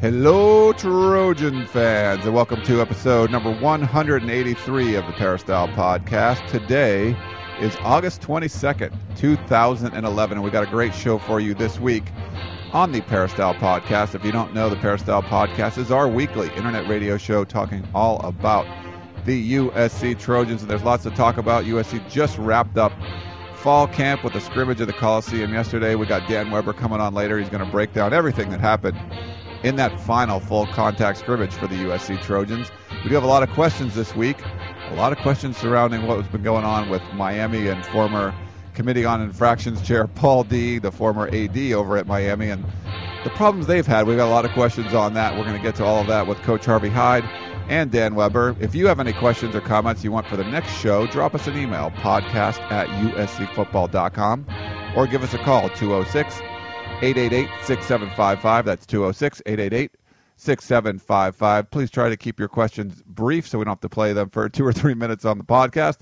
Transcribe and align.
Hello, 0.00 0.72
Trojan 0.72 1.66
fans, 1.66 2.24
and 2.24 2.34
welcome 2.34 2.62
to 2.62 2.80
episode 2.80 3.30
number 3.30 3.52
183 3.52 4.94
of 4.94 5.06
the 5.06 5.12
Peristyle 5.12 5.68
Podcast. 5.68 6.48
Today 6.48 7.14
is 7.60 7.76
August 7.82 8.22
22nd, 8.22 8.96
2011, 9.18 10.38
and 10.38 10.42
we 10.42 10.50
got 10.50 10.66
a 10.66 10.70
great 10.70 10.94
show 10.94 11.18
for 11.18 11.38
you 11.38 11.52
this 11.52 11.78
week 11.78 12.04
on 12.72 12.92
the 12.92 13.02
Peristyle 13.02 13.52
Podcast. 13.56 14.14
If 14.14 14.24
you 14.24 14.32
don't 14.32 14.54
know, 14.54 14.70
the 14.70 14.76
Peristyle 14.76 15.22
Podcast 15.22 15.76
is 15.76 15.90
our 15.90 16.08
weekly 16.08 16.48
internet 16.54 16.88
radio 16.88 17.18
show 17.18 17.44
talking 17.44 17.86
all 17.94 18.20
about 18.20 18.66
the 19.26 19.56
USC 19.56 20.18
Trojans, 20.18 20.62
and 20.62 20.70
there's 20.70 20.82
lots 20.82 21.02
to 21.02 21.10
talk 21.10 21.36
about. 21.36 21.64
USC 21.64 22.08
just 22.08 22.38
wrapped 22.38 22.78
up 22.78 22.92
fall 23.56 23.86
camp 23.86 24.24
with 24.24 24.34
a 24.34 24.40
scrimmage 24.40 24.80
at 24.80 24.86
the 24.86 24.94
Coliseum 24.94 25.52
yesterday. 25.52 25.94
We 25.94 26.06
got 26.06 26.26
Dan 26.26 26.50
Weber 26.50 26.72
coming 26.72 27.02
on 27.02 27.12
later. 27.12 27.38
He's 27.38 27.50
going 27.50 27.62
to 27.62 27.70
break 27.70 27.92
down 27.92 28.14
everything 28.14 28.48
that 28.48 28.60
happened 28.60 28.98
in 29.62 29.76
that 29.76 30.00
final 30.00 30.40
full 30.40 30.66
contact 30.68 31.18
scrimmage 31.18 31.52
for 31.52 31.66
the 31.66 31.76
USC 31.76 32.20
Trojans. 32.22 32.70
We 33.02 33.08
do 33.08 33.14
have 33.14 33.24
a 33.24 33.28
lot 33.28 33.42
of 33.42 33.50
questions 33.50 33.94
this 33.94 34.14
week, 34.14 34.36
a 34.90 34.94
lot 34.94 35.12
of 35.12 35.18
questions 35.18 35.56
surrounding 35.56 36.06
what 36.06 36.18
has 36.18 36.28
been 36.28 36.42
going 36.42 36.64
on 36.64 36.88
with 36.88 37.02
Miami 37.14 37.68
and 37.68 37.84
former 37.86 38.34
Committee 38.74 39.04
on 39.04 39.20
Infractions 39.20 39.82
Chair 39.82 40.06
Paul 40.06 40.44
Dee, 40.44 40.78
the 40.78 40.92
former 40.92 41.28
AD 41.28 41.58
over 41.72 41.96
at 41.96 42.06
Miami, 42.06 42.48
and 42.48 42.64
the 43.24 43.30
problems 43.30 43.66
they've 43.66 43.86
had. 43.86 44.06
We've 44.06 44.16
got 44.16 44.28
a 44.28 44.30
lot 44.30 44.44
of 44.44 44.52
questions 44.52 44.94
on 44.94 45.14
that. 45.14 45.36
We're 45.36 45.44
going 45.44 45.56
to 45.56 45.62
get 45.62 45.74
to 45.76 45.84
all 45.84 46.00
of 46.00 46.06
that 46.06 46.26
with 46.26 46.38
Coach 46.38 46.64
Harvey 46.64 46.88
Hyde 46.88 47.24
and 47.68 47.90
Dan 47.90 48.14
Weber. 48.14 48.56
If 48.58 48.74
you 48.74 48.86
have 48.86 48.98
any 48.98 49.12
questions 49.12 49.54
or 49.54 49.60
comments 49.60 50.02
you 50.02 50.10
want 50.10 50.26
for 50.26 50.36
the 50.36 50.44
next 50.44 50.72
show, 50.72 51.06
drop 51.06 51.34
us 51.34 51.46
an 51.46 51.58
email, 51.58 51.90
podcast 51.90 52.60
at 52.70 52.88
uscfootball.com, 52.88 54.46
or 54.96 55.06
give 55.06 55.22
us 55.22 55.34
a 55.34 55.38
call, 55.38 55.68
206 55.70 56.40
888 57.02 57.48
6755. 57.64 58.64
That's 58.66 58.84
206 58.84 59.42
888 59.46 59.90
6755. 60.36 61.70
Please 61.70 61.90
try 61.90 62.10
to 62.10 62.16
keep 62.16 62.38
your 62.38 62.48
questions 62.48 63.02
brief 63.06 63.48
so 63.48 63.58
we 63.58 63.64
don't 63.64 63.72
have 63.72 63.80
to 63.80 63.88
play 63.88 64.12
them 64.12 64.28
for 64.28 64.50
two 64.50 64.66
or 64.66 64.72
three 64.72 64.92
minutes 64.92 65.24
on 65.24 65.38
the 65.38 65.44
podcast. 65.44 66.00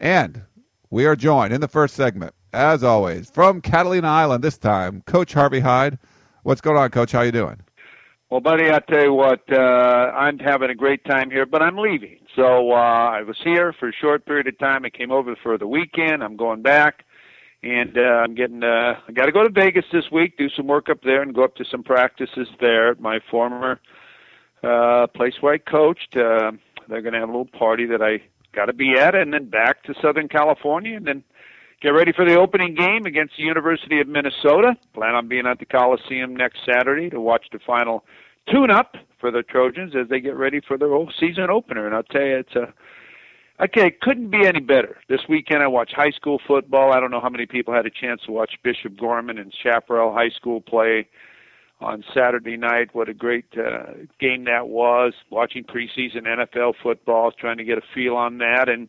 And 0.00 0.40
we 0.88 1.04
are 1.04 1.14
joined 1.14 1.52
in 1.52 1.60
the 1.60 1.68
first 1.68 1.94
segment, 1.94 2.32
as 2.54 2.82
always, 2.82 3.28
from 3.28 3.60
Catalina 3.60 4.08
Island 4.08 4.42
this 4.42 4.56
time, 4.56 5.02
Coach 5.02 5.34
Harvey 5.34 5.60
Hyde. 5.60 5.98
What's 6.42 6.62
going 6.62 6.78
on, 6.78 6.88
Coach? 6.90 7.12
How 7.12 7.20
you 7.20 7.32
doing? 7.32 7.60
Well, 8.30 8.40
buddy, 8.40 8.70
I 8.70 8.78
tell 8.78 9.02
you 9.02 9.12
what, 9.12 9.42
uh, 9.52 9.58
I'm 9.58 10.38
having 10.38 10.70
a 10.70 10.74
great 10.74 11.04
time 11.04 11.30
here, 11.30 11.44
but 11.44 11.60
I'm 11.60 11.76
leaving. 11.76 12.18
So 12.34 12.72
uh, 12.72 12.76
I 12.76 13.22
was 13.22 13.36
here 13.44 13.74
for 13.78 13.90
a 13.90 13.92
short 13.92 14.24
period 14.24 14.46
of 14.46 14.56
time. 14.58 14.86
I 14.86 14.90
came 14.90 15.10
over 15.10 15.36
for 15.42 15.58
the 15.58 15.66
weekend. 15.66 16.24
I'm 16.24 16.36
going 16.36 16.62
back 16.62 17.04
and 17.62 17.96
uh, 17.96 18.00
I'm 18.00 18.34
getting. 18.34 18.62
Uh, 18.62 18.94
I 19.06 19.12
got 19.12 19.26
to 19.26 19.32
go 19.32 19.42
to 19.42 19.50
Vegas 19.50 19.84
this 19.92 20.04
week, 20.10 20.38
do 20.38 20.48
some 20.56 20.66
work 20.66 20.88
up 20.88 21.02
there, 21.02 21.22
and 21.22 21.34
go 21.34 21.44
up 21.44 21.56
to 21.56 21.64
some 21.70 21.82
practices 21.82 22.48
there 22.60 22.90
at 22.90 23.00
my 23.00 23.20
former 23.30 23.80
uh, 24.62 25.06
place 25.08 25.34
where 25.40 25.54
I 25.54 25.58
coached. 25.58 26.16
Uh, 26.16 26.52
they're 26.88 27.02
going 27.02 27.14
to 27.14 27.20
have 27.20 27.28
a 27.28 27.32
little 27.32 27.58
party 27.58 27.86
that 27.86 28.02
I 28.02 28.22
got 28.54 28.66
to 28.66 28.72
be 28.72 28.94
at, 28.98 29.14
and 29.14 29.32
then 29.32 29.48
back 29.48 29.82
to 29.84 29.94
Southern 30.02 30.28
California, 30.28 30.96
and 30.96 31.06
then 31.06 31.22
get 31.80 31.90
ready 31.90 32.12
for 32.12 32.24
the 32.24 32.38
opening 32.38 32.74
game 32.74 33.06
against 33.06 33.34
the 33.36 33.44
University 33.44 34.00
of 34.00 34.08
Minnesota. 34.08 34.74
Plan 34.94 35.14
on 35.14 35.28
being 35.28 35.46
at 35.46 35.58
the 35.58 35.66
Coliseum 35.66 36.34
next 36.34 36.60
Saturday 36.66 37.10
to 37.10 37.20
watch 37.20 37.44
the 37.52 37.58
final 37.66 38.04
tune-up 38.50 38.96
for 39.20 39.30
the 39.30 39.42
Trojans 39.42 39.94
as 39.94 40.08
they 40.08 40.18
get 40.20 40.36
ready 40.36 40.60
for 40.66 40.76
their 40.78 40.88
whole 40.88 41.12
season 41.20 41.48
opener. 41.50 41.86
And 41.86 41.94
I'll 41.94 42.02
tell 42.02 42.22
you, 42.22 42.38
it's 42.38 42.56
a 42.56 42.72
Okay, 43.62 43.90
couldn't 44.00 44.30
be 44.30 44.46
any 44.46 44.60
better. 44.60 44.96
This 45.10 45.20
weekend 45.28 45.62
I 45.62 45.66
watched 45.66 45.92
high 45.94 46.12
school 46.12 46.40
football. 46.46 46.92
I 46.94 47.00
don't 47.00 47.10
know 47.10 47.20
how 47.20 47.28
many 47.28 47.44
people 47.44 47.74
had 47.74 47.84
a 47.84 47.90
chance 47.90 48.22
to 48.24 48.32
watch 48.32 48.52
Bishop 48.62 48.98
Gorman 48.98 49.36
and 49.36 49.52
Chaparral 49.62 50.14
High 50.14 50.30
School 50.30 50.62
play 50.62 51.08
on 51.78 52.02
Saturday 52.14 52.56
night. 52.56 52.94
What 52.94 53.10
a 53.10 53.14
great 53.14 53.44
uh, 53.58 53.92
game 54.18 54.44
that 54.44 54.68
was. 54.68 55.12
Watching 55.28 55.64
preseason 55.64 56.22
NFL 56.22 56.74
football, 56.82 57.32
trying 57.32 57.58
to 57.58 57.64
get 57.64 57.76
a 57.76 57.82
feel 57.94 58.16
on 58.16 58.38
that, 58.38 58.70
and 58.70 58.88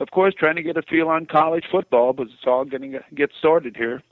of 0.00 0.10
course 0.10 0.34
trying 0.38 0.56
to 0.56 0.62
get 0.62 0.76
a 0.76 0.82
feel 0.82 1.08
on 1.08 1.24
college 1.24 1.64
football. 1.70 2.12
But 2.12 2.24
it's 2.24 2.46
all 2.46 2.66
going 2.66 2.92
to 2.92 3.00
get 3.14 3.30
started 3.38 3.74
here. 3.74 4.02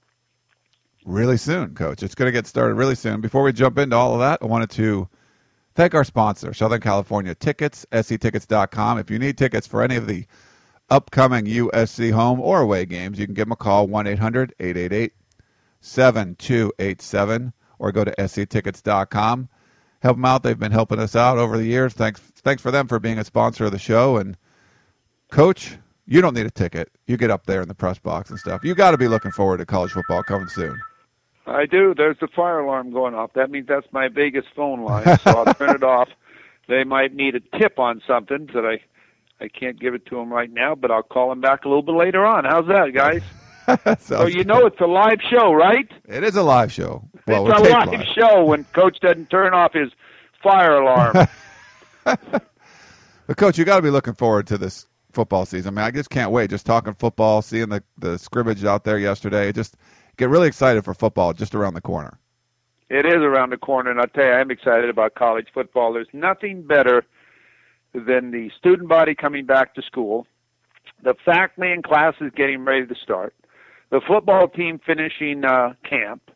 Really 1.04 1.36
soon, 1.36 1.74
Coach. 1.74 2.02
It's 2.02 2.14
going 2.14 2.28
to 2.28 2.32
get 2.32 2.46
started 2.46 2.74
really 2.74 2.94
soon. 2.94 3.20
Before 3.20 3.42
we 3.42 3.52
jump 3.52 3.76
into 3.76 3.96
all 3.96 4.14
of 4.14 4.20
that, 4.20 4.38
I 4.40 4.46
wanted 4.46 4.70
to 4.70 5.06
Thank 5.78 5.94
our 5.94 6.02
sponsor, 6.02 6.52
Southern 6.54 6.80
California 6.80 7.36
Tickets, 7.36 7.86
sctickets.com. 7.92 8.98
If 8.98 9.12
you 9.12 9.18
need 9.20 9.38
tickets 9.38 9.68
for 9.68 9.80
any 9.80 9.94
of 9.94 10.08
the 10.08 10.26
upcoming 10.90 11.44
USC 11.44 12.10
home 12.10 12.40
or 12.40 12.60
away 12.60 12.84
games, 12.84 13.16
you 13.16 13.26
can 13.26 13.34
give 13.36 13.44
them 13.44 13.52
a 13.52 13.56
call, 13.56 13.86
1 13.86 14.08
800 14.08 14.56
888 14.58 15.12
7287, 15.80 17.52
or 17.78 17.92
go 17.92 18.02
to 18.02 18.26
sctickets.com. 18.26 19.48
Help 20.02 20.16
them 20.16 20.24
out. 20.24 20.42
They've 20.42 20.58
been 20.58 20.72
helping 20.72 20.98
us 20.98 21.14
out 21.14 21.38
over 21.38 21.56
the 21.56 21.66
years. 21.66 21.94
Thanks, 21.94 22.18
thanks 22.18 22.60
for 22.60 22.72
them 22.72 22.88
for 22.88 22.98
being 22.98 23.20
a 23.20 23.24
sponsor 23.24 23.66
of 23.66 23.70
the 23.70 23.78
show. 23.78 24.16
And, 24.16 24.36
Coach, 25.30 25.78
you 26.06 26.20
don't 26.20 26.34
need 26.34 26.46
a 26.46 26.50
ticket. 26.50 26.90
You 27.06 27.16
get 27.16 27.30
up 27.30 27.46
there 27.46 27.62
in 27.62 27.68
the 27.68 27.74
press 27.76 28.00
box 28.00 28.30
and 28.30 28.38
stuff. 28.40 28.64
You 28.64 28.74
got 28.74 28.90
to 28.90 28.98
be 28.98 29.06
looking 29.06 29.30
forward 29.30 29.58
to 29.58 29.64
college 29.64 29.92
football 29.92 30.24
coming 30.24 30.48
soon. 30.48 30.76
I 31.48 31.66
do. 31.66 31.94
There's 31.96 32.18
the 32.20 32.28
fire 32.28 32.60
alarm 32.60 32.92
going 32.92 33.14
off. 33.14 33.32
That 33.34 33.50
means 33.50 33.66
that's 33.66 33.86
my 33.92 34.08
Vegas 34.08 34.44
phone 34.54 34.82
line. 34.82 35.18
So 35.18 35.30
I'll 35.30 35.54
turn 35.54 35.74
it 35.74 35.82
off. 35.82 36.08
They 36.68 36.84
might 36.84 37.14
need 37.14 37.34
a 37.34 37.40
tip 37.58 37.78
on 37.78 38.02
something 38.06 38.50
that 38.52 38.66
I 38.66 38.80
I 39.42 39.48
can't 39.48 39.80
give 39.80 39.94
it 39.94 40.04
to 40.06 40.16
them 40.16 40.32
right 40.32 40.50
now, 40.52 40.74
but 40.74 40.90
I'll 40.90 41.02
call 41.02 41.30
them 41.30 41.40
back 41.40 41.64
a 41.64 41.68
little 41.68 41.82
bit 41.82 41.94
later 41.94 42.26
on. 42.26 42.44
How's 42.44 42.66
that, 42.66 42.92
guys? 42.92 43.22
so 44.00 44.26
you 44.26 44.44
know 44.44 44.66
it's 44.66 44.80
a 44.80 44.86
live 44.86 45.20
show, 45.30 45.52
right? 45.52 45.90
It 46.06 46.24
is 46.24 46.36
a 46.36 46.42
live 46.42 46.72
show. 46.72 47.08
Well, 47.26 47.48
it's 47.48 47.58
a 47.58 47.62
live, 47.62 47.88
live 47.88 48.06
show 48.14 48.44
when 48.44 48.64
Coach 48.64 48.98
doesn't 49.00 49.30
turn 49.30 49.54
off 49.54 49.72
his 49.72 49.90
fire 50.42 50.76
alarm. 50.76 51.28
but 52.04 53.36
Coach, 53.36 53.58
you 53.58 53.64
got 53.64 53.76
to 53.76 53.82
be 53.82 53.90
looking 53.90 54.14
forward 54.14 54.48
to 54.48 54.58
this 54.58 54.86
football 55.12 55.46
season. 55.46 55.76
I 55.76 55.80
mean, 55.80 55.86
I 55.86 55.90
just 55.90 56.10
can't 56.10 56.30
wait. 56.30 56.50
Just 56.50 56.66
talking 56.66 56.94
football, 56.94 57.42
seeing 57.42 57.68
the 57.68 57.82
the 57.98 58.18
scrimmage 58.18 58.64
out 58.64 58.84
there 58.84 58.98
yesterday. 58.98 59.48
It 59.48 59.54
just 59.54 59.76
get 60.18 60.28
really 60.28 60.48
excited 60.48 60.84
for 60.84 60.92
football 60.92 61.32
just 61.32 61.54
around 61.54 61.72
the 61.72 61.80
corner. 61.80 62.18
It 62.90 63.06
is 63.06 63.22
around 63.22 63.50
the 63.50 63.56
corner, 63.56 63.90
and 63.90 64.00
I'll 64.00 64.08
tell 64.08 64.24
you, 64.24 64.32
I'm 64.32 64.50
excited 64.50 64.90
about 64.90 65.14
college 65.14 65.46
football. 65.54 65.92
There's 65.92 66.08
nothing 66.12 66.62
better 66.62 67.04
than 67.94 68.30
the 68.30 68.50
student 68.58 68.88
body 68.88 69.14
coming 69.14 69.46
back 69.46 69.74
to 69.74 69.82
school, 69.82 70.26
the 71.02 71.14
faculty 71.24 71.72
and 71.72 71.84
classes 71.84 72.30
getting 72.34 72.64
ready 72.64 72.86
to 72.86 72.94
start, 73.02 73.34
the 73.90 74.00
football 74.06 74.48
team 74.48 74.80
finishing 74.84 75.44
uh, 75.44 75.74
camp, 75.88 76.30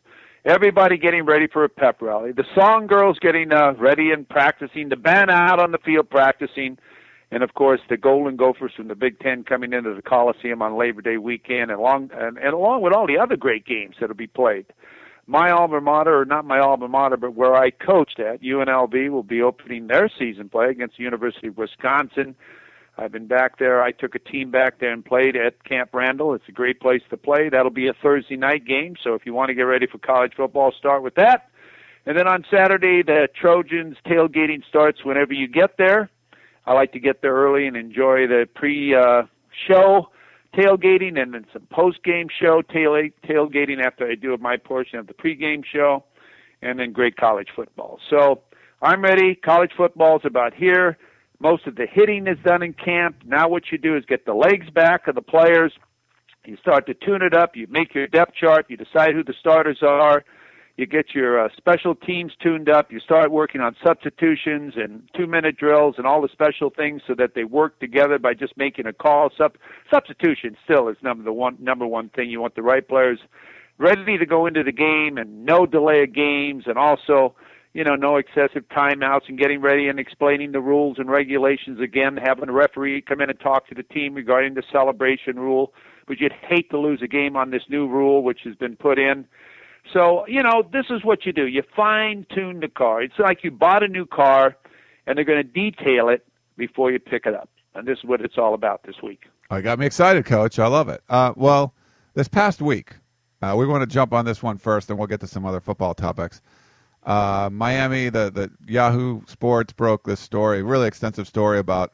everybody 0.45 0.97
getting 0.97 1.25
ready 1.25 1.47
for 1.47 1.63
a 1.63 1.69
pep 1.69 2.01
rally, 2.01 2.31
the 2.31 2.45
song 2.55 2.87
girls 2.87 3.19
getting 3.19 3.51
uh, 3.51 3.73
ready 3.73 4.11
and 4.11 4.27
practicing, 4.29 4.89
the 4.89 4.95
band 4.95 5.29
out 5.29 5.59
on 5.59 5.71
the 5.71 5.77
field 5.79 6.09
practicing– 6.09 6.77
and 7.33 7.43
of 7.43 7.53
course 7.55 7.81
the 7.89 7.97
Golden 7.97 8.35
Gophers 8.35 8.73
from 8.75 8.87
the 8.87 8.95
Big 8.95 9.19
Ten 9.19 9.43
coming 9.43 9.73
into 9.73 9.93
the 9.93 10.01
Coliseum 10.01 10.61
on 10.61 10.77
Labor 10.77 11.01
Day 11.01 11.17
weekend, 11.17 11.71
and 11.71 11.79
along 11.79 12.11
and, 12.13 12.37
and 12.37 12.53
along 12.53 12.81
with 12.81 12.93
all 12.93 13.07
the 13.07 13.17
other 13.17 13.35
great 13.35 13.65
games 13.65 13.95
that'll 13.99 14.15
be 14.15 14.27
played. 14.27 14.65
My 15.25 15.51
alma 15.51 15.79
mater, 15.79 16.19
or 16.19 16.25
not 16.25 16.45
my 16.45 16.59
alma 16.59 16.87
mater, 16.87 17.17
but 17.17 17.33
where 17.33 17.55
I 17.55 17.71
coached 17.71 18.19
at, 18.19 18.41
UNLV, 18.41 19.09
will 19.09 19.23
be 19.23 19.41
opening 19.41 19.87
their 19.87 20.09
season 20.19 20.49
play 20.49 20.69
against 20.69 20.97
the 20.97 21.03
University 21.03 21.47
of 21.47 21.57
Wisconsin. 21.57 22.35
I've 22.97 23.11
been 23.11 23.27
back 23.27 23.57
there. 23.57 23.81
I 23.81 23.91
took 23.91 24.13
a 24.15 24.19
team 24.19 24.51
back 24.51 24.79
there 24.79 24.91
and 24.91 25.03
played 25.03 25.35
at 25.35 25.63
Camp 25.63 25.89
Randall. 25.93 26.35
It's 26.35 26.47
a 26.47 26.51
great 26.51 26.79
place 26.79 27.01
to 27.09 27.17
play. 27.17 27.49
That'll 27.49 27.71
be 27.71 27.87
a 27.87 27.93
Thursday 27.93 28.35
night 28.35 28.65
game, 28.65 28.95
so 29.01 29.15
if 29.15 29.25
you 29.25 29.33
want 29.33 29.47
to 29.47 29.55
get 29.55 29.63
ready 29.63 29.87
for 29.87 29.97
college 29.97 30.33
football, 30.35 30.71
start 30.77 31.01
with 31.01 31.15
that. 31.15 31.49
And 32.05 32.17
then 32.17 32.27
on 32.27 32.45
Saturday, 32.51 33.01
the 33.01 33.29
Trojans 33.33 33.95
tailgating 34.05 34.63
starts 34.67 35.05
whenever 35.05 35.33
you 35.33 35.47
get 35.47 35.77
there. 35.77 36.09
I 36.65 36.73
like 36.73 36.93
to 36.93 36.99
get 36.99 37.21
there 37.21 37.33
early 37.33 37.67
and 37.67 37.75
enjoy 37.75 38.27
the 38.27 38.47
pre 38.53 38.95
uh, 38.95 39.23
show 39.67 40.09
tailgating 40.55 41.19
and 41.19 41.33
then 41.33 41.45
some 41.51 41.67
post 41.71 42.03
game 42.03 42.27
show 42.39 42.61
tail 42.61 42.95
tailgating 43.27 43.83
after 43.83 44.07
I 44.07 44.15
do 44.15 44.37
my 44.37 44.57
portion 44.57 44.99
of 44.99 45.07
the 45.07 45.13
pregame 45.13 45.63
show, 45.65 46.03
and 46.61 46.79
then 46.79 46.91
great 46.91 47.17
college 47.17 47.49
football. 47.55 47.99
So 48.09 48.41
I'm 48.81 49.01
ready. 49.01 49.35
College 49.35 49.71
football 49.75 50.17
is 50.17 50.25
about 50.25 50.53
here. 50.53 50.97
Most 51.39 51.67
of 51.67 51.75
the 51.75 51.87
hitting 51.91 52.27
is 52.27 52.37
done 52.45 52.63
in 52.63 52.73
camp. 52.73 53.17
Now 53.25 53.49
what 53.49 53.63
you 53.71 53.77
do 53.77 53.97
is 53.97 54.05
get 54.05 54.25
the 54.25 54.33
legs 54.33 54.69
back 54.69 55.07
of 55.07 55.15
the 55.15 55.21
players. 55.21 55.73
You 56.45 56.57
start 56.57 56.85
to 56.87 56.93
tune 56.93 57.21
it 57.21 57.33
up. 57.33 57.55
You 57.55 57.67
make 57.69 57.93
your 57.95 58.07
depth 58.07 58.35
chart. 58.35 58.65
You 58.69 58.77
decide 58.77 59.13
who 59.13 59.23
the 59.23 59.33
starters 59.39 59.79
are. 59.81 60.23
You 60.75 60.85
get 60.87 61.13
your 61.13 61.39
uh, 61.39 61.49
special 61.55 61.93
teams 61.93 62.33
tuned 62.41 62.67
up, 62.67 62.91
you 62.91 62.99
start 62.99 63.31
working 63.31 63.61
on 63.61 63.75
substitutions 63.85 64.73
and 64.75 65.07
two 65.15 65.27
minute 65.27 65.55
drills 65.57 65.95
and 65.97 66.07
all 66.07 66.21
the 66.21 66.29
special 66.31 66.71
things 66.71 67.01
so 67.05 67.13
that 67.15 67.35
they 67.35 67.43
work 67.43 67.79
together 67.79 68.17
by 68.17 68.33
just 68.33 68.57
making 68.57 68.87
a 68.87 68.93
call. 68.93 69.29
Sub- 69.37 69.57
substitution 69.91 70.57
still 70.63 70.87
is 70.87 70.97
number 71.03 71.23
the 71.23 71.33
one 71.33 71.57
number 71.59 71.85
one 71.85 72.09
thing. 72.09 72.29
You 72.29 72.41
want 72.41 72.55
the 72.55 72.63
right 72.63 72.87
players 72.87 73.19
ready 73.77 74.17
to 74.17 74.25
go 74.25 74.47
into 74.47 74.63
the 74.63 74.71
game 74.71 75.17
and 75.17 75.45
no 75.45 75.65
delay 75.65 76.03
of 76.03 76.13
games 76.13 76.63
and 76.65 76.77
also 76.77 77.35
you 77.73 77.83
know, 77.83 77.95
no 77.95 78.17
excessive 78.17 78.63
timeouts 78.69 79.27
and 79.27 79.37
getting 79.37 79.59
ready 79.59 79.87
and 79.87 79.99
explaining 79.99 80.51
the 80.51 80.61
rules 80.61 80.97
and 80.99 81.09
regulations 81.09 81.79
again, 81.81 82.17
having 82.23 82.49
a 82.49 82.51
referee 82.51 83.01
come 83.01 83.19
in 83.19 83.31
and 83.31 83.39
talk 83.39 83.67
to 83.67 83.75
the 83.75 83.81
team 83.81 84.13
regarding 84.13 84.53
the 84.53 84.63
celebration 84.71 85.39
rule. 85.39 85.73
But 86.07 86.19
you'd 86.19 86.33
hate 86.33 86.69
to 86.69 86.79
lose 86.79 87.01
a 87.01 87.07
game 87.07 87.35
on 87.35 87.49
this 87.49 87.63
new 87.69 87.87
rule, 87.87 88.23
which 88.23 88.41
has 88.43 88.55
been 88.55 88.75
put 88.75 88.99
in. 88.99 89.25
So, 89.91 90.25
you 90.27 90.41
know, 90.41 90.63
this 90.71 90.85
is 90.89 91.03
what 91.03 91.25
you 91.25 91.33
do. 91.33 91.45
You 91.45 91.63
fine 91.75 92.25
tune 92.33 92.61
the 92.61 92.69
car. 92.69 93.01
It's 93.01 93.19
like 93.19 93.43
you 93.43 93.51
bought 93.51 93.83
a 93.83 93.87
new 93.87 94.05
car 94.05 94.55
and 95.05 95.17
they're 95.17 95.25
going 95.25 95.43
to 95.43 95.43
detail 95.43 96.09
it 96.09 96.25
before 96.57 96.91
you 96.91 96.99
pick 96.99 97.25
it 97.25 97.33
up. 97.33 97.49
And 97.75 97.87
this 97.87 97.97
is 97.99 98.05
what 98.05 98.21
it's 98.21 98.37
all 98.37 98.53
about 98.53 98.83
this 98.83 98.95
week. 99.03 99.23
I 99.49 99.61
got 99.61 99.79
me 99.79 99.85
excited, 99.85 100.25
Coach. 100.25 100.59
I 100.59 100.67
love 100.67 100.89
it. 100.89 101.01
Uh, 101.09 101.33
well, 101.35 101.73
this 102.13 102.27
past 102.27 102.61
week, 102.61 102.95
uh, 103.41 103.55
we 103.57 103.67
want 103.67 103.81
to 103.81 103.93
jump 103.93 104.13
on 104.13 104.25
this 104.25 104.41
one 104.41 104.57
first, 104.57 104.89
and 104.89 104.97
we'll 104.97 105.07
get 105.07 105.19
to 105.19 105.27
some 105.27 105.45
other 105.45 105.59
football 105.59 105.93
topics. 105.93 106.41
Uh, 107.03 107.49
Miami, 107.51 108.09
the, 108.09 108.31
the 108.31 108.51
Yahoo 108.71 109.21
Sports 109.27 109.73
broke 109.73 110.05
this 110.05 110.19
story, 110.19 110.63
really 110.63 110.87
extensive 110.87 111.27
story 111.27 111.59
about 111.59 111.93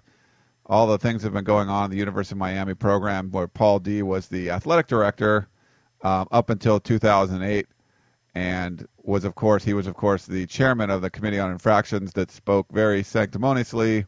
all 0.66 0.86
the 0.86 1.00
things 1.00 1.24
that 1.24 1.28
have 1.28 1.34
been 1.34 1.44
going 1.44 1.68
on 1.68 1.86
in 1.86 1.92
the 1.92 1.98
University 1.98 2.36
of 2.36 2.38
Miami 2.38 2.76
program, 2.76 3.32
where 3.32 3.48
Paul 3.48 3.80
Dee 3.80 4.04
was 4.04 4.28
the 4.28 4.52
athletic 4.52 4.88
director 4.88 5.48
um, 6.04 6.28
up 6.32 6.52
until 6.52 6.80
2008 6.80 7.66
and 8.40 8.88
was 9.04 9.26
of 9.26 9.36
course 9.36 9.66
he 9.66 9.74
was 9.74 9.86
of 9.86 9.96
course 9.96 10.26
the 10.26 10.46
chairman 10.46 10.90
of 10.90 11.02
the 11.02 11.10
committee 11.10 11.40
on 11.40 11.52
infractions 11.52 12.14
that 12.14 12.32
spoke 12.32 12.68
very 12.72 13.04
sanctimoniously 13.04 14.06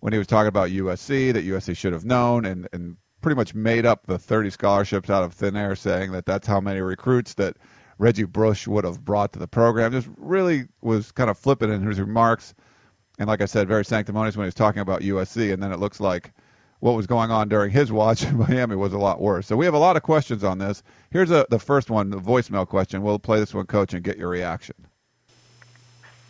when 0.00 0.12
he 0.12 0.18
was 0.18 0.26
talking 0.26 0.48
about 0.48 0.68
USC 0.68 1.32
that 1.32 1.46
USC 1.46 1.74
should 1.74 1.94
have 1.94 2.04
known 2.04 2.44
and 2.44 2.68
and 2.74 2.98
pretty 3.22 3.36
much 3.36 3.54
made 3.54 3.86
up 3.86 4.06
the 4.06 4.18
30 4.18 4.50
scholarships 4.50 5.08
out 5.08 5.24
of 5.24 5.32
thin 5.32 5.56
air 5.56 5.74
saying 5.74 6.12
that 6.12 6.26
that's 6.26 6.46
how 6.46 6.60
many 6.60 6.80
recruits 6.82 7.34
that 7.34 7.56
Reggie 7.96 8.24
Bush 8.24 8.66
would 8.66 8.84
have 8.84 9.02
brought 9.02 9.32
to 9.32 9.38
the 9.38 9.48
program. 9.48 9.92
Just 9.92 10.10
really 10.18 10.64
was 10.82 11.10
kind 11.12 11.30
of 11.30 11.38
flippant 11.38 11.72
in 11.72 11.86
his 11.86 11.98
remarks. 11.98 12.52
And 13.18 13.28
like 13.28 13.40
I 13.40 13.46
said 13.46 13.66
very 13.66 13.84
sanctimonious 13.84 14.36
when 14.36 14.44
he 14.44 14.48
was 14.48 14.54
talking 14.54 14.82
about 14.82 15.00
USC 15.00 15.54
and 15.54 15.62
then 15.62 15.72
it 15.72 15.80
looks 15.80 16.00
like 16.00 16.34
what 16.84 16.96
was 16.96 17.06
going 17.06 17.30
on 17.30 17.48
during 17.48 17.70
his 17.70 17.90
watch 17.90 18.24
in 18.24 18.36
Miami 18.48 18.76
was 18.76 18.92
a 18.92 18.98
lot 18.98 19.18
worse. 19.18 19.46
So 19.46 19.56
we 19.56 19.64
have 19.64 19.72
a 19.72 19.78
lot 19.78 19.96
of 19.96 20.02
questions 20.02 20.44
on 20.44 20.58
this. 20.58 20.82
Here's 21.10 21.30
a, 21.30 21.46
the 21.48 21.58
first 21.58 21.88
one, 21.88 22.10
the 22.10 22.18
voicemail 22.18 22.68
question. 22.68 23.00
We'll 23.00 23.18
play 23.18 23.40
this 23.40 23.54
one, 23.54 23.64
Coach, 23.64 23.94
and 23.94 24.04
get 24.04 24.18
your 24.18 24.28
reaction. 24.28 24.74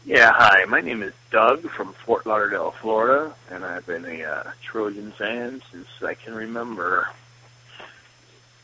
Yeah, 0.06 0.30
hi. 0.32 0.64
My 0.66 0.80
name 0.80 1.02
is 1.02 1.12
Doug 1.32 1.68
from 1.70 1.92
Fort 1.94 2.24
Lauderdale, 2.24 2.70
Florida, 2.70 3.34
and 3.50 3.64
I've 3.64 3.84
been 3.84 4.04
a 4.04 4.22
uh, 4.22 4.52
Trojan 4.62 5.10
fan 5.10 5.60
since 5.72 5.88
I 6.00 6.14
can 6.14 6.36
remember. 6.36 7.08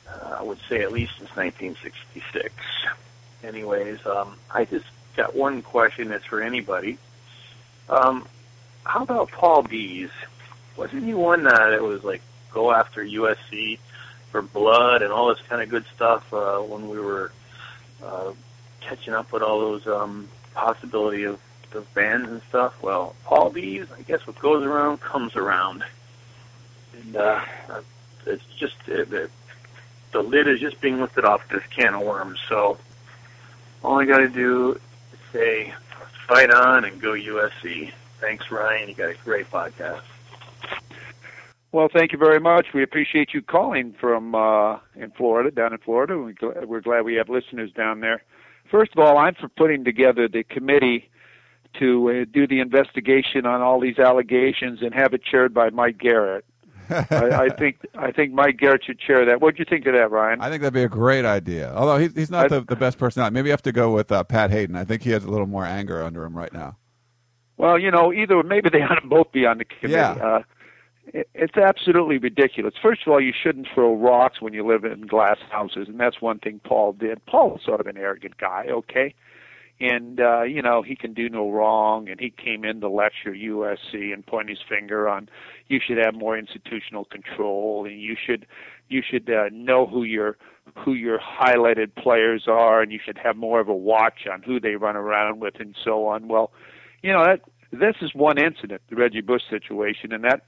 Uh, 0.09 0.37
I 0.39 0.43
would 0.45 0.61
say 0.69 0.83
at 0.83 0.93
least 0.93 1.15
since 1.19 1.35
1966. 1.35 2.55
Anyways, 3.43 4.07
um, 4.07 4.37
I 4.49 4.65
just 4.65 4.87
got 5.17 5.35
one 5.35 5.61
question 5.61 6.07
that's 6.07 6.25
for 6.25 6.41
anybody. 6.41 6.99
Um, 7.89 8.29
how 8.85 9.03
about 9.03 9.33
Paul 9.33 9.65
Bees? 9.65 10.11
Wasn't 10.81 11.05
he 11.05 11.13
one 11.13 11.45
that 11.45 11.83
was 11.83 12.03
like 12.03 12.23
go 12.51 12.73
after 12.73 13.05
USC 13.05 13.79
for 14.31 14.41
blood 14.41 15.03
and 15.03 15.13
all 15.13 15.29
this 15.29 15.45
kind 15.47 15.61
of 15.61 15.69
good 15.69 15.85
stuff 15.95 16.33
uh, 16.33 16.59
when 16.59 16.89
we 16.89 16.99
were 16.99 17.31
uh, 18.03 18.33
catching 18.81 19.13
up 19.13 19.31
with 19.31 19.43
all 19.43 19.61
those 19.61 19.87
um, 19.87 20.27
possibility 20.55 21.25
of 21.25 21.39
the 21.73 21.83
bans 21.95 22.29
and 22.31 22.41
stuff? 22.49 22.83
Well, 22.83 23.15
Paul 23.25 23.51
Bees, 23.51 23.89
I 23.95 24.01
guess 24.01 24.27
what 24.27 24.39
goes 24.39 24.65
around 24.65 25.01
comes 25.03 25.37
around, 25.37 25.85
and 26.95 27.15
uh, 27.15 27.43
it's 28.25 28.43
just 28.59 28.77
uh, 28.89 29.05
the, 29.05 29.29
the 30.13 30.23
lid 30.23 30.49
is 30.49 30.61
just 30.61 30.81
being 30.81 30.99
lifted 30.99 31.27
off 31.27 31.47
this 31.51 31.63
can 31.69 31.93
of 31.93 32.01
worms. 32.01 32.41
So 32.49 32.79
all 33.85 34.01
I 34.01 34.07
got 34.07 34.19
to 34.19 34.31
do 34.31 34.73
is 34.73 34.81
say, 35.31 35.75
fight 36.27 36.51
on 36.51 36.87
and 36.87 37.03
go 37.03 37.13
USC. 37.13 37.93
Thanks, 38.19 38.51
Ryan. 38.51 38.89
You 38.89 38.95
got 38.95 39.11
a 39.11 39.15
great 39.25 39.51
podcast. 39.51 40.05
Well, 41.73 41.89
thank 41.93 42.13
you 42.13 42.19
very 42.19 42.41
much. 42.41 42.67
We 42.75 42.83
appreciate 42.83 43.33
you 43.33 43.43
calling 43.43 43.95
from 44.01 44.35
uh, 44.35 44.79
in 44.97 45.13
Florida, 45.17 45.51
down 45.53 45.73
in 45.73 45.79
Florida. 45.79 46.19
We're 46.67 46.81
glad 46.81 47.03
we 47.03 47.15
have 47.15 47.29
listeners 47.29 47.71
down 47.73 48.01
there. 48.01 48.23
First 48.71 48.93
of 48.93 48.99
all, 48.99 49.19
I'm 49.19 49.35
for 49.35 49.49
putting 49.49 49.85
together 49.85 50.29
the 50.29 50.43
committee 50.43 51.11
to 51.79 52.11
uh, 52.11 52.25
do 52.33 52.47
the 52.49 52.59
investigation 52.59 53.47
on 53.47 53.61
all 53.61 53.81
these 53.81 53.99
allegations 53.99 54.81
and 54.83 54.93
have 54.95 55.15
it 55.15 55.23
chaired 55.23 55.55
by 55.55 55.71
Mike 55.71 55.99
Garrett. 55.99 56.45
I, 56.91 57.45
I 57.45 57.49
think 57.59 57.79
I 57.97 58.11
think 58.11 58.33
Mike 58.33 58.57
Garrett 58.57 58.85
should 58.85 58.99
chair 58.99 59.25
that. 59.27 59.41
What 59.41 59.55
do 59.55 59.61
you 59.61 59.65
think 59.69 59.87
of 59.87 59.93
that, 59.95 60.11
Ryan? 60.11 60.41
I 60.41 60.51
think 60.51 60.63
that'd 60.63 60.75
be 60.75 60.83
a 60.83 60.89
great 60.89 61.25
idea. 61.25 61.73
Although 61.75 61.99
he's 61.99 62.15
he's 62.15 62.31
not 62.31 62.49
the, 62.49 62.63
the 62.63 62.75
best 62.75 62.99
personality. 62.99 63.35
Maybe 63.35 63.49
you 63.49 63.53
have 63.53 63.63
to 63.63 63.73
go 63.73 63.93
with 63.93 64.11
uh, 64.11 64.25
Pat 64.25 64.51
Haden. 64.51 64.75
I 64.75 64.85
think 64.85 65.03
he 65.03 65.11
has 65.11 65.25
a 65.25 65.31
little 65.31 65.47
more 65.47 65.65
anger 65.65 66.03
under 66.03 66.25
him 66.25 66.37
right 66.37 66.53
now. 66.53 66.77
Well, 67.57 67.79
you 67.79 67.93
know, 67.93 68.13
either 68.13 68.43
maybe 68.43 68.71
they 68.71 68.83
ought 68.83 68.97
to 69.01 69.07
both 69.07 69.31
be 69.31 69.47
on 69.47 69.59
the 69.59 69.65
committee. 69.65 69.93
Yeah. 69.93 70.13
Uh, 70.13 70.43
it's 71.13 71.57
absolutely 71.57 72.19
ridiculous. 72.19 72.75
First 72.81 73.03
of 73.07 73.13
all, 73.13 73.21
you 73.21 73.33
shouldn't 73.33 73.69
throw 73.75 73.95
rocks 73.95 74.41
when 74.41 74.53
you 74.53 74.67
live 74.67 74.85
in 74.85 75.07
glass 75.07 75.39
houses, 75.51 75.89
and 75.89 75.99
that's 75.99 76.21
one 76.21 76.39
thing 76.39 76.61
Paul 76.63 76.93
did. 76.93 77.25
Paul 77.27 77.51
was 77.51 77.61
sort 77.65 77.81
of 77.81 77.87
an 77.87 77.97
arrogant 77.97 78.39
guy, 78.39 78.67
okay? 78.71 79.15
And 79.81 80.21
uh, 80.21 80.43
you 80.43 80.61
know, 80.61 80.83
he 80.83 80.95
can 80.95 81.15
do 81.15 81.29
no 81.31 81.51
wrong 81.51 82.09
and 82.09 82.21
he 82.21 82.31
came 82.31 82.65
in 82.65 82.81
to 82.83 82.89
lecture 82.89 83.33
USC 83.33 84.13
and 84.13 84.25
point 84.27 84.51
his 84.51 84.59
finger 84.69 85.09
on 85.09 85.29
you 85.69 85.81
should 85.85 85.97
have 85.97 86.15
more 86.15 86.37
institutional 86.37 87.07
control 87.07 87.87
and 87.87 87.99
you 87.99 88.15
should 88.15 88.47
you 88.91 89.03
should 89.09 89.31
uh, 89.31 89.49
know 89.51 89.87
who 89.87 90.03
your 90.03 90.37
who 90.77 90.93
your 90.93 91.19
highlighted 91.19 91.95
players 91.95 92.45
are 92.47 92.83
and 92.83 92.93
you 92.93 93.01
should 93.03 93.17
have 93.17 93.37
more 93.37 93.59
of 93.59 93.69
a 93.69 93.75
watch 93.75 94.27
on 94.31 94.43
who 94.43 94.61
they 94.61 94.77
run 94.77 94.97
around 94.97 95.41
with 95.41 95.55
and 95.59 95.75
so 95.83 96.07
on. 96.07 96.29
Well, 96.29 96.53
you 97.03 97.11
know, 97.11 97.25
that 97.25 97.41
this 97.73 97.97
is 98.03 98.15
one 98.15 98.37
incident, 98.37 98.83
the 98.91 98.97
Reggie 98.97 99.23
Bush 99.23 99.43
situation, 99.49 100.13
and 100.13 100.25
that 100.25 100.43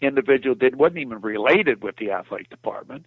individual 0.00 0.54
did 0.54 0.76
wasn't 0.76 0.98
even 0.98 1.20
related 1.20 1.82
with 1.82 1.96
the 1.96 2.10
athletic 2.10 2.50
department. 2.50 3.06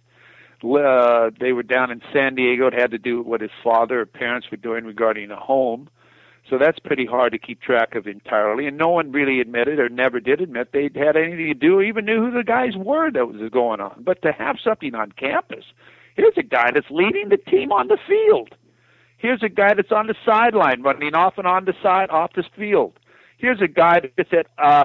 Uh, 0.62 1.30
they 1.38 1.52
were 1.52 1.62
down 1.62 1.90
in 1.90 2.00
San 2.12 2.34
Diego. 2.34 2.68
It 2.68 2.74
had 2.74 2.90
to 2.92 2.98
do 2.98 3.18
with 3.18 3.26
what 3.26 3.40
his 3.40 3.50
father 3.62 4.00
or 4.00 4.06
parents 4.06 4.50
were 4.50 4.56
doing 4.56 4.84
regarding 4.84 5.30
a 5.30 5.36
home. 5.36 5.88
So 6.48 6.58
that's 6.58 6.78
pretty 6.78 7.06
hard 7.06 7.32
to 7.32 7.38
keep 7.38 7.60
track 7.60 7.94
of 7.94 8.06
entirely. 8.06 8.66
And 8.66 8.76
no 8.76 8.88
one 8.88 9.12
really 9.12 9.40
admitted 9.40 9.78
or 9.78 9.88
never 9.88 10.20
did 10.20 10.40
admit 10.40 10.72
they'd 10.72 10.96
had 10.96 11.16
anything 11.16 11.46
to 11.46 11.54
do, 11.54 11.78
or 11.78 11.82
even 11.82 12.04
knew 12.04 12.20
who 12.20 12.30
the 12.30 12.44
guys 12.44 12.76
were 12.76 13.10
that 13.10 13.26
was 13.26 13.50
going 13.50 13.80
on. 13.80 14.02
But 14.04 14.22
to 14.22 14.32
have 14.32 14.56
something 14.62 14.94
on 14.94 15.12
campus, 15.12 15.64
here's 16.16 16.36
a 16.36 16.42
guy 16.42 16.70
that's 16.72 16.90
leading 16.90 17.30
the 17.30 17.38
team 17.38 17.72
on 17.72 17.88
the 17.88 17.98
field. 18.06 18.54
Here's 19.16 19.42
a 19.42 19.48
guy 19.48 19.72
that's 19.72 19.92
on 19.92 20.06
the 20.06 20.14
sideline 20.24 20.82
running 20.82 21.14
off 21.14 21.38
and 21.38 21.46
on 21.46 21.64
the 21.64 21.74
side 21.82 22.10
off 22.10 22.34
the 22.34 22.44
field. 22.56 22.98
Here's 23.38 23.62
a 23.62 23.68
guy 23.68 24.00
that's 24.16 24.32
at 24.32 24.46
uh, 24.58 24.84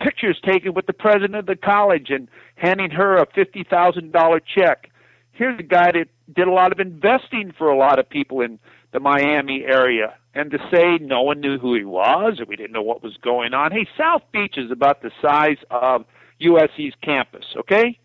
pictures 0.00 0.38
taken 0.44 0.74
with 0.74 0.86
the 0.86 0.92
president 0.92 1.34
of 1.34 1.46
the 1.46 1.56
college 1.56 2.10
and 2.10 2.28
handing 2.56 2.90
her 2.90 3.16
a 3.16 3.26
fifty 3.34 3.64
thousand 3.64 4.12
dollar 4.12 4.40
check. 4.40 4.90
Here's 5.32 5.58
a 5.58 5.64
guy 5.64 5.92
that 5.92 6.08
did 6.34 6.48
a 6.48 6.52
lot 6.52 6.72
of 6.72 6.80
investing 6.80 7.52
for 7.56 7.68
a 7.68 7.76
lot 7.76 7.98
of 7.98 8.08
people 8.08 8.40
in 8.40 8.58
the 8.92 9.00
Miami 9.00 9.64
area. 9.64 10.14
And 10.34 10.50
to 10.50 10.58
say 10.70 10.98
no 11.00 11.22
one 11.22 11.40
knew 11.40 11.58
who 11.58 11.74
he 11.74 11.84
was 11.84 12.40
or 12.40 12.44
we 12.44 12.56
didn't 12.56 12.72
know 12.72 12.82
what 12.82 13.02
was 13.02 13.16
going 13.18 13.54
on. 13.54 13.72
Hey, 13.72 13.86
South 13.96 14.22
Beach 14.32 14.56
is 14.56 14.70
about 14.70 15.02
the 15.02 15.10
size 15.20 15.58
of 15.70 16.04
USC's 16.40 16.94
campus, 17.02 17.44
okay? 17.56 17.98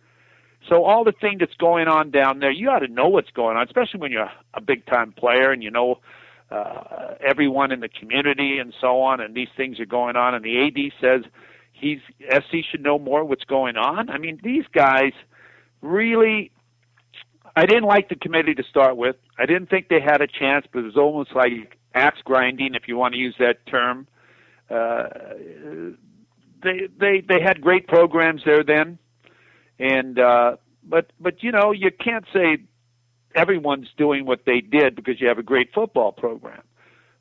So 0.69 0.83
all 0.83 1.03
the 1.03 1.11
thing 1.11 1.37
that's 1.39 1.55
going 1.55 1.87
on 1.87 2.11
down 2.11 2.39
there, 2.39 2.51
you 2.51 2.69
ought 2.69 2.79
to 2.79 2.87
know 2.87 3.07
what's 3.07 3.31
going 3.31 3.57
on, 3.57 3.65
especially 3.65 3.99
when 3.99 4.11
you're 4.11 4.31
a 4.53 4.61
big 4.61 4.85
time 4.85 5.11
player 5.11 5.51
and 5.51 5.63
you 5.63 5.71
know 5.71 5.99
uh, 6.51 7.15
everyone 7.19 7.71
in 7.71 7.79
the 7.79 7.89
community 7.89 8.59
and 8.59 8.73
so 8.79 9.01
on, 9.01 9.19
and 9.21 9.33
these 9.33 9.47
things 9.57 9.79
are 9.79 9.85
going 9.85 10.15
on. 10.15 10.35
And 10.35 10.43
the 10.43 10.67
AD 10.67 10.91
says 11.01 11.29
he's 11.81 11.99
SC 12.29 12.57
should 12.69 12.81
know 12.81 12.99
more 12.99 13.25
what's 13.25 13.43
going 13.43 13.75
on. 13.75 14.09
I 14.09 14.17
mean, 14.17 14.39
these 14.43 14.65
guys 14.73 15.13
really. 15.81 16.51
I 17.53 17.65
didn't 17.65 17.83
like 17.83 18.07
the 18.07 18.15
committee 18.15 18.53
to 18.53 18.63
start 18.63 18.95
with. 18.95 19.17
I 19.37 19.45
didn't 19.45 19.69
think 19.69 19.89
they 19.89 19.99
had 19.99 20.21
a 20.21 20.27
chance, 20.27 20.65
but 20.71 20.79
it 20.79 20.83
was 20.83 20.95
almost 20.95 21.35
like 21.35 21.77
axe 21.93 22.19
grinding, 22.23 22.75
if 22.75 22.87
you 22.87 22.95
want 22.95 23.13
to 23.13 23.19
use 23.19 23.35
that 23.39 23.65
term. 23.65 24.07
Uh, 24.69 25.07
they 26.63 26.87
they 26.97 27.21
they 27.27 27.41
had 27.41 27.59
great 27.59 27.87
programs 27.87 28.43
there 28.45 28.63
then, 28.63 28.97
and 29.79 30.17
uh, 30.17 30.55
but 30.83 31.11
but 31.19 31.43
you 31.43 31.51
know 31.51 31.71
you 31.71 31.91
can't 31.91 32.25
say 32.31 32.57
everyone's 33.35 33.87
doing 33.97 34.25
what 34.25 34.45
they 34.45 34.61
did 34.61 34.95
because 34.95 35.19
you 35.19 35.27
have 35.27 35.37
a 35.37 35.43
great 35.43 35.73
football 35.73 36.11
program. 36.11 36.61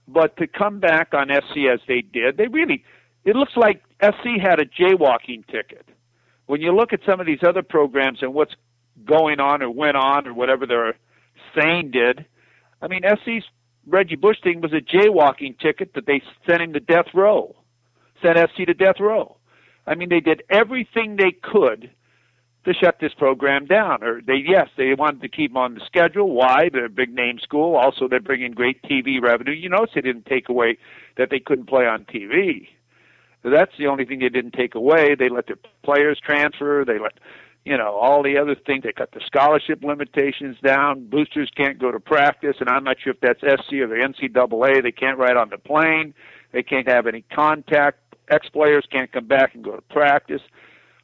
But 0.06 0.36
to 0.38 0.46
come 0.46 0.80
back 0.80 1.12
on 1.12 1.28
SC 1.28 1.58
as 1.72 1.80
they 1.88 2.02
did, 2.02 2.36
they 2.36 2.46
really 2.46 2.84
it 3.24 3.34
looks 3.34 3.56
like 3.56 3.82
SC 4.02 4.40
had 4.40 4.60
a 4.60 4.64
jaywalking 4.64 5.46
ticket. 5.46 5.86
When 6.46 6.60
you 6.60 6.74
look 6.74 6.92
at 6.92 7.00
some 7.06 7.20
of 7.20 7.26
these 7.26 7.42
other 7.46 7.62
programs 7.62 8.22
and 8.22 8.34
what's 8.34 8.54
going 9.04 9.40
on 9.40 9.62
or 9.62 9.70
went 9.70 9.96
on 9.96 10.26
or 10.26 10.34
whatever 10.34 10.66
they're 10.66 10.96
saying 11.58 11.92
did, 11.92 12.24
I 12.82 12.88
mean, 12.88 13.02
SC's 13.04 13.44
Reggie 13.86 14.16
Bush 14.16 14.36
thing 14.42 14.60
was 14.60 14.72
a 14.72 14.80
jaywalking 14.80 15.58
ticket 15.58 15.94
that 15.94 16.06
they 16.06 16.22
sent 16.48 16.62
him 16.62 16.72
to 16.72 16.80
death 16.80 17.06
row, 17.14 17.56
sent 18.22 18.38
SC 18.38 18.66
to 18.66 18.74
death 18.74 19.00
row. 19.00 19.36
I 19.86 19.94
mean, 19.94 20.08
they 20.08 20.20
did 20.20 20.42
everything 20.50 21.16
they 21.16 21.32
could 21.32 21.90
to 22.64 22.74
shut 22.74 22.98
this 23.00 23.14
program 23.14 23.66
down. 23.66 24.04
Or 24.04 24.20
they, 24.20 24.42
yes, 24.46 24.68
they 24.76 24.94
wanted 24.94 25.22
to 25.22 25.28
keep 25.28 25.56
on 25.56 25.74
the 25.74 25.80
schedule. 25.86 26.30
Why? 26.30 26.68
They're 26.72 26.86
a 26.86 26.90
big 26.90 27.14
name 27.14 27.38
school. 27.38 27.76
Also, 27.76 28.06
they're 28.08 28.20
bringing 28.20 28.52
great 28.52 28.82
TV 28.82 29.20
revenue. 29.20 29.52
You 29.52 29.68
notice 29.68 29.90
they 29.94 30.02
didn't 30.02 30.26
take 30.26 30.48
away 30.48 30.78
that 31.16 31.30
they 31.30 31.40
couldn't 31.40 31.68
play 31.68 31.86
on 31.86 32.04
TV. 32.04 32.68
That's 33.42 33.72
the 33.78 33.86
only 33.86 34.04
thing 34.04 34.18
they 34.20 34.28
didn't 34.28 34.52
take 34.52 34.74
away. 34.74 35.14
They 35.14 35.28
let 35.28 35.46
their 35.46 35.58
players 35.82 36.18
transfer. 36.24 36.84
They 36.86 36.98
let, 36.98 37.14
you 37.64 37.76
know, 37.76 37.94
all 37.94 38.22
the 38.22 38.36
other 38.36 38.54
things. 38.54 38.82
They 38.84 38.92
cut 38.92 39.12
the 39.12 39.20
scholarship 39.24 39.82
limitations 39.82 40.58
down. 40.64 41.08
Boosters 41.08 41.50
can't 41.56 41.78
go 41.78 41.90
to 41.90 42.00
practice, 42.00 42.56
and 42.60 42.68
I'm 42.68 42.84
not 42.84 42.96
sure 43.02 43.14
if 43.14 43.20
that's 43.20 43.40
SC 43.40 43.74
or 43.74 43.88
the 43.88 43.96
NCAA. 43.96 44.82
They 44.82 44.92
can't 44.92 45.18
ride 45.18 45.36
on 45.36 45.48
the 45.48 45.58
plane. 45.58 46.12
They 46.52 46.62
can't 46.62 46.88
have 46.88 47.06
any 47.06 47.24
contact. 47.32 47.98
Ex 48.28 48.48
players 48.48 48.84
can't 48.90 49.10
come 49.10 49.26
back 49.26 49.54
and 49.54 49.64
go 49.64 49.74
to 49.76 49.82
practice. 49.82 50.42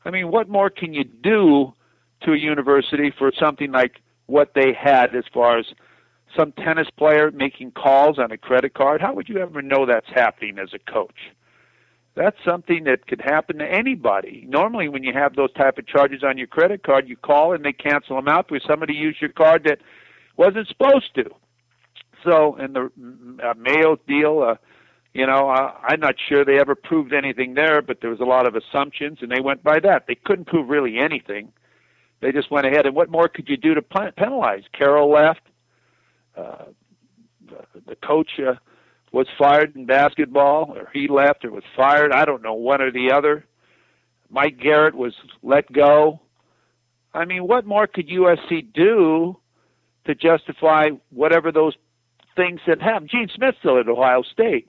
I 0.05 0.11
mean, 0.11 0.31
what 0.31 0.49
more 0.49 0.71
can 0.71 0.95
you 0.95 1.05
do 1.05 1.73
to 2.23 2.33
a 2.33 2.37
university 2.37 3.12
for 3.16 3.33
something 3.38 3.73
like 3.73 4.00
what 4.26 4.52
they 4.55 4.73
had 4.73 5.14
as 5.16 5.25
far 5.33 5.59
as 5.59 5.66
some 6.37 6.52
tennis 6.52 6.88
player 6.97 7.31
making 7.31 7.73
calls 7.73 8.19
on 8.19 8.31
a 8.31 8.37
credit 8.37 8.75
card? 8.75 9.00
How 9.00 9.14
would 9.14 9.28
you 9.28 9.38
ever 9.38 9.62
know 9.62 9.87
that's 9.87 10.09
happening 10.14 10.59
as 10.59 10.69
a 10.75 10.93
coach? 10.93 11.33
That's 12.17 12.37
something 12.47 12.85
that 12.85 13.07
could 13.07 13.21
happen 13.21 13.59
to 13.59 13.65
anybody. 13.71 14.47
Normally, 14.49 14.89
when 14.89 15.05
you 15.05 15.13
have 15.13 15.37
those 15.37 15.53
type 15.53 15.77
of 15.77 15.87
charges 15.87 16.23
on 16.25 16.39
your 16.39 16.47
credit 16.47 16.83
card, 16.83 17.09
you 17.09 17.17
call 17.17 17.53
and 17.53 17.63
they 17.63 17.75
cancel 17.75 18.17
them 18.17 18.27
out 18.27 18.49
because 18.49 18.67
somebody 18.67 18.95
used 18.95 19.21
your 19.21 19.31
card 19.31 19.65
that 19.65 19.81
wasn't 20.39 20.67
supposed 20.69 21.15
to. 21.17 21.25
So, 22.25 22.57
in 22.57 22.73
the 22.73 22.91
uh, 23.45 23.53
Mayo 23.59 23.97
deal, 24.09 24.43
uh, 24.43 24.55
you 25.13 25.27
know, 25.27 25.51
uh, 25.51 25.73
I'm 25.87 26.01
not 26.01 26.15
sure 26.29 26.43
they 26.43 26.59
ever 26.59 26.75
proved 26.75 27.13
anything 27.13 27.53
there, 27.53 27.83
but 27.83 28.01
there 28.01 28.11
was 28.11 28.21
a 28.21 28.25
lot 28.25 28.49
of 28.49 28.57
assumptions, 28.57 29.19
and 29.21 29.31
they 29.31 29.41
went 29.41 29.63
by 29.63 29.79
that. 29.81 30.07
They 30.09 30.15
couldn't 30.15 30.47
prove 30.47 30.71
really 30.71 30.99
anything. 30.99 31.53
They 32.23 32.33
just 32.33 32.51
went 32.51 32.67
ahead. 32.67 32.87
And 32.87 32.97
what 32.97 33.11
more 33.11 33.29
could 33.29 33.49
you 33.49 33.59
do 33.59 33.75
to 33.75 33.83
penalize? 33.83 34.63
Carroll 34.73 35.11
left. 35.11 35.43
Uh, 36.35 36.65
the 37.87 37.97
coach 37.97 38.31
uh, 38.41 38.55
was 39.17 39.27
fired 39.39 39.75
in 39.75 39.87
basketball, 39.87 40.75
or 40.77 40.91
he 40.93 41.09
left, 41.09 41.43
or 41.43 41.51
was 41.51 41.65
fired. 41.75 42.13
I 42.13 42.27
don't 42.27 42.43
know, 42.43 42.53
one 42.53 42.83
or 42.83 42.93
the 42.93 43.13
other. 43.13 43.47
Mike 44.29 44.61
Garrett 44.63 44.95
was 44.95 45.15
let 45.43 45.73
go. 45.73 46.21
I 47.15 47.25
mean, 47.25 47.49
what 47.49 47.65
more 47.65 47.87
could 47.87 48.11
USC 48.11 48.75
do 48.75 49.39
to 50.05 50.15
justify 50.15 50.89
whatever 51.09 51.51
those 51.51 51.73
things 52.37 52.61
that 52.67 52.83
happened? 52.83 53.09
Gene 53.11 53.31
Smith 53.35 53.55
still 53.61 53.81
at 53.81 53.89
Ohio 53.89 54.21
State. 54.21 54.69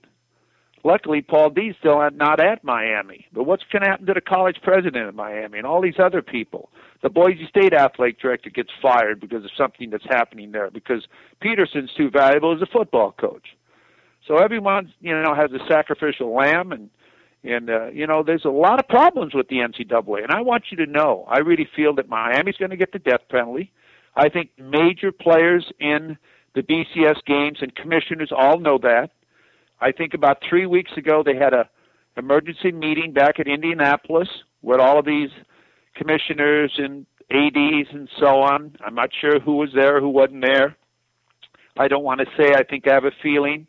Luckily, 0.86 1.22
Paul 1.22 1.50
Dee's 1.50 1.76
still 1.80 2.10
not 2.12 2.40
at 2.40 2.64
Miami. 2.64 3.26
But 3.34 3.44
what's 3.44 3.64
going 3.70 3.84
to 3.84 3.90
happen 3.90 4.06
to 4.06 4.14
the 4.14 4.22
college 4.22 4.60
president 4.64 5.10
of 5.10 5.16
Miami 5.16 5.58
and 5.58 5.68
all 5.68 5.82
these 5.82 6.00
other 6.02 6.22
people? 6.22 6.70
The 7.04 7.10
Boise 7.10 7.48
State 7.50 7.74
athletic 7.74 8.22
director 8.22 8.50
gets 8.50 8.70
fired 8.82 9.20
because 9.20 9.44
of 9.44 9.52
something 9.58 9.90
that's 9.90 10.06
happening 10.06 10.54
there 10.54 10.72
because 10.72 11.06
Petersen's 11.42 11.92
too 11.98 12.10
valuable 12.10 12.56
as 12.56 12.62
a 12.62 12.72
football 12.72 13.12
coach. 13.12 13.57
So 14.28 14.38
everyone, 14.38 14.94
you 15.00 15.14
know, 15.14 15.34
has 15.34 15.52
a 15.52 15.66
sacrificial 15.68 16.36
lamb, 16.36 16.72
and 16.72 16.90
and 17.44 17.70
uh, 17.70 17.88
you 17.88 18.06
know, 18.06 18.24
there's 18.24 18.46
a 18.46 18.50
lot 18.50 18.80
of 18.80 18.88
problems 18.88 19.34
with 19.34 19.48
the 19.48 19.58
NCAA. 19.58 20.24
And 20.24 20.32
I 20.32 20.42
want 20.42 20.66
you 20.70 20.78
to 20.78 20.86
know, 20.86 21.26
I 21.30 21.40
really 21.40 21.68
feel 21.76 21.96
that 21.96 22.10
Miami's 22.10 22.58
going 22.58 22.72
to 22.72 22.78
get 22.78 22.92
the 22.92 23.00
death 23.00 23.22
penalty. 23.30 23.72
I 24.16 24.30
think 24.30 24.50
major 24.58 25.12
players 25.12 25.72
in 25.80 26.18
the 26.56 26.62
BCS 26.64 27.24
games 27.26 27.60
and 27.62 27.74
commissioners 27.76 28.32
all 28.36 28.60
know 28.60 28.80
that. 28.80 29.12
I 29.80 29.92
think 29.92 30.14
about 30.14 30.42
three 30.48 30.66
weeks 30.66 30.92
ago 30.98 31.24
they 31.24 31.36
had 31.36 31.54
a 31.54 31.70
emergency 32.18 32.72
meeting 32.72 33.14
back 33.14 33.40
at 33.40 33.48
Indianapolis 33.48 34.28
with 34.64 34.80
all 34.80 34.98
of 34.98 35.06
these 35.06 35.30
commissioners 35.96 36.74
and 36.78 37.06
ads 37.32 37.90
and 37.94 38.10
so 38.20 38.42
on. 38.42 38.76
I'm 38.84 38.96
not 38.96 39.12
sure 39.22 39.40
who 39.40 39.58
was 39.58 39.70
there, 39.76 40.02
who 40.02 40.10
wasn't 40.10 40.42
there. 40.42 40.76
I 41.78 41.88
don't 41.88 42.04
want 42.04 42.22
to 42.22 42.26
say. 42.36 42.56
I 42.56 42.64
think 42.64 42.88
I 42.88 42.94
have 42.96 43.06
a 43.06 43.12
feeling. 43.22 43.68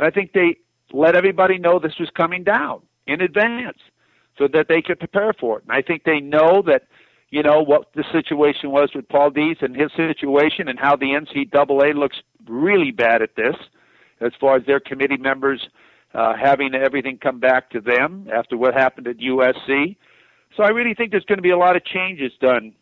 And 0.00 0.06
I 0.06 0.10
think 0.10 0.32
they 0.32 0.56
let 0.94 1.14
everybody 1.14 1.58
know 1.58 1.78
this 1.78 1.98
was 2.00 2.08
coming 2.16 2.42
down 2.42 2.80
in 3.06 3.20
advance 3.20 3.76
so 4.38 4.48
that 4.50 4.66
they 4.66 4.80
could 4.80 4.98
prepare 4.98 5.34
for 5.38 5.58
it. 5.58 5.64
And 5.64 5.72
I 5.72 5.82
think 5.82 6.04
they 6.04 6.20
know 6.20 6.62
that, 6.62 6.84
you 7.28 7.42
know, 7.42 7.60
what 7.60 7.92
the 7.94 8.04
situation 8.10 8.70
was 8.70 8.92
with 8.94 9.06
Paul 9.10 9.28
Dee's 9.28 9.58
and 9.60 9.76
his 9.76 9.90
situation 9.94 10.68
and 10.68 10.78
how 10.78 10.96
the 10.96 11.08
NCAA 11.08 11.94
looks 11.94 12.16
really 12.48 12.92
bad 12.92 13.20
at 13.20 13.36
this 13.36 13.56
as 14.22 14.32
far 14.40 14.56
as 14.56 14.64
their 14.64 14.80
committee 14.80 15.18
members 15.18 15.68
uh, 16.14 16.32
having 16.34 16.74
everything 16.74 17.18
come 17.18 17.38
back 17.38 17.68
to 17.72 17.80
them 17.82 18.26
after 18.32 18.56
what 18.56 18.72
happened 18.72 19.06
at 19.06 19.18
USC. 19.18 19.96
So 20.56 20.62
I 20.62 20.70
really 20.70 20.94
think 20.94 21.10
there's 21.10 21.26
going 21.26 21.38
to 21.38 21.42
be 21.42 21.50
a 21.50 21.58
lot 21.58 21.76
of 21.76 21.84
changes 21.84 22.32
done 22.40 22.72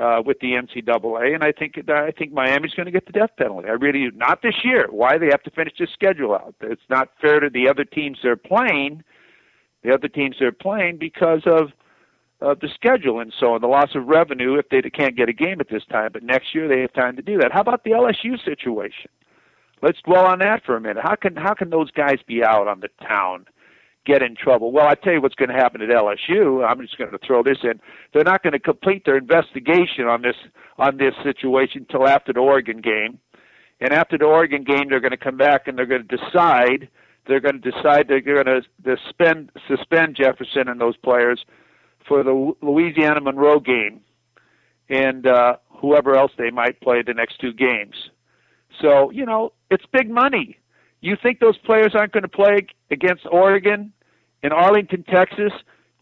uh, 0.00 0.22
with 0.24 0.38
the 0.40 0.52
NCAA, 0.52 1.34
and 1.34 1.44
I 1.44 1.52
think 1.52 1.74
I 1.88 2.10
think 2.10 2.32
Miami's 2.32 2.72
going 2.74 2.86
to 2.86 2.92
get 2.92 3.06
the 3.06 3.12
death 3.12 3.30
penalty. 3.36 3.68
I 3.68 3.72
really 3.72 4.10
not 4.14 4.40
this 4.42 4.64
year. 4.64 4.86
Why 4.90 5.18
they 5.18 5.26
have 5.26 5.42
to 5.42 5.50
finish 5.50 5.74
the 5.78 5.86
schedule 5.92 6.34
out? 6.34 6.54
It's 6.62 6.88
not 6.88 7.10
fair 7.20 7.40
to 7.40 7.50
the 7.50 7.68
other 7.68 7.84
teams 7.84 8.18
they're 8.22 8.36
playing. 8.36 9.04
The 9.82 9.92
other 9.92 10.08
teams 10.08 10.36
they're 10.38 10.52
playing 10.52 10.98
because 10.98 11.42
of 11.46 11.72
uh, 12.40 12.54
the 12.60 12.68
schedule 12.74 13.20
and 13.20 13.32
so 13.38 13.54
on, 13.54 13.60
the 13.60 13.66
loss 13.66 13.94
of 13.94 14.06
revenue 14.06 14.54
if 14.54 14.68
they 14.70 14.80
can't 14.82 15.16
get 15.16 15.28
a 15.28 15.32
game 15.32 15.60
at 15.60 15.68
this 15.68 15.84
time. 15.90 16.10
But 16.12 16.22
next 16.22 16.54
year 16.54 16.68
they 16.68 16.80
have 16.80 16.92
time 16.92 17.16
to 17.16 17.22
do 17.22 17.38
that. 17.38 17.52
How 17.52 17.60
about 17.60 17.84
the 17.84 17.90
LSU 17.90 18.42
situation? 18.42 19.10
Let's 19.82 20.00
dwell 20.02 20.26
on 20.26 20.38
that 20.40 20.64
for 20.64 20.76
a 20.76 20.80
minute. 20.80 21.02
How 21.02 21.14
can 21.14 21.36
how 21.36 21.54
can 21.54 21.70
those 21.70 21.90
guys 21.90 22.18
be 22.26 22.42
out 22.42 22.68
on 22.68 22.80
the 22.80 22.88
town, 23.06 23.46
get 24.10 24.22
in 24.22 24.34
trouble? 24.34 24.72
Well, 24.72 24.86
I 24.86 24.94
tell 24.94 25.12
you 25.12 25.20
what's 25.20 25.34
going 25.34 25.50
to 25.50 25.54
happen 25.54 25.80
at 25.82 25.88
LSU. 25.88 26.66
I'm 26.66 26.80
just 26.80 26.98
going 26.98 27.10
to 27.10 27.18
throw 27.24 27.42
this 27.42 27.58
in. 27.62 27.80
They're 28.12 28.24
not 28.24 28.42
going 28.42 28.52
to 28.52 28.58
complete 28.58 29.04
their 29.04 29.16
investigation 29.16 30.06
on 30.06 30.22
this 30.22 30.36
on 30.78 30.96
this 30.96 31.14
situation 31.22 31.86
until 31.88 32.08
after 32.08 32.32
the 32.32 32.40
Oregon 32.40 32.80
game, 32.80 33.18
and 33.80 33.92
after 33.92 34.16
the 34.18 34.24
Oregon 34.24 34.64
game, 34.64 34.88
they're 34.88 35.00
going 35.00 35.10
to 35.10 35.16
come 35.16 35.36
back 35.36 35.68
and 35.68 35.76
they're 35.78 35.86
going 35.86 36.06
to 36.06 36.16
decide. 36.16 36.88
They're 37.26 37.40
going 37.40 37.60
to 37.60 37.70
decide 37.70 38.08
they're 38.08 38.20
going 38.20 38.46
to 38.46 38.62
suspend 38.84 39.50
suspend 39.68 40.16
Jefferson 40.16 40.68
and 40.68 40.80
those 40.80 40.96
players 40.96 41.44
for 42.08 42.22
the 42.22 42.54
Louisiana 42.62 43.20
Monroe 43.20 43.60
game, 43.60 44.00
and 44.88 45.26
uh, 45.26 45.56
whoever 45.68 46.16
else 46.16 46.32
they 46.36 46.50
might 46.50 46.80
play 46.80 47.02
the 47.02 47.14
next 47.14 47.40
two 47.40 47.52
games. 47.52 47.94
So, 48.80 49.10
you 49.10 49.26
know, 49.26 49.52
it's 49.70 49.84
big 49.92 50.10
money. 50.10 50.58
You 51.00 51.16
think 51.20 51.40
those 51.40 51.58
players 51.58 51.92
aren't 51.94 52.12
going 52.12 52.22
to 52.22 52.28
play 52.28 52.66
against 52.90 53.26
Oregon 53.30 53.92
in 54.42 54.52
Arlington, 54.52 55.04
Texas, 55.04 55.52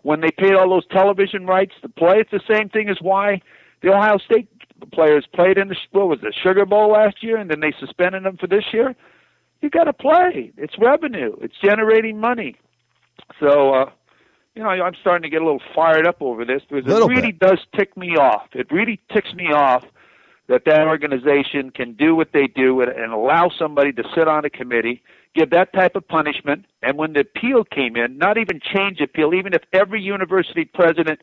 when 0.02 0.20
they 0.20 0.30
paid 0.30 0.54
all 0.54 0.68
those 0.70 0.86
television 0.88 1.46
rights 1.46 1.74
to 1.82 1.88
play? 1.88 2.18
It's 2.18 2.30
the 2.30 2.40
same 2.52 2.68
thing 2.68 2.88
as 2.88 2.98
why 3.00 3.40
the 3.82 3.92
Ohio 3.92 4.18
State 4.18 4.48
players 4.92 5.26
played 5.34 5.58
in 5.58 5.68
the 5.68 5.76
what 5.92 6.08
was 6.08 6.20
the 6.20 6.32
Sugar 6.42 6.64
Bowl 6.64 6.92
last 6.92 7.22
year, 7.22 7.36
and 7.36 7.50
then 7.50 7.60
they 7.60 7.72
suspended 7.78 8.24
them 8.24 8.36
for 8.36 8.46
this 8.46 8.64
year. 8.72 8.94
You 9.60 9.70
got 9.70 9.84
to 9.84 9.92
play. 9.92 10.52
It's 10.56 10.78
revenue. 10.78 11.34
It's 11.40 11.54
generating 11.62 12.20
money. 12.20 12.56
So, 13.40 13.74
uh, 13.74 13.90
you 14.54 14.62
know, 14.62 14.68
I'm 14.68 14.94
starting 15.00 15.22
to 15.22 15.28
get 15.28 15.42
a 15.42 15.44
little 15.44 15.62
fired 15.74 16.06
up 16.06 16.22
over 16.22 16.44
this 16.44 16.62
because 16.68 16.86
it 16.86 17.06
really 17.08 17.32
bit. 17.32 17.40
does 17.40 17.58
tick 17.76 17.96
me 17.96 18.16
off. 18.16 18.48
It 18.54 18.70
really 18.70 19.00
ticks 19.12 19.34
me 19.34 19.52
off 19.52 19.84
that 20.48 20.64
that 20.64 20.86
organization 20.86 21.70
can 21.70 21.92
do 21.92 22.14
what 22.14 22.32
they 22.32 22.46
do 22.46 22.80
and, 22.80 22.90
and 22.90 23.12
allow 23.12 23.50
somebody 23.56 23.92
to 23.92 24.02
sit 24.14 24.26
on 24.28 24.44
a 24.44 24.50
committee, 24.50 25.02
give 25.34 25.50
that 25.50 25.72
type 25.72 25.96
of 25.96 26.06
punishment, 26.06 26.66
and 26.82 26.96
when 26.96 27.12
the 27.12 27.20
appeal 27.20 27.64
came 27.64 27.96
in, 27.96 28.18
not 28.18 28.38
even 28.38 28.60
change 28.60 29.00
appeal, 29.00 29.34
even 29.34 29.54
if 29.54 29.62
every 29.72 30.00
university 30.00 30.64
president 30.64 31.20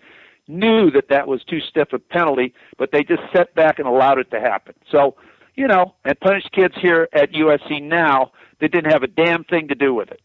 knew 0.47 0.91
that 0.91 1.09
that 1.09 1.27
was 1.27 1.43
too 1.43 1.59
stiff 1.59 1.91
a 1.93 1.99
penalty, 1.99 2.53
but 2.77 2.91
they 2.91 3.03
just 3.03 3.21
sat 3.33 3.53
back 3.55 3.79
and 3.79 3.87
allowed 3.87 4.19
it 4.19 4.29
to 4.31 4.39
happen. 4.39 4.75
So, 4.91 5.15
you 5.55 5.67
know, 5.67 5.95
and 6.03 6.19
punished 6.19 6.51
kids 6.51 6.75
here 6.79 7.09
at 7.13 7.31
USC 7.31 7.81
now 7.81 8.31
that 8.59 8.71
didn't 8.71 8.91
have 8.91 9.03
a 9.03 9.07
damn 9.07 9.43
thing 9.45 9.67
to 9.69 9.75
do 9.75 9.93
with 9.93 10.11
it. 10.11 10.21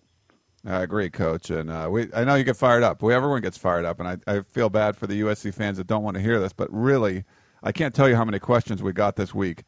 I 0.66 0.82
agree, 0.82 1.08
Coach, 1.08 1.48
and 1.48 1.70
uh, 1.70 1.88
we. 1.90 2.12
I 2.12 2.24
know 2.24 2.34
you 2.34 2.44
get 2.44 2.56
fired 2.56 2.82
up. 2.82 3.02
We, 3.02 3.14
everyone 3.14 3.40
gets 3.40 3.56
fired 3.56 3.86
up, 3.86 3.98
and 3.98 4.08
I, 4.08 4.18
I 4.26 4.42
feel 4.42 4.68
bad 4.68 4.94
for 4.94 5.06
the 5.06 5.22
USC 5.22 5.54
fans 5.54 5.78
that 5.78 5.86
don't 5.86 6.02
want 6.02 6.16
to 6.16 6.22
hear 6.22 6.38
this, 6.38 6.52
but 6.52 6.68
really– 6.70 7.24
I 7.62 7.72
can't 7.72 7.94
tell 7.94 8.08
you 8.08 8.16
how 8.16 8.24
many 8.24 8.38
questions 8.38 8.82
we 8.82 8.92
got 8.92 9.16
this 9.16 9.34
week 9.34 9.64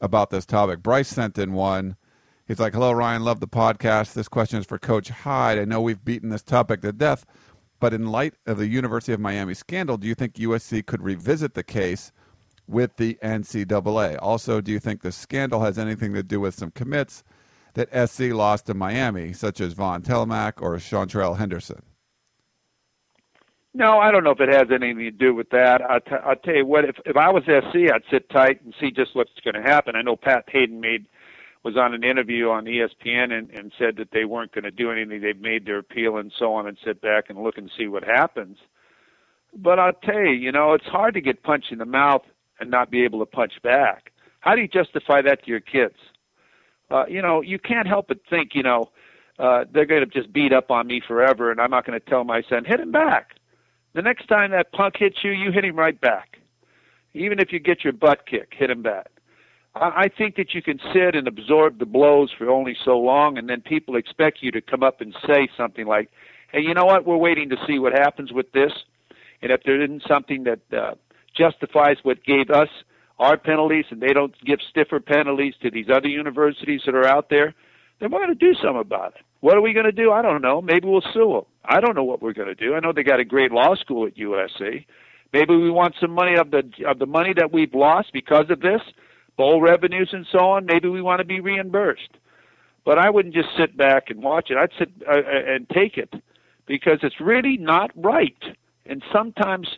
about 0.00 0.30
this 0.30 0.46
topic. 0.46 0.82
Bryce 0.82 1.08
sent 1.08 1.38
in 1.38 1.52
one. 1.52 1.96
He's 2.46 2.58
like, 2.58 2.74
Hello, 2.74 2.92
Ryan. 2.92 3.24
Love 3.24 3.40
the 3.40 3.48
podcast. 3.48 4.14
This 4.14 4.28
question 4.28 4.58
is 4.58 4.66
for 4.66 4.78
Coach 4.78 5.08
Hyde. 5.08 5.58
I 5.58 5.64
know 5.64 5.80
we've 5.80 6.04
beaten 6.04 6.30
this 6.30 6.42
topic 6.42 6.82
to 6.82 6.92
death, 6.92 7.24
but 7.80 7.94
in 7.94 8.06
light 8.06 8.34
of 8.46 8.58
the 8.58 8.66
University 8.66 9.12
of 9.12 9.20
Miami 9.20 9.54
scandal, 9.54 9.96
do 9.96 10.06
you 10.06 10.14
think 10.14 10.34
USC 10.34 10.84
could 10.84 11.02
revisit 11.02 11.54
the 11.54 11.62
case 11.62 12.12
with 12.66 12.96
the 12.96 13.18
NCAA? 13.22 14.18
Also, 14.20 14.60
do 14.60 14.72
you 14.72 14.80
think 14.80 15.02
the 15.02 15.12
scandal 15.12 15.62
has 15.62 15.78
anything 15.78 16.14
to 16.14 16.22
do 16.22 16.40
with 16.40 16.54
some 16.54 16.70
commits 16.72 17.22
that 17.74 17.88
SC 18.08 18.32
lost 18.32 18.66
to 18.66 18.74
Miami, 18.74 19.32
such 19.32 19.60
as 19.60 19.72
Vaughn 19.72 20.02
Telemaque 20.02 20.60
or 20.60 20.76
Seantrel 20.76 21.38
Henderson? 21.38 21.82
No, 23.74 23.98
I 23.98 24.10
don't 24.10 24.22
know 24.22 24.32
if 24.32 24.40
it 24.40 24.50
has 24.50 24.68
anything 24.70 24.98
to 24.98 25.10
do 25.10 25.34
with 25.34 25.48
that. 25.50 25.80
I'll, 25.80 26.36
tell 26.36 26.54
you 26.54 26.66
what, 26.66 26.84
if, 26.84 26.96
if 27.06 27.16
I 27.16 27.30
was 27.30 27.42
SC, 27.44 27.90
I'd 27.90 28.02
sit 28.10 28.28
tight 28.28 28.62
and 28.62 28.74
see 28.78 28.90
just 28.90 29.14
what's 29.14 29.30
going 29.42 29.54
to 29.54 29.62
happen. 29.62 29.96
I 29.96 30.02
know 30.02 30.16
Pat 30.16 30.44
Haden 30.48 30.80
made 30.80 31.06
was 31.64 31.76
on 31.76 31.94
an 31.94 32.02
interview 32.02 32.48
on 32.48 32.64
ESPN 32.64 33.32
and, 33.32 33.50
and 33.50 33.72
said 33.78 33.96
that 33.96 34.10
they 34.12 34.24
weren't 34.24 34.52
going 34.52 34.64
to 34.64 34.70
do 34.70 34.90
anything. 34.90 35.20
They've 35.20 35.40
made 35.40 35.64
their 35.64 35.78
appeal 35.78 36.16
and 36.16 36.32
so 36.36 36.54
on, 36.54 36.66
and 36.66 36.76
sit 36.84 37.00
back 37.00 37.24
and 37.28 37.42
look 37.42 37.56
and 37.56 37.70
see 37.76 37.86
what 37.86 38.02
happens. 38.02 38.58
But 39.54 39.78
I'll 39.78 39.92
tell 39.92 40.20
you, 40.20 40.30
you 40.30 40.50
know, 40.50 40.72
it's 40.72 40.86
hard 40.86 41.14
to 41.14 41.20
get 41.20 41.42
punched 41.42 41.72
in 41.72 41.78
the 41.78 41.84
mouth 41.84 42.22
and 42.58 42.70
not 42.70 42.90
be 42.90 43.04
able 43.04 43.20
to 43.20 43.26
punch 43.26 43.52
back. 43.62 44.12
How 44.40 44.54
do 44.54 44.60
you 44.60 44.68
justify 44.68 45.22
that 45.22 45.44
to 45.44 45.50
your 45.50 45.60
kids? 45.60 45.96
Uh, 46.90 47.06
you 47.06 47.22
know, 47.22 47.42
you 47.42 47.58
can't 47.58 47.86
help 47.86 48.08
but 48.08 48.18
think, 48.28 48.54
you 48.54 48.62
know, 48.62 48.90
uh, 49.38 49.64
they're 49.72 49.86
going 49.86 50.04
to 50.04 50.06
just 50.06 50.32
beat 50.32 50.52
up 50.52 50.70
on 50.70 50.86
me 50.86 51.00
forever, 51.06 51.50
and 51.50 51.60
I'm 51.60 51.70
not 51.70 51.86
going 51.86 51.98
to 51.98 52.04
tell 52.04 52.24
my 52.24 52.42
son, 52.48 52.64
hit 52.64 52.80
him 52.80 52.92
back. 52.92 53.34
The 53.94 54.02
next 54.02 54.26
time 54.26 54.50
that 54.50 54.72
punk 54.72 54.96
hits 54.98 55.18
you, 55.22 55.30
you 55.30 55.52
hit 55.52 55.64
him 55.64 55.76
right 55.76 55.98
back. 56.00 56.38
Even 57.14 57.38
if 57.38 57.52
you 57.52 57.58
get 57.58 57.84
your 57.84 57.92
butt 57.92 58.26
kicked, 58.26 58.54
hit 58.54 58.70
him 58.70 58.82
back. 58.82 59.10
I 59.74 60.08
think 60.08 60.36
that 60.36 60.52
you 60.52 60.60
can 60.60 60.78
sit 60.92 61.14
and 61.14 61.26
absorb 61.26 61.78
the 61.78 61.86
blows 61.86 62.30
for 62.36 62.50
only 62.50 62.76
so 62.84 62.98
long, 62.98 63.38
and 63.38 63.48
then 63.48 63.62
people 63.62 63.96
expect 63.96 64.42
you 64.42 64.50
to 64.50 64.60
come 64.60 64.82
up 64.82 65.00
and 65.00 65.14
say 65.26 65.48
something 65.56 65.86
like, 65.86 66.10
"Hey, 66.52 66.60
you 66.60 66.74
know 66.74 66.84
what? 66.84 67.06
We're 67.06 67.16
waiting 67.16 67.48
to 67.50 67.56
see 67.66 67.78
what 67.78 67.92
happens 67.94 68.32
with 68.32 68.52
this, 68.52 68.72
and 69.40 69.50
if 69.50 69.62
there 69.64 69.80
isn't 69.80 70.02
something 70.06 70.44
that 70.44 70.60
uh, 70.72 70.94
justifies 71.34 71.96
what 72.02 72.22
gave 72.22 72.50
us 72.50 72.68
our 73.18 73.38
penalties, 73.38 73.86
and 73.90 74.02
they 74.02 74.12
don't 74.12 74.34
give 74.44 74.60
stiffer 74.68 75.00
penalties 75.00 75.54
to 75.62 75.70
these 75.70 75.88
other 75.88 76.08
universities 76.08 76.82
that 76.84 76.94
are 76.94 77.06
out 77.06 77.30
there, 77.30 77.54
then 78.00 78.10
we're 78.10 78.18
going 78.18 78.36
to 78.36 78.52
do 78.52 78.54
something 78.54 78.80
about 78.80 79.14
it. 79.14 79.22
What 79.40 79.56
are 79.56 79.62
we 79.62 79.72
going 79.72 79.86
to 79.86 79.92
do? 79.92 80.12
I 80.12 80.20
don't 80.20 80.42
know. 80.42 80.60
Maybe 80.60 80.86
we'll 80.86 81.04
sue 81.14 81.32
them. 81.32 81.44
I 81.64 81.80
don't 81.80 81.94
know 81.94 82.04
what 82.04 82.20
we're 82.20 82.32
going 82.32 82.48
to 82.48 82.54
do. 82.54 82.74
I 82.74 82.80
know 82.80 82.92
they 82.92 83.04
got 83.04 83.20
a 83.20 83.24
great 83.24 83.52
law 83.52 83.74
school 83.76 84.06
at 84.06 84.16
USC. 84.16 84.84
Maybe 85.32 85.56
we 85.56 85.70
want 85.70 85.94
some 85.98 86.10
money 86.10 86.34
of 86.34 86.50
the 86.50 86.62
of 86.86 86.98
the 86.98 87.06
money 87.06 87.32
that 87.38 87.52
we've 87.52 87.72
lost 87.72 88.12
because 88.12 88.50
of 88.50 88.60
this 88.60 88.82
bowl 89.36 89.60
revenues 89.60 90.10
and 90.12 90.26
so 90.30 90.38
on, 90.38 90.66
maybe 90.66 90.88
we 90.88 91.02
want 91.02 91.20
to 91.20 91.24
be 91.24 91.40
reimbursed. 91.40 92.10
But 92.84 92.98
I 92.98 93.10
wouldn't 93.10 93.34
just 93.34 93.48
sit 93.56 93.76
back 93.76 94.10
and 94.10 94.22
watch 94.22 94.50
it. 94.50 94.56
I'd 94.56 94.70
sit 94.78 94.90
uh, 95.08 95.12
uh, 95.12 95.54
and 95.54 95.68
take 95.68 95.96
it 95.96 96.12
because 96.66 96.98
it's 97.02 97.20
really 97.20 97.56
not 97.56 97.90
right. 97.94 98.42
And 98.86 99.02
sometimes 99.12 99.68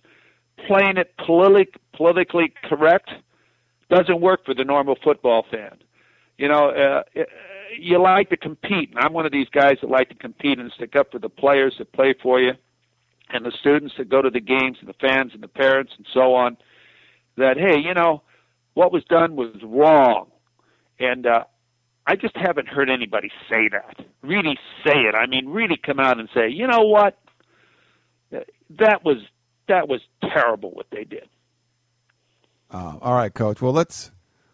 playing 0.66 0.96
it 0.96 1.14
politic, 1.18 1.74
politically 1.94 2.52
correct 2.64 3.10
doesn't 3.90 4.20
work 4.20 4.44
for 4.44 4.54
the 4.54 4.64
normal 4.64 4.96
football 5.02 5.44
fan. 5.50 5.76
You 6.38 6.48
know, 6.48 6.70
uh, 6.70 7.20
uh, 7.20 7.24
you 7.78 8.00
like 8.00 8.30
to 8.30 8.36
compete, 8.36 8.90
and 8.90 8.98
I'm 8.98 9.12
one 9.12 9.26
of 9.26 9.32
these 9.32 9.48
guys 9.50 9.76
that 9.82 9.90
like 9.90 10.08
to 10.08 10.14
compete 10.14 10.58
and 10.58 10.72
stick 10.72 10.96
up 10.96 11.12
for 11.12 11.18
the 11.18 11.28
players 11.28 11.74
that 11.78 11.92
play 11.92 12.14
for 12.22 12.40
you, 12.40 12.52
and 13.30 13.44
the 13.44 13.52
students 13.60 13.94
that 13.98 14.08
go 14.08 14.22
to 14.22 14.30
the 14.30 14.40
games, 14.40 14.78
and 14.80 14.88
the 14.88 14.94
fans, 14.94 15.32
and 15.34 15.42
the 15.42 15.48
parents, 15.48 15.92
and 15.96 16.06
so 16.12 16.34
on. 16.34 16.56
That 17.36 17.56
hey, 17.56 17.78
you 17.78 17.94
know, 17.94 18.22
what 18.74 18.92
was 18.92 19.04
done 19.04 19.36
was 19.36 19.54
wrong. 19.62 20.30
And 20.98 21.26
uh, 21.26 21.44
I 22.06 22.16
just 22.16 22.36
haven't 22.36 22.68
heard 22.68 22.90
anybody 22.90 23.30
say 23.48 23.68
that. 23.68 24.04
Really 24.22 24.58
say 24.84 24.92
it. 24.92 25.14
I 25.14 25.26
mean, 25.26 25.48
really 25.48 25.76
come 25.76 25.98
out 25.98 26.20
and 26.20 26.28
say, 26.34 26.48
you 26.48 26.66
know 26.66 26.82
what? 26.82 27.18
That 28.78 29.04
was 29.04 29.18
that 29.68 29.88
was 29.88 30.00
terrible 30.20 30.70
what 30.72 30.86
they 30.90 31.04
did. 31.04 31.28
Uh, 32.70 32.98
all 33.00 33.14
right, 33.14 33.32
coach. 33.32 33.62
Well, 33.62 33.72
let's 33.72 34.10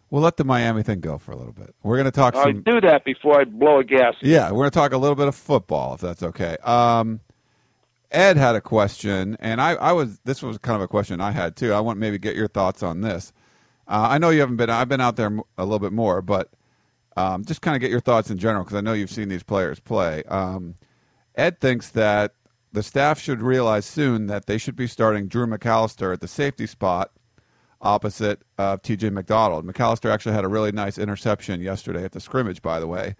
we'll 0.09 0.21
let 0.21 0.37
the 0.37 0.43
Miami 0.43 0.83
thing 0.83 0.99
go 0.99 1.17
for 1.17 1.31
a 1.31 1.35
little 1.35 1.53
bit. 1.53 1.73
We're 1.81 1.95
going 1.95 2.05
to 2.05 2.11
talk. 2.11 2.35
I'll 2.35 2.43
some, 2.43 2.61
do 2.61 2.79
that 2.81 3.03
before 3.03 3.41
I 3.41 3.45
blow 3.45 3.79
a 3.79 3.83
gas. 3.83 4.13
Yeah, 4.21 4.51
we're 4.51 4.59
going 4.59 4.69
to 4.69 4.75
talk 4.75 4.93
a 4.93 4.97
little 4.97 5.15
bit 5.15 5.27
of 5.27 5.35
football, 5.35 5.95
if 5.95 6.01
that's 6.01 6.21
okay. 6.21 6.57
Um, 6.63 7.21
Ed 8.11 8.37
had 8.37 8.55
a 8.55 8.61
question, 8.61 9.37
and 9.39 9.59
I, 9.59 9.73
I 9.73 9.91
was 9.93 10.19
this 10.19 10.43
was 10.43 10.57
kind 10.59 10.75
of 10.75 10.81
a 10.81 10.87
question 10.87 11.19
I 11.19 11.31
had 11.31 11.55
too. 11.55 11.73
I 11.73 11.79
want 11.79 11.97
maybe 11.97 12.19
get 12.19 12.35
your 12.35 12.47
thoughts 12.47 12.83
on 12.83 13.01
this. 13.01 13.33
Uh, 13.91 14.07
I 14.11 14.19
know 14.19 14.29
you 14.29 14.39
haven't 14.39 14.55
been. 14.55 14.69
I've 14.69 14.87
been 14.87 15.01
out 15.01 15.17
there 15.17 15.37
a 15.57 15.65
little 15.65 15.79
bit 15.79 15.91
more, 15.91 16.21
but 16.21 16.49
um, 17.17 17.43
just 17.43 17.61
kind 17.61 17.75
of 17.75 17.81
get 17.81 17.91
your 17.91 17.99
thoughts 17.99 18.31
in 18.31 18.37
general 18.37 18.63
because 18.63 18.77
I 18.77 18.81
know 18.81 18.93
you've 18.93 19.11
seen 19.11 19.27
these 19.27 19.43
players 19.43 19.81
play. 19.81 20.23
Um, 20.29 20.75
Ed 21.35 21.59
thinks 21.59 21.89
that 21.89 22.33
the 22.71 22.83
staff 22.83 23.19
should 23.19 23.41
realize 23.41 23.85
soon 23.85 24.27
that 24.27 24.45
they 24.45 24.57
should 24.57 24.77
be 24.77 24.87
starting 24.87 25.27
Drew 25.27 25.45
McAllister 25.45 26.13
at 26.13 26.21
the 26.21 26.27
safety 26.29 26.67
spot 26.67 27.11
opposite 27.81 28.43
of 28.57 28.81
T.J. 28.81 29.09
McDonald. 29.09 29.65
McAllister 29.65 30.09
actually 30.09 30.35
had 30.35 30.45
a 30.45 30.49
really 30.49 30.71
nice 30.71 30.97
interception 30.97 31.59
yesterday 31.59 32.05
at 32.05 32.13
the 32.13 32.21
scrimmage, 32.21 32.61
by 32.61 32.79
the 32.79 32.87
way. 32.87 33.17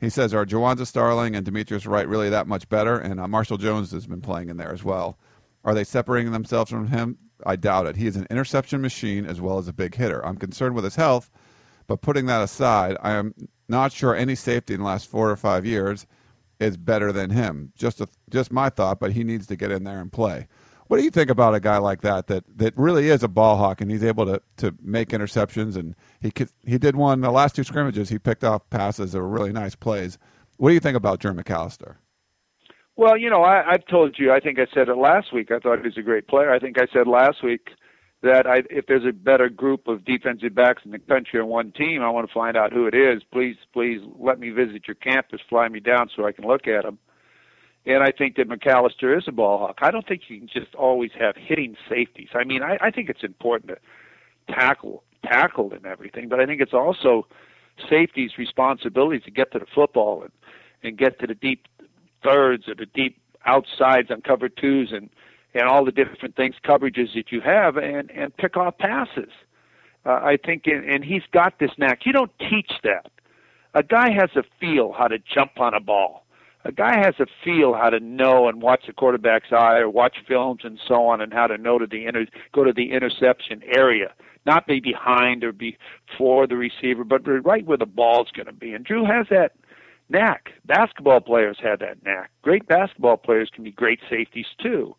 He 0.00 0.10
says, 0.10 0.34
Are 0.34 0.44
Jawanza 0.44 0.84
Starling 0.84 1.36
and 1.36 1.44
Demetrius 1.44 1.86
Wright 1.86 2.08
really 2.08 2.30
that 2.30 2.48
much 2.48 2.68
better? 2.68 2.98
And 2.98 3.20
uh, 3.20 3.28
Marshall 3.28 3.58
Jones 3.58 3.92
has 3.92 4.08
been 4.08 4.20
playing 4.20 4.48
in 4.48 4.56
there 4.56 4.72
as 4.72 4.82
well. 4.82 5.16
Are 5.64 5.74
they 5.74 5.84
separating 5.84 6.32
themselves 6.32 6.70
from 6.70 6.88
him? 6.88 7.18
I 7.46 7.56
doubt 7.56 7.86
it. 7.86 7.96
He 7.96 8.06
is 8.06 8.16
an 8.16 8.26
interception 8.30 8.80
machine 8.80 9.24
as 9.26 9.40
well 9.40 9.58
as 9.58 9.68
a 9.68 9.72
big 9.72 9.94
hitter. 9.94 10.24
I'm 10.24 10.36
concerned 10.36 10.74
with 10.74 10.84
his 10.84 10.96
health, 10.96 11.30
but 11.86 12.00
putting 12.00 12.26
that 12.26 12.42
aside, 12.42 12.96
I 13.02 13.12
am 13.12 13.34
not 13.68 13.92
sure 13.92 14.14
any 14.14 14.34
safety 14.34 14.74
in 14.74 14.80
the 14.80 14.86
last 14.86 15.08
four 15.08 15.30
or 15.30 15.36
five 15.36 15.64
years 15.64 16.06
is 16.58 16.76
better 16.76 17.12
than 17.12 17.30
him. 17.30 17.72
Just 17.76 18.00
a, 18.00 18.08
just 18.30 18.52
my 18.52 18.68
thought, 18.68 18.98
but 18.98 19.12
he 19.12 19.24
needs 19.24 19.46
to 19.46 19.56
get 19.56 19.70
in 19.70 19.84
there 19.84 20.00
and 20.00 20.12
play. 20.12 20.48
What 20.88 20.96
do 20.96 21.04
you 21.04 21.10
think 21.10 21.30
about 21.30 21.54
a 21.54 21.60
guy 21.60 21.76
like 21.76 22.00
that 22.00 22.28
that, 22.28 22.44
that 22.56 22.76
really 22.76 23.10
is 23.10 23.22
a 23.22 23.28
ball 23.28 23.58
hawk 23.58 23.80
and 23.80 23.90
he's 23.90 24.02
able 24.02 24.24
to, 24.24 24.40
to 24.56 24.74
make 24.82 25.10
interceptions 25.10 25.76
and 25.76 25.94
he 26.20 26.30
could, 26.30 26.48
he 26.64 26.78
did 26.78 26.96
one 26.96 27.20
the 27.20 27.30
last 27.30 27.54
two 27.54 27.62
scrimmages 27.62 28.08
he 28.08 28.18
picked 28.18 28.42
off 28.42 28.68
passes 28.70 29.12
that 29.12 29.20
were 29.20 29.28
really 29.28 29.52
nice 29.52 29.74
plays. 29.74 30.18
What 30.56 30.70
do 30.70 30.74
you 30.74 30.80
think 30.80 30.96
about 30.96 31.20
Drew 31.20 31.34
McAllister? 31.34 31.96
Well, 32.98 33.16
you 33.16 33.30
know, 33.30 33.44
I, 33.44 33.62
I've 33.64 33.86
told 33.86 34.16
you. 34.18 34.32
I 34.32 34.40
think 34.40 34.58
I 34.58 34.66
said 34.74 34.88
it 34.88 34.96
last 34.96 35.32
week. 35.32 35.52
I 35.52 35.60
thought 35.60 35.78
he 35.78 35.84
was 35.84 35.96
a 35.96 36.02
great 36.02 36.26
player. 36.26 36.50
I 36.52 36.58
think 36.58 36.78
I 36.80 36.86
said 36.92 37.06
last 37.06 37.44
week 37.44 37.68
that 38.24 38.44
I, 38.44 38.64
if 38.70 38.86
there's 38.86 39.06
a 39.08 39.12
better 39.12 39.48
group 39.48 39.86
of 39.86 40.04
defensive 40.04 40.52
backs 40.52 40.82
in 40.84 40.90
the 40.90 40.98
country 40.98 41.38
on 41.38 41.46
one 41.46 41.70
team, 41.70 42.02
I 42.02 42.10
want 42.10 42.26
to 42.26 42.34
find 42.34 42.56
out 42.56 42.72
who 42.72 42.88
it 42.88 42.96
is. 42.96 43.22
Please, 43.32 43.54
please 43.72 44.00
let 44.18 44.40
me 44.40 44.50
visit 44.50 44.88
your 44.88 44.96
campus, 44.96 45.40
fly 45.48 45.68
me 45.68 45.78
down 45.78 46.10
so 46.14 46.26
I 46.26 46.32
can 46.32 46.44
look 46.44 46.66
at 46.66 46.82
them. 46.82 46.98
And 47.86 48.02
I 48.02 48.10
think 48.10 48.34
that 48.34 48.48
McAllister 48.48 49.16
is 49.16 49.28
a 49.28 49.32
ball 49.32 49.58
hawk. 49.58 49.78
I 49.80 49.92
don't 49.92 50.04
think 50.04 50.22
you 50.26 50.38
can 50.40 50.48
just 50.48 50.74
always 50.74 51.12
have 51.20 51.36
hitting 51.36 51.76
safeties. 51.88 52.30
I 52.34 52.42
mean, 52.42 52.64
I, 52.64 52.78
I 52.80 52.90
think 52.90 53.10
it's 53.10 53.22
important 53.22 53.70
to 53.70 54.52
tackle, 54.52 55.04
tackle 55.24 55.72
and 55.72 55.86
everything, 55.86 56.28
but 56.28 56.40
I 56.40 56.46
think 56.46 56.60
it's 56.60 56.74
also 56.74 57.28
safety's 57.88 58.32
responsibility 58.36 59.20
to 59.20 59.30
get 59.30 59.52
to 59.52 59.60
the 59.60 59.66
football 59.72 60.22
and 60.22 60.32
and 60.82 60.96
get 60.96 61.18
to 61.20 61.26
the 61.26 61.34
deep 61.34 61.66
thirds 62.22 62.68
or 62.68 62.74
the 62.74 62.86
deep 62.86 63.18
outsides 63.46 64.10
on 64.10 64.20
cover 64.20 64.48
twos 64.48 64.92
and 64.92 65.10
and 65.54 65.64
all 65.64 65.84
the 65.84 65.92
different 65.92 66.36
things 66.36 66.54
coverages 66.64 67.14
that 67.14 67.32
you 67.32 67.40
have 67.40 67.76
and 67.76 68.10
and 68.10 68.36
pick 68.36 68.56
off 68.56 68.76
passes. 68.78 69.30
Uh, 70.04 70.20
I 70.22 70.38
think 70.44 70.66
and, 70.66 70.84
and 70.88 71.04
he's 71.04 71.22
got 71.32 71.58
this 71.58 71.70
knack. 71.78 72.00
You 72.04 72.12
don't 72.12 72.32
teach 72.38 72.72
that. 72.82 73.10
A 73.74 73.82
guy 73.82 74.10
has 74.10 74.30
a 74.36 74.42
feel 74.60 74.92
how 74.92 75.08
to 75.08 75.18
jump 75.18 75.60
on 75.60 75.74
a 75.74 75.80
ball. 75.80 76.24
A 76.64 76.72
guy 76.72 76.98
has 76.98 77.14
a 77.20 77.26
feel 77.44 77.74
how 77.74 77.90
to 77.90 78.00
know 78.00 78.48
and 78.48 78.60
watch 78.60 78.82
the 78.86 78.92
quarterback's 78.92 79.52
eye 79.52 79.78
or 79.78 79.88
watch 79.88 80.16
films 80.26 80.60
and 80.64 80.78
so 80.86 81.06
on 81.06 81.20
and 81.20 81.32
how 81.32 81.46
to 81.46 81.56
know 81.56 81.78
to 81.78 81.86
the 81.86 82.04
inter- 82.06 82.26
go 82.52 82.64
to 82.64 82.72
the 82.72 82.92
interception 82.92 83.62
area, 83.74 84.12
not 84.44 84.66
be 84.66 84.80
behind 84.80 85.44
or 85.44 85.52
before 85.52 86.46
the 86.46 86.56
receiver, 86.56 87.04
but 87.04 87.22
right 87.44 87.64
where 87.64 87.78
the 87.78 87.86
ball's 87.86 88.28
going 88.34 88.46
to 88.46 88.52
be. 88.52 88.72
And 88.72 88.84
Drew 88.84 89.04
has 89.04 89.26
that 89.30 89.52
knack. 90.08 90.50
Basketball 90.64 91.20
players 91.20 91.58
have 91.62 91.80
that 91.80 92.02
knack. 92.04 92.30
Great 92.42 92.66
basketball 92.66 93.16
players 93.16 93.50
can 93.54 93.64
be 93.64 93.72
great 93.72 94.00
safeties 94.08 94.46
too. 94.62 94.94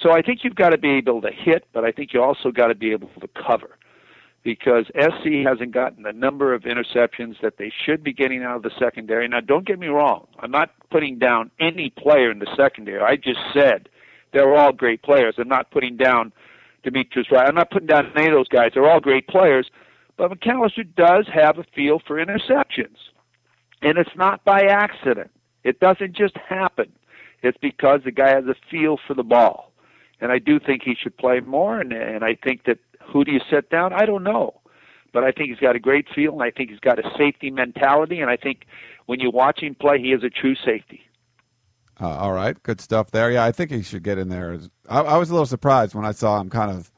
So 0.00 0.12
I 0.12 0.22
think 0.22 0.40
you've 0.42 0.54
got 0.54 0.70
to 0.70 0.78
be 0.78 0.90
able 0.90 1.20
to 1.22 1.30
hit, 1.30 1.66
but 1.72 1.84
I 1.84 1.92
think 1.92 2.12
you 2.12 2.22
also 2.22 2.50
got 2.50 2.68
to 2.68 2.74
be 2.74 2.92
able 2.92 3.10
to 3.20 3.28
cover 3.28 3.78
because 4.42 4.86
SC 4.98 5.44
hasn't 5.46 5.72
gotten 5.72 6.02
the 6.02 6.12
number 6.12 6.52
of 6.52 6.62
interceptions 6.62 7.40
that 7.42 7.58
they 7.58 7.72
should 7.84 8.02
be 8.02 8.12
getting 8.12 8.42
out 8.42 8.56
of 8.56 8.62
the 8.62 8.72
secondary. 8.78 9.28
Now, 9.28 9.40
don't 9.40 9.66
get 9.66 9.78
me 9.78 9.86
wrong. 9.86 10.26
I'm 10.40 10.50
not 10.50 10.70
putting 10.90 11.18
down 11.18 11.50
any 11.60 11.90
player 11.90 12.30
in 12.30 12.40
the 12.40 12.52
secondary. 12.56 13.00
I 13.00 13.16
just 13.16 13.38
said 13.54 13.88
they're 14.32 14.56
all 14.56 14.72
great 14.72 15.02
players. 15.02 15.34
I'm 15.38 15.48
not 15.48 15.70
putting 15.70 15.96
down 15.96 16.32
Demetrius 16.82 17.30
Wright. 17.30 17.46
I'm 17.46 17.54
not 17.54 17.70
putting 17.70 17.86
down 17.86 18.10
any 18.16 18.26
of 18.26 18.32
those 18.32 18.48
guys. 18.48 18.72
They're 18.74 18.90
all 18.90 19.00
great 19.00 19.28
players. 19.28 19.70
But 20.16 20.32
McAllister 20.32 20.86
does 20.96 21.26
have 21.32 21.58
a 21.58 21.64
feel 21.74 22.00
for 22.06 22.24
interceptions. 22.24 22.96
And 23.82 23.98
it's 23.98 24.16
not 24.16 24.44
by 24.44 24.62
accident. 24.62 25.30
It 25.64 25.80
doesn't 25.80 26.14
just 26.14 26.36
happen. 26.36 26.92
It's 27.42 27.58
because 27.60 28.00
the 28.04 28.12
guy 28.12 28.34
has 28.34 28.44
a 28.46 28.54
feel 28.70 28.98
for 29.06 29.14
the 29.14 29.22
ball. 29.22 29.72
And 30.20 30.30
I 30.30 30.38
do 30.38 30.60
think 30.60 30.82
he 30.84 30.94
should 30.94 31.16
play 31.16 31.40
more. 31.40 31.80
And, 31.80 31.92
and 31.92 32.24
I 32.24 32.36
think 32.36 32.64
that 32.64 32.78
who 33.00 33.24
do 33.24 33.32
you 33.32 33.40
set 33.50 33.70
down? 33.70 33.92
I 33.92 34.06
don't 34.06 34.22
know. 34.22 34.60
But 35.12 35.24
I 35.24 35.32
think 35.32 35.50
he's 35.50 35.58
got 35.58 35.76
a 35.76 35.80
great 35.80 36.06
feel, 36.14 36.32
and 36.32 36.42
I 36.42 36.50
think 36.50 36.70
he's 36.70 36.80
got 36.80 36.98
a 36.98 37.02
safety 37.18 37.50
mentality. 37.50 38.20
And 38.20 38.30
I 38.30 38.36
think 38.36 38.64
when 39.06 39.20
you 39.20 39.30
watch 39.30 39.60
him 39.60 39.74
play, 39.74 39.98
he 39.98 40.12
is 40.12 40.22
a 40.22 40.30
true 40.30 40.54
safety. 40.54 41.02
Uh, 42.00 42.08
all 42.08 42.32
right, 42.32 42.60
good 42.62 42.80
stuff 42.80 43.10
there. 43.10 43.30
Yeah, 43.30 43.44
I 43.44 43.52
think 43.52 43.70
he 43.70 43.82
should 43.82 44.02
get 44.02 44.16
in 44.16 44.30
there. 44.30 44.58
I, 44.88 45.00
I, 45.00 45.16
was 45.18 45.28
a 45.28 45.34
little 45.34 45.46
surprised 45.46 45.94
when 45.94 46.06
I 46.06 46.12
saw 46.12 46.40
him 46.40 46.48
kind 46.48 46.70
of 46.70 46.90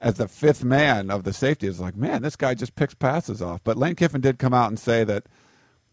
as 0.00 0.14
the 0.14 0.28
fifth 0.28 0.62
man 0.62 1.10
of 1.10 1.24
the 1.24 1.32
safety. 1.32 1.66
It's 1.66 1.80
like, 1.80 1.96
man, 1.96 2.20
this 2.20 2.36
guy 2.36 2.54
just 2.54 2.76
picks 2.76 2.94
passes 2.94 3.40
off. 3.40 3.62
But 3.64 3.78
Lane 3.78 3.94
Kiffin 3.94 4.20
did 4.20 4.38
come 4.38 4.52
out 4.52 4.68
and 4.68 4.78
say 4.78 5.02
that 5.04 5.24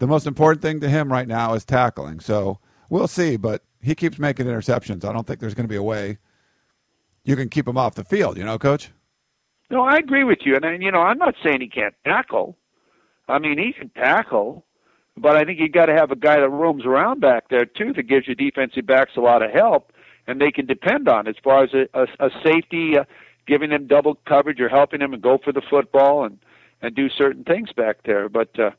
the 0.01 0.07
most 0.07 0.25
important 0.25 0.63
thing 0.63 0.79
to 0.79 0.89
him 0.89 1.11
right 1.11 1.27
now 1.27 1.53
is 1.53 1.63
tackling. 1.63 2.19
So 2.19 2.57
we'll 2.89 3.07
see, 3.07 3.37
but 3.37 3.63
he 3.83 3.93
keeps 3.93 4.17
making 4.17 4.47
interceptions. 4.47 5.05
I 5.05 5.13
don't 5.13 5.27
think 5.27 5.39
there's 5.39 5.53
going 5.53 5.67
to 5.67 5.71
be 5.71 5.75
a 5.75 5.83
way 5.83 6.17
you 7.23 7.35
can 7.35 7.49
keep 7.49 7.67
him 7.67 7.77
off 7.77 7.93
the 7.93 8.03
field, 8.03 8.35
you 8.35 8.43
know, 8.43 8.57
coach? 8.57 8.89
No, 9.69 9.83
I 9.83 9.97
agree 9.97 10.23
with 10.23 10.39
you. 10.43 10.55
And, 10.55 10.81
you 10.81 10.91
know, 10.91 11.01
I'm 11.01 11.19
not 11.19 11.35
saying 11.43 11.61
he 11.61 11.67
can't 11.67 11.93
tackle. 12.03 12.57
I 13.27 13.37
mean, 13.37 13.59
he 13.59 13.73
can 13.73 13.89
tackle, 13.89 14.65
but 15.15 15.37
I 15.37 15.43
think 15.43 15.59
you 15.59 15.69
got 15.69 15.85
to 15.85 15.93
have 15.93 16.09
a 16.09 16.15
guy 16.15 16.39
that 16.39 16.49
roams 16.49 16.83
around 16.83 17.21
back 17.21 17.49
there 17.49 17.65
too 17.65 17.93
that 17.93 18.07
gives 18.07 18.25
your 18.25 18.35
defensive 18.35 18.87
backs 18.87 19.11
a 19.17 19.21
lot 19.21 19.43
of 19.43 19.51
help, 19.51 19.93
and 20.25 20.41
they 20.41 20.49
can 20.49 20.65
depend 20.65 21.07
on 21.09 21.27
as 21.27 21.35
far 21.43 21.63
as 21.63 21.75
a, 21.75 21.87
a, 21.93 22.07
a 22.25 22.29
safety, 22.43 22.97
uh, 22.97 23.03
giving 23.45 23.69
them 23.69 23.85
double 23.85 24.15
coverage 24.27 24.59
or 24.59 24.67
helping 24.67 24.99
them 24.99 25.13
and 25.13 25.21
go 25.21 25.37
for 25.37 25.53
the 25.53 25.61
football 25.69 26.25
and 26.25 26.39
and 26.81 26.95
do 26.95 27.07
certain 27.07 27.43
things 27.43 27.71
back 27.71 27.97
there. 28.05 28.27
But 28.27 28.59
uh, 28.59 28.71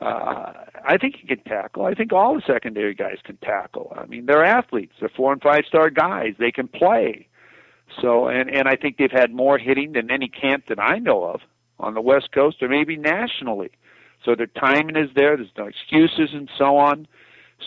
uh, 0.00 0.52
I 0.84 0.96
think 0.98 1.16
he 1.16 1.26
can 1.26 1.42
tackle. 1.44 1.84
I 1.84 1.94
think 1.94 2.12
all 2.12 2.34
the 2.34 2.42
secondary 2.46 2.94
guys 2.94 3.18
can 3.24 3.36
tackle. 3.38 3.92
I 3.96 4.06
mean, 4.06 4.26
they're 4.26 4.44
athletes. 4.44 4.94
They're 4.98 5.10
four 5.14 5.32
and 5.32 5.42
five 5.42 5.64
star 5.66 5.90
guys. 5.90 6.34
They 6.38 6.50
can 6.50 6.68
play. 6.68 7.28
So, 8.00 8.28
and 8.28 8.48
and 8.48 8.68
I 8.68 8.76
think 8.76 8.96
they've 8.96 9.10
had 9.10 9.32
more 9.32 9.58
hitting 9.58 9.92
than 9.92 10.10
any 10.10 10.28
camp 10.28 10.66
that 10.68 10.80
I 10.80 10.98
know 10.98 11.24
of 11.24 11.40
on 11.78 11.94
the 11.94 12.00
West 12.00 12.32
Coast 12.32 12.62
or 12.62 12.68
maybe 12.68 12.96
nationally. 12.96 13.70
So 14.24 14.34
their 14.34 14.46
timing 14.46 14.96
is 14.96 15.10
there. 15.14 15.36
There's 15.36 15.48
no 15.56 15.66
excuses 15.66 16.30
and 16.32 16.50
so 16.56 16.76
on. 16.76 17.06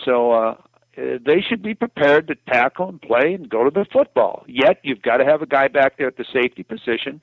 So 0.04 0.32
uh, 0.32 0.54
they 0.96 1.40
should 1.40 1.62
be 1.62 1.74
prepared 1.74 2.28
to 2.28 2.36
tackle 2.48 2.88
and 2.88 3.00
play 3.00 3.34
and 3.34 3.48
go 3.48 3.64
to 3.64 3.70
the 3.70 3.84
football. 3.92 4.44
Yet 4.46 4.78
you've 4.82 5.02
got 5.02 5.18
to 5.18 5.24
have 5.24 5.42
a 5.42 5.46
guy 5.46 5.68
back 5.68 5.98
there 5.98 6.06
at 6.08 6.16
the 6.16 6.24
safety 6.32 6.62
position 6.62 7.22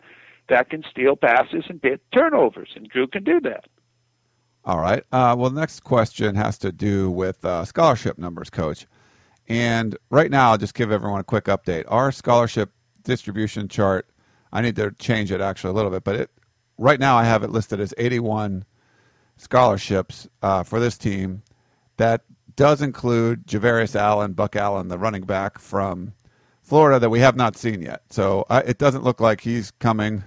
that 0.50 0.70
can 0.70 0.84
steal 0.90 1.16
passes 1.16 1.66
and 1.70 1.82
get 1.82 2.02
turnovers, 2.12 2.70
and 2.76 2.88
Drew 2.88 3.08
can 3.08 3.24
do 3.24 3.40
that. 3.42 3.66
All 4.64 4.80
right. 4.80 5.04
Uh, 5.12 5.36
well, 5.38 5.50
the 5.50 5.60
next 5.60 5.80
question 5.82 6.36
has 6.36 6.58
to 6.60 6.72
do 6.72 7.10
with 7.10 7.44
uh, 7.44 7.66
scholarship 7.66 8.18
numbers, 8.18 8.50
Coach. 8.50 8.86
And 9.48 9.98
right 10.10 10.30
now, 10.30 10.52
I'll 10.52 10.58
just 10.58 10.76
give 10.76 10.92
everyone 10.92 11.20
a 11.20 11.24
quick 11.26 11.46
update. 11.46 11.84
Our 11.88 12.12
scholarship 12.12 12.72
distribution 13.04 13.68
chart, 13.68 14.08
I 14.54 14.62
need 14.62 14.76
to 14.76 14.92
change 14.92 15.32
it 15.32 15.42
actually 15.42 15.72
a 15.72 15.74
little 15.74 15.92
bit, 15.92 16.04
but 16.04 16.16
it 16.16 16.30
right 16.78 17.00
now 17.00 17.18
I 17.18 17.24
have 17.24 17.44
it 17.44 17.50
listed 17.50 17.80
as 17.80 17.94
81 17.98 18.66
scholarships 19.38 20.28
uh, 20.42 20.64
for 20.64 20.80
this 20.80 20.98
team. 20.98 21.42
That 21.98 22.22
does 22.56 22.82
include 22.82 23.48
Javarius 23.48 23.96
Allen, 23.96 24.34
Buck 24.34 24.56
Allen, 24.56 24.88
the 24.88 24.98
running 25.00 25.24
back 25.24 25.58
from 25.58 26.14
Florida 26.62 27.00
that 27.00 27.10
we 27.10 27.20
have 27.20 27.36
not 27.36 27.58
seen 27.58 27.82
yet. 27.82 28.04
So 28.10 28.46
uh, 28.50 28.62
it 28.66 28.78
doesn't 28.78 29.04
look 29.04 29.20
like 29.20 29.42
he's 29.42 29.72
coming. 29.72 30.24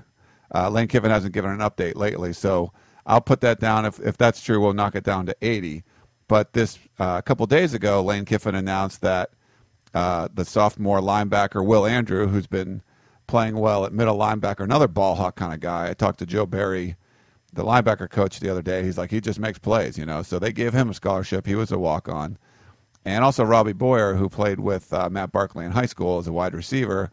Uh, 0.54 0.68
Lane 0.70 0.88
Kiffin 0.88 1.10
hasn't 1.10 1.34
given 1.34 1.50
an 1.50 1.58
update 1.58 1.96
lately, 1.96 2.32
so 2.32 2.72
I'll 3.06 3.20
put 3.20 3.40
that 3.42 3.60
down. 3.60 3.84
If 3.84 4.00
if 4.00 4.16
that's 4.16 4.42
true, 4.42 4.60
we'll 4.60 4.72
knock 4.72 4.94
it 4.94 5.04
down 5.04 5.26
to 5.26 5.36
80. 5.42 5.84
But 6.28 6.52
this 6.52 6.78
uh, 6.98 7.16
a 7.18 7.22
couple 7.22 7.46
days 7.46 7.74
ago, 7.74 8.02
Lane 8.02 8.24
Kiffin 8.24 8.54
announced 8.54 9.02
that 9.02 9.30
uh, 9.92 10.28
the 10.32 10.44
sophomore 10.44 11.00
linebacker 11.00 11.64
Will 11.64 11.86
Andrew, 11.86 12.26
who's 12.26 12.46
been 12.46 12.82
playing 13.26 13.56
well 13.56 13.84
at 13.84 13.92
middle 13.92 14.18
linebacker, 14.18 14.60
another 14.60 14.88
ball 14.88 15.14
hawk 15.14 15.36
kind 15.36 15.52
of 15.52 15.60
guy. 15.60 15.90
I 15.90 15.94
talked 15.94 16.18
to 16.20 16.26
Joe 16.26 16.46
Barry, 16.46 16.96
the 17.52 17.64
linebacker 17.64 18.10
coach, 18.10 18.40
the 18.40 18.50
other 18.50 18.62
day. 18.62 18.82
He's 18.82 18.98
like, 18.98 19.10
he 19.10 19.20
just 19.20 19.38
makes 19.38 19.58
plays, 19.58 19.96
you 19.98 20.06
know. 20.06 20.22
So 20.22 20.38
they 20.38 20.52
gave 20.52 20.72
him 20.72 20.90
a 20.90 20.94
scholarship. 20.94 21.46
He 21.46 21.54
was 21.54 21.70
a 21.70 21.78
walk 21.78 22.08
on. 22.08 22.38
And 23.04 23.22
also 23.22 23.44
Robbie 23.44 23.74
Boyer, 23.74 24.14
who 24.14 24.28
played 24.28 24.60
with 24.60 24.92
uh, 24.92 25.10
Matt 25.10 25.30
Barkley 25.30 25.66
in 25.66 25.72
high 25.72 25.86
school 25.86 26.18
as 26.18 26.26
a 26.26 26.32
wide 26.32 26.54
receiver 26.54 27.10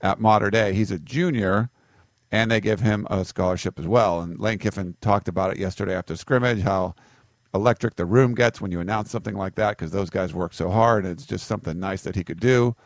at 0.00 0.18
Mater 0.18 0.50
Dei. 0.50 0.72
He's 0.72 0.90
a 0.90 0.98
junior, 0.98 1.70
and 2.36 2.50
they 2.50 2.60
give 2.60 2.80
him 2.80 3.06
a 3.08 3.24
scholarship 3.24 3.78
as 3.78 3.86
well. 3.86 4.20
And 4.20 4.38
Lane 4.38 4.58
Kiffin 4.58 4.94
talked 5.00 5.26
about 5.26 5.52
it 5.52 5.58
yesterday 5.58 5.94
after 5.94 6.14
scrimmage, 6.16 6.60
how 6.60 6.94
electric 7.54 7.96
the 7.96 8.04
room 8.04 8.34
gets 8.34 8.60
when 8.60 8.70
you 8.70 8.78
announce 8.78 9.10
something 9.10 9.34
like 9.34 9.54
that 9.54 9.70
because 9.70 9.90
those 9.90 10.10
guys 10.10 10.34
work 10.34 10.52
so 10.52 10.68
hard. 10.68 11.04
And 11.04 11.12
it's 11.14 11.24
just 11.24 11.46
something 11.46 11.80
nice 11.80 12.02
that 12.02 12.14
he 12.14 12.22
could 12.22 12.38
do 12.38 12.76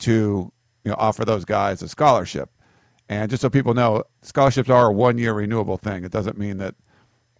to 0.00 0.52
you 0.84 0.90
know 0.90 0.96
offer 0.98 1.24
those 1.24 1.46
guys 1.46 1.80
a 1.80 1.88
scholarship. 1.88 2.50
And 3.08 3.30
just 3.30 3.40
so 3.40 3.48
people 3.48 3.72
know, 3.72 4.04
scholarships 4.20 4.68
are 4.68 4.88
a 4.88 4.92
one 4.92 5.16
year 5.16 5.32
renewable 5.32 5.78
thing. 5.78 6.04
It 6.04 6.12
doesn't 6.12 6.36
mean 6.36 6.58
that 6.58 6.74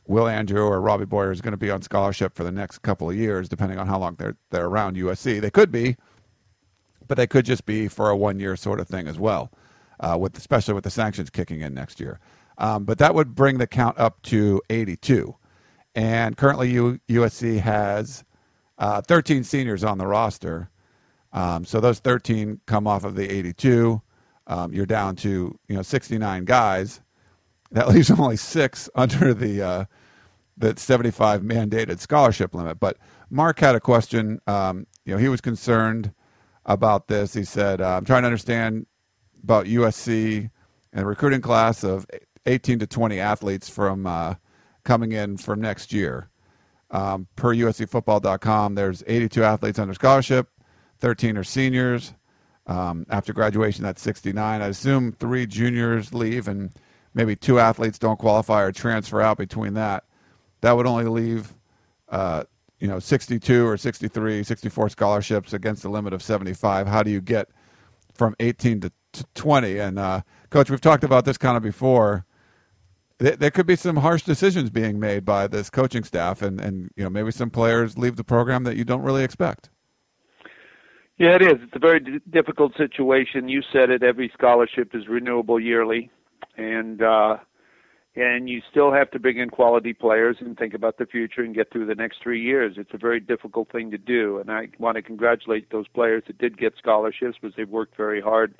Will 0.06 0.26
Andrew 0.26 0.62
or 0.62 0.80
Robbie 0.80 1.04
Boyer 1.04 1.30
is 1.30 1.42
going 1.42 1.52
to 1.52 1.58
be 1.58 1.70
on 1.70 1.82
scholarship 1.82 2.34
for 2.34 2.44
the 2.44 2.52
next 2.52 2.78
couple 2.78 3.10
of 3.10 3.16
years, 3.16 3.50
depending 3.50 3.78
on 3.78 3.86
how 3.86 3.98
long 3.98 4.14
they're 4.14 4.36
they're 4.50 4.64
around 4.64 4.96
USC. 4.96 5.42
They 5.42 5.50
could 5.50 5.70
be, 5.70 5.96
but 7.06 7.18
they 7.18 7.26
could 7.26 7.44
just 7.44 7.66
be 7.66 7.86
for 7.86 8.08
a 8.08 8.16
one 8.16 8.40
year 8.40 8.56
sort 8.56 8.80
of 8.80 8.88
thing 8.88 9.06
as 9.08 9.18
well, 9.18 9.52
uh, 10.00 10.16
with 10.18 10.36
especially 10.38 10.74
with 10.74 10.84
the 10.84 10.90
sanctions 10.90 11.30
kicking 11.30 11.60
in 11.60 11.74
next 11.74 12.00
year. 12.00 12.20
Um, 12.58 12.84
but 12.84 12.98
that 12.98 13.14
would 13.14 13.34
bring 13.34 13.58
the 13.58 13.66
count 13.66 13.98
up 13.98 14.22
to 14.22 14.62
82, 14.70 15.34
and 15.94 16.36
currently 16.36 16.70
U- 16.70 17.00
USC 17.08 17.60
has 17.60 18.24
uh, 18.78 19.00
13 19.02 19.44
seniors 19.44 19.84
on 19.84 19.98
the 19.98 20.06
roster. 20.06 20.70
Um, 21.32 21.64
so 21.64 21.80
those 21.80 21.98
13 21.98 22.60
come 22.66 22.86
off 22.86 23.04
of 23.04 23.16
the 23.16 23.28
82. 23.28 24.00
Um, 24.46 24.72
you're 24.72 24.86
down 24.86 25.16
to 25.16 25.58
you 25.68 25.76
know 25.76 25.82
69 25.82 26.44
guys 26.44 27.00
that 27.72 27.88
leaves 27.90 28.10
only 28.10 28.36
six 28.36 28.88
under 28.94 29.34
the 29.34 29.62
uh, 29.62 29.84
the 30.56 30.74
75 30.76 31.42
mandated 31.42 31.98
scholarship 31.98 32.54
limit. 32.54 32.80
But 32.80 32.98
Mark 33.30 33.58
had 33.58 33.74
a 33.74 33.80
question. 33.80 34.40
Um, 34.46 34.86
you 35.04 35.12
know, 35.14 35.18
he 35.18 35.28
was 35.28 35.40
concerned 35.40 36.12
about 36.66 37.08
this. 37.08 37.34
He 37.34 37.44
said, 37.44 37.80
uh, 37.80 37.96
"I'm 37.96 38.04
trying 38.04 38.22
to 38.22 38.26
understand 38.28 38.86
about 39.44 39.66
USC 39.66 40.50
and 40.92 41.06
recruiting 41.06 41.40
class 41.40 41.84
of 41.84 42.06
18 42.46 42.80
to 42.80 42.86
20 42.86 43.20
athletes 43.20 43.68
from 43.68 44.06
uh, 44.06 44.34
coming 44.82 45.12
in 45.12 45.36
from 45.36 45.60
next 45.60 45.92
year." 45.92 46.30
Um, 46.90 47.26
per 47.36 47.54
USCFootball.com, 47.54 48.74
there's 48.74 49.02
82 49.06 49.42
athletes 49.42 49.78
under 49.78 49.94
scholarship, 49.94 50.48
13 51.00 51.36
are 51.36 51.44
seniors. 51.44 52.14
Um, 52.66 53.04
after 53.10 53.32
graduation, 53.32 53.84
that's 53.84 54.00
69. 54.00 54.62
I 54.62 54.66
assume 54.66 55.12
three 55.12 55.46
juniors 55.46 56.14
leave 56.14 56.48
and 56.48 56.70
maybe 57.14 57.36
two 57.36 57.58
athletes 57.58 57.98
don't 57.98 58.18
qualify 58.18 58.62
or 58.62 58.72
transfer 58.72 59.20
out 59.20 59.38
between 59.38 59.74
that, 59.74 60.04
that 60.60 60.72
would 60.72 60.86
only 60.86 61.04
leave, 61.04 61.54
uh, 62.08 62.44
you 62.78 62.88
know, 62.88 62.98
62 62.98 63.66
or 63.66 63.76
63, 63.76 64.42
64 64.42 64.88
scholarships 64.88 65.52
against 65.52 65.84
a 65.84 65.88
limit 65.88 66.12
of 66.12 66.22
75. 66.22 66.86
How 66.86 67.02
do 67.02 67.10
you 67.10 67.20
get 67.20 67.48
from 68.14 68.34
18 68.40 68.80
to, 68.80 68.92
to 69.14 69.24
20? 69.34 69.78
And 69.78 69.98
uh, 69.98 70.22
coach, 70.50 70.70
we've 70.70 70.80
talked 70.80 71.04
about 71.04 71.24
this 71.24 71.38
kind 71.38 71.56
of 71.56 71.62
before. 71.62 72.26
There, 73.18 73.36
there 73.36 73.50
could 73.50 73.66
be 73.66 73.76
some 73.76 73.96
harsh 73.96 74.22
decisions 74.22 74.70
being 74.70 74.98
made 75.00 75.24
by 75.24 75.46
this 75.46 75.70
coaching 75.70 76.04
staff, 76.04 76.42
and, 76.42 76.60
and 76.60 76.90
you 76.96 77.04
know 77.04 77.10
maybe 77.10 77.30
some 77.30 77.50
players 77.50 77.96
leave 77.96 78.16
the 78.16 78.24
program 78.24 78.64
that 78.64 78.76
you 78.76 78.84
don't 78.84 79.02
really 79.02 79.24
expect. 79.24 79.70
Yeah, 81.16 81.36
it 81.36 81.42
is. 81.42 81.54
It's 81.62 81.76
a 81.76 81.78
very 81.78 82.00
d- 82.00 82.18
difficult 82.28 82.76
situation. 82.76 83.48
You 83.48 83.62
said 83.72 83.90
it. 83.90 84.02
Every 84.02 84.32
scholarship 84.34 84.94
is 84.94 85.06
renewable 85.06 85.60
yearly 85.60 86.10
and 86.56 87.02
uh, 87.02 87.36
and 88.16 88.48
you 88.48 88.62
still 88.70 88.92
have 88.92 89.10
to 89.10 89.18
bring 89.18 89.38
in 89.38 89.50
quality 89.50 89.92
players 89.92 90.36
and 90.40 90.56
think 90.56 90.74
about 90.74 90.98
the 90.98 91.06
future 91.06 91.42
and 91.42 91.54
get 91.54 91.72
through 91.72 91.86
the 91.86 91.96
next 91.96 92.18
three 92.22 92.40
years. 92.40 92.74
It's 92.76 92.94
a 92.94 92.98
very 92.98 93.18
difficult 93.18 93.70
thing 93.72 93.90
to 93.90 93.98
do, 93.98 94.38
and 94.38 94.50
I 94.50 94.68
want 94.78 94.96
to 94.96 95.02
congratulate 95.02 95.70
those 95.70 95.88
players 95.88 96.22
that 96.26 96.38
did 96.38 96.58
get 96.58 96.74
scholarships 96.78 97.38
because 97.40 97.56
they've 97.56 97.68
worked 97.68 97.96
very 97.96 98.20
hard, 98.20 98.54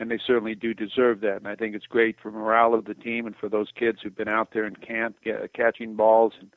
and 0.00 0.10
they 0.10 0.18
certainly 0.26 0.54
do 0.56 0.74
deserve 0.74 1.20
that. 1.20 1.36
And 1.36 1.46
I 1.46 1.54
think 1.54 1.76
it's 1.76 1.86
great 1.86 2.16
for 2.20 2.32
morale 2.32 2.74
of 2.74 2.86
the 2.86 2.94
team 2.94 3.26
and 3.26 3.36
for 3.36 3.48
those 3.48 3.68
kids 3.78 3.98
who've 4.02 4.16
been 4.16 4.28
out 4.28 4.48
there 4.52 4.64
and 4.64 4.80
camp 4.80 5.16
get, 5.24 5.52
catching 5.52 5.94
balls 5.94 6.32
and 6.40 6.50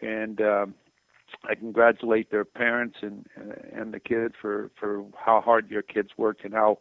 and. 0.00 0.40
Um, 0.40 0.74
I 1.44 1.54
congratulate 1.54 2.30
their 2.30 2.46
parents 2.46 2.96
and 3.02 3.26
and 3.70 3.92
the 3.92 4.00
kids 4.00 4.34
for 4.40 4.70
for 4.80 5.04
how 5.14 5.42
hard 5.42 5.70
your 5.70 5.82
kids 5.82 6.08
worked 6.16 6.42
and 6.42 6.54
how 6.54 6.78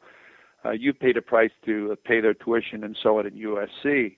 uh, 0.65 0.71
you 0.71 0.93
paid 0.93 1.17
a 1.17 1.21
price 1.21 1.51
to 1.65 1.91
uh, 1.91 1.95
pay 2.05 2.21
their 2.21 2.33
tuition 2.33 2.83
and 2.83 2.97
so 3.01 3.19
on 3.19 3.25
at 3.25 3.33
USC. 3.33 4.17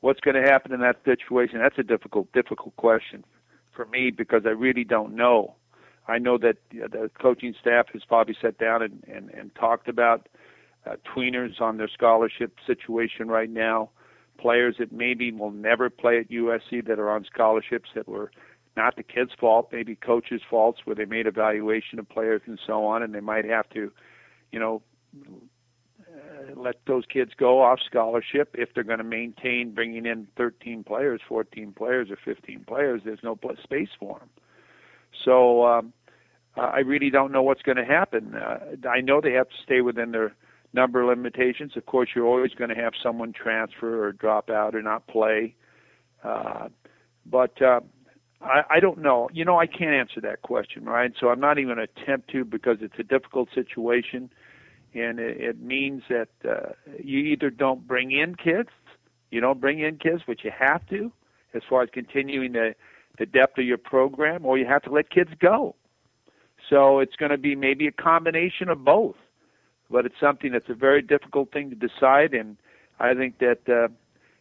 What's 0.00 0.20
going 0.20 0.34
to 0.34 0.48
happen 0.48 0.72
in 0.72 0.80
that 0.80 0.96
situation? 1.04 1.58
That's 1.58 1.78
a 1.78 1.82
difficult, 1.82 2.32
difficult 2.32 2.76
question 2.76 3.24
for 3.74 3.86
me 3.86 4.10
because 4.10 4.42
I 4.44 4.50
really 4.50 4.84
don't 4.84 5.14
know. 5.14 5.54
I 6.06 6.18
know 6.18 6.36
that 6.38 6.56
the 6.70 7.10
coaching 7.20 7.54
staff 7.60 7.86
has 7.92 8.02
probably 8.06 8.36
sat 8.40 8.58
down 8.58 8.82
and, 8.82 9.02
and, 9.10 9.30
and 9.30 9.54
talked 9.54 9.88
about 9.88 10.28
uh, 10.34 10.38
tweeners 10.86 11.60
on 11.60 11.76
their 11.76 11.88
scholarship 11.88 12.56
situation 12.66 13.28
right 13.28 13.50
now, 13.50 13.90
players 14.38 14.76
that 14.78 14.92
maybe 14.92 15.32
will 15.32 15.50
never 15.50 15.90
play 15.90 16.18
at 16.18 16.30
USC 16.30 16.86
that 16.86 16.98
are 16.98 17.10
on 17.10 17.24
scholarships 17.24 17.90
that 17.94 18.08
were 18.08 18.30
not 18.76 18.96
the 18.96 19.02
kids' 19.02 19.30
fault, 19.38 19.68
maybe 19.72 19.94
coaches' 19.94 20.42
faults 20.48 20.80
where 20.84 20.96
they 20.96 21.04
made 21.04 21.26
evaluation 21.26 21.98
of 21.98 22.08
players 22.08 22.42
and 22.46 22.58
so 22.66 22.84
on, 22.84 23.02
and 23.02 23.14
they 23.14 23.20
might 23.20 23.44
have 23.44 23.68
to, 23.70 23.92
you 24.50 24.58
know, 24.58 24.82
let 26.56 26.76
those 26.86 27.04
kids 27.06 27.32
go 27.36 27.62
off 27.62 27.78
scholarship 27.84 28.54
if 28.58 28.74
they're 28.74 28.84
going 28.84 28.98
to 28.98 29.04
maintain 29.04 29.72
bringing 29.74 30.06
in 30.06 30.26
13 30.36 30.84
players, 30.84 31.20
14 31.28 31.72
players, 31.72 32.10
or 32.10 32.18
15 32.24 32.64
players. 32.66 33.02
There's 33.04 33.22
no 33.22 33.38
space 33.62 33.88
for 33.98 34.18
them. 34.18 34.28
So 35.24 35.64
um, 35.66 35.92
I 36.56 36.80
really 36.80 37.10
don't 37.10 37.32
know 37.32 37.42
what's 37.42 37.62
going 37.62 37.76
to 37.76 37.84
happen. 37.84 38.34
Uh, 38.34 38.88
I 38.88 39.00
know 39.00 39.20
they 39.20 39.32
have 39.32 39.48
to 39.48 39.54
stay 39.62 39.80
within 39.80 40.12
their 40.12 40.34
number 40.74 41.04
limitations. 41.06 41.72
Of 41.76 41.86
course, 41.86 42.10
you're 42.14 42.26
always 42.26 42.52
going 42.52 42.70
to 42.70 42.76
have 42.76 42.92
someone 43.02 43.32
transfer 43.32 44.04
or 44.04 44.12
drop 44.12 44.50
out 44.50 44.74
or 44.74 44.82
not 44.82 45.06
play. 45.06 45.54
Uh, 46.22 46.68
but 47.24 47.60
uh, 47.62 47.80
I, 48.42 48.62
I 48.70 48.80
don't 48.80 48.98
know. 48.98 49.30
You 49.32 49.44
know, 49.44 49.58
I 49.58 49.66
can't 49.66 49.94
answer 49.94 50.20
that 50.22 50.42
question, 50.42 50.84
right? 50.84 51.12
So 51.18 51.28
I'm 51.28 51.40
not 51.40 51.58
even 51.58 51.78
attempt 51.78 52.30
to 52.32 52.44
because 52.44 52.78
it's 52.80 52.98
a 52.98 53.04
difficult 53.04 53.48
situation 53.54 54.30
and 54.94 55.18
it, 55.18 55.40
it 55.40 55.60
means 55.60 56.02
that 56.08 56.28
uh, 56.48 56.72
you 57.02 57.18
either 57.20 57.50
don't 57.50 57.86
bring 57.86 58.12
in 58.12 58.36
kids, 58.36 58.68
you 59.30 59.40
don't 59.40 59.60
bring 59.60 59.80
in 59.80 59.96
kids, 59.98 60.22
but 60.26 60.44
you 60.44 60.52
have 60.56 60.86
to, 60.88 61.12
as 61.54 61.62
far 61.68 61.82
as 61.82 61.88
continuing 61.92 62.52
the 62.52 62.74
the 63.16 63.26
depth 63.26 63.58
of 63.58 63.64
your 63.64 63.78
program, 63.78 64.44
or 64.44 64.58
you 64.58 64.66
have 64.66 64.82
to 64.82 64.90
let 64.90 65.08
kids 65.08 65.30
go. 65.38 65.76
So 66.68 66.98
it's 66.98 67.14
going 67.14 67.30
to 67.30 67.38
be 67.38 67.54
maybe 67.54 67.86
a 67.86 67.92
combination 67.92 68.68
of 68.68 68.84
both, 68.84 69.14
but 69.94 70.04
it's 70.04 70.18
something 70.18 70.50
that's 70.50 70.68
a 70.68 70.74
very 70.74 71.00
difficult 71.00 71.52
thing 71.52 71.70
to 71.70 71.76
decide, 71.76 72.34
and 72.34 72.56
I 72.98 73.14
think 73.14 73.38
that 73.38 73.60
uh, 73.68 73.86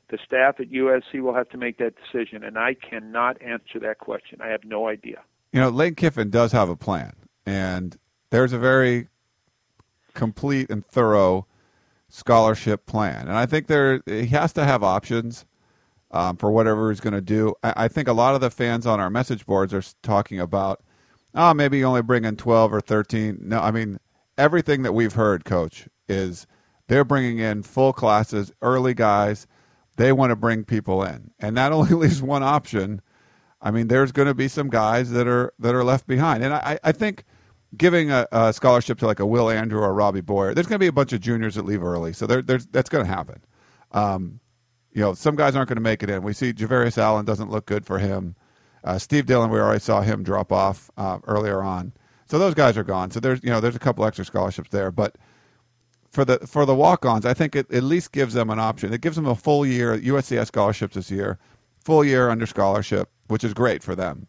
the 0.10 0.18
staff 0.26 0.60
at 0.60 0.72
USC 0.72 1.22
will 1.22 1.36
have 1.36 1.48
to 1.50 1.58
make 1.58 1.78
that 1.78 1.94
decision, 1.96 2.44
and 2.44 2.58
I 2.58 2.74
cannot 2.74 3.39
answer 3.39 3.80
that 3.82 4.00
question. 4.00 4.42
I 4.42 4.48
have 4.48 4.63
no 4.63 4.88
idea. 4.88 5.22
You 5.52 5.62
know, 5.62 5.70
Lane 5.70 5.94
Kiffin 5.94 6.32
does 6.32 6.54
have 6.54 6.70
a 6.70 6.76
plan, 6.76 7.13
and 7.46 7.96
there's 8.32 8.52
a 8.52 8.58
very 8.58 9.10
complete 10.16 10.72
and 10.72 10.84
thorough 10.88 11.46
scholarship 12.10 12.88
plan, 12.88 13.28
and 13.28 13.38
I 13.38 13.46
think 13.46 13.68
there 13.68 14.02
he 14.08 14.26
has 14.28 14.54
to 14.54 14.66
have 14.66 14.82
options 14.82 15.46
um, 16.10 16.36
for 16.36 16.50
whatever 16.50 16.89
he's 16.89 17.00
going 17.00 17.13
to 17.13 17.22
do. 17.22 17.54
I, 17.62 17.74
I, 17.86 17.88
think 17.89 18.08
a 18.08 18.13
lot 18.13 18.34
of 18.34 18.42
the 18.42 18.50
fans 18.50 18.88
on 18.88 19.00
our 19.00 19.12
message 19.12 19.46
boards 19.46 19.72
are 19.72 19.84
talking 20.02 20.39
about, 20.39 20.82
oh, 21.36 21.54
maybe 21.54 21.78
you 21.78 21.86
only 21.86 22.02
bring 22.02 22.26
in 22.26 22.38
12 22.38 22.74
or 22.74 22.82
13. 22.82 23.38
No, 23.39 23.60
I 23.60 23.70
mean, 23.70 24.00
everything 24.38 24.84
that 24.84 24.93
we've 24.93 25.13
heard, 25.13 25.46
Coach, 25.46 25.88
is 26.08 26.48
they're 26.88 27.06
bringing 27.06 27.39
in 27.39 27.63
full 27.63 27.93
classes, 27.93 28.52
early 28.62 28.93
guys. 28.93 29.48
They 29.96 30.12
want 30.12 30.32
to 30.32 30.36
bring 30.36 30.63
people 30.63 31.04
in, 31.04 31.32
and 31.39 31.58
that 31.58 31.72
only 31.74 31.93
leaves 31.93 32.22
one 32.22 32.43
option. 32.43 33.02
I 33.62 33.72
mean, 33.72 33.88
there's 33.88 34.12
going 34.12 34.28
to 34.28 34.34
be 34.34 34.48
some 34.48 34.69
guys 34.69 35.12
that 35.12 35.28
are 35.28 35.54
that 35.60 35.74
are 35.74 35.84
left 35.84 36.08
behind, 36.08 36.43
and 36.43 36.54
I, 36.54 36.80
I 36.84 36.91
think 36.91 37.24
giving 37.76 38.12
a, 38.12 38.28
a 38.32 38.54
scholarship 38.54 39.00
to 39.00 39.06
like 39.06 39.19
a 39.19 39.26
Will 39.26 39.50
Andrew 39.50 39.80
or 39.80 39.93
Robbie 39.93 40.22
Boyer, 40.22 40.54
there's 40.54 40.67
going 40.67 40.76
to 40.76 40.84
be 40.84 40.88
a 40.88 40.93
bunch 40.93 41.13
of 41.13 41.22
juniors 41.22 41.56
that 41.56 41.65
leave 41.65 41.84
early, 41.84 42.13
so 42.13 42.28
there, 42.28 42.41
there's 42.41 42.65
that's 42.67 42.89
going 42.89 43.06
to 43.06 43.12
happen. 43.12 43.41
Um, 43.91 44.39
you 44.91 45.02
know, 45.02 45.13
some 45.13 45.36
guys 45.36 45.56
aren't 45.56 45.69
going 45.69 45.78
to 45.78 45.82
make 45.82 46.04
it 46.04 46.10
in. 46.10 46.24
We 46.24 46.34
see 46.34 46.54
Javarius 46.54 46.98
Allen 46.98 47.26
doesn't 47.26 47.50
look 47.50 47.65
good 47.65 47.86
for 47.86 47.98
him. 48.00 48.36
Uh, 48.84 49.00
Steve 49.00 49.26
Dillon, 49.26 49.50
we 49.50 49.60
already 49.60 49.80
saw 49.80 50.02
him 50.02 50.24
drop 50.24 50.52
off 50.52 50.91
uh, 50.98 51.19
earlier 51.24 51.62
on. 51.63 51.93
So 52.34 52.39
those 52.39 52.56
guys 52.56 52.80
are 52.80 52.84
gone. 52.84 53.12
So 53.12 53.19
there's 53.19 53.39
you 53.43 53.52
know 53.52 53.60
there's 53.60 53.76
a 53.76 53.80
couple 53.80 54.04
extra 54.06 54.26
scholarships 54.26 54.72
there, 54.72 54.89
but 54.89 55.17
for 56.10 56.26
the 56.26 56.39
for 56.48 56.65
the 56.65 56.74
walk-ons, 56.74 57.28
I 57.28 57.36
think 57.36 57.56
it 57.56 57.72
at 57.72 57.84
least 57.84 58.12
gives 58.12 58.34
them 58.34 58.50
an 58.50 58.58
option. 58.58 58.91
It 58.91 59.02
gives 59.02 59.15
them 59.15 59.28
a 59.28 59.36
full 59.36 59.67
year. 59.67 59.96
USCS 60.00 60.48
scholarships 60.48 60.96
this 60.96 61.12
year, 61.12 61.38
full 61.86 62.04
year 62.04 62.32
under 62.32 62.48
scholarship, 62.48 63.08
which 63.28 63.43
is 63.43 63.54
great 63.54 63.84
for 63.84 63.93
them. 63.93 64.26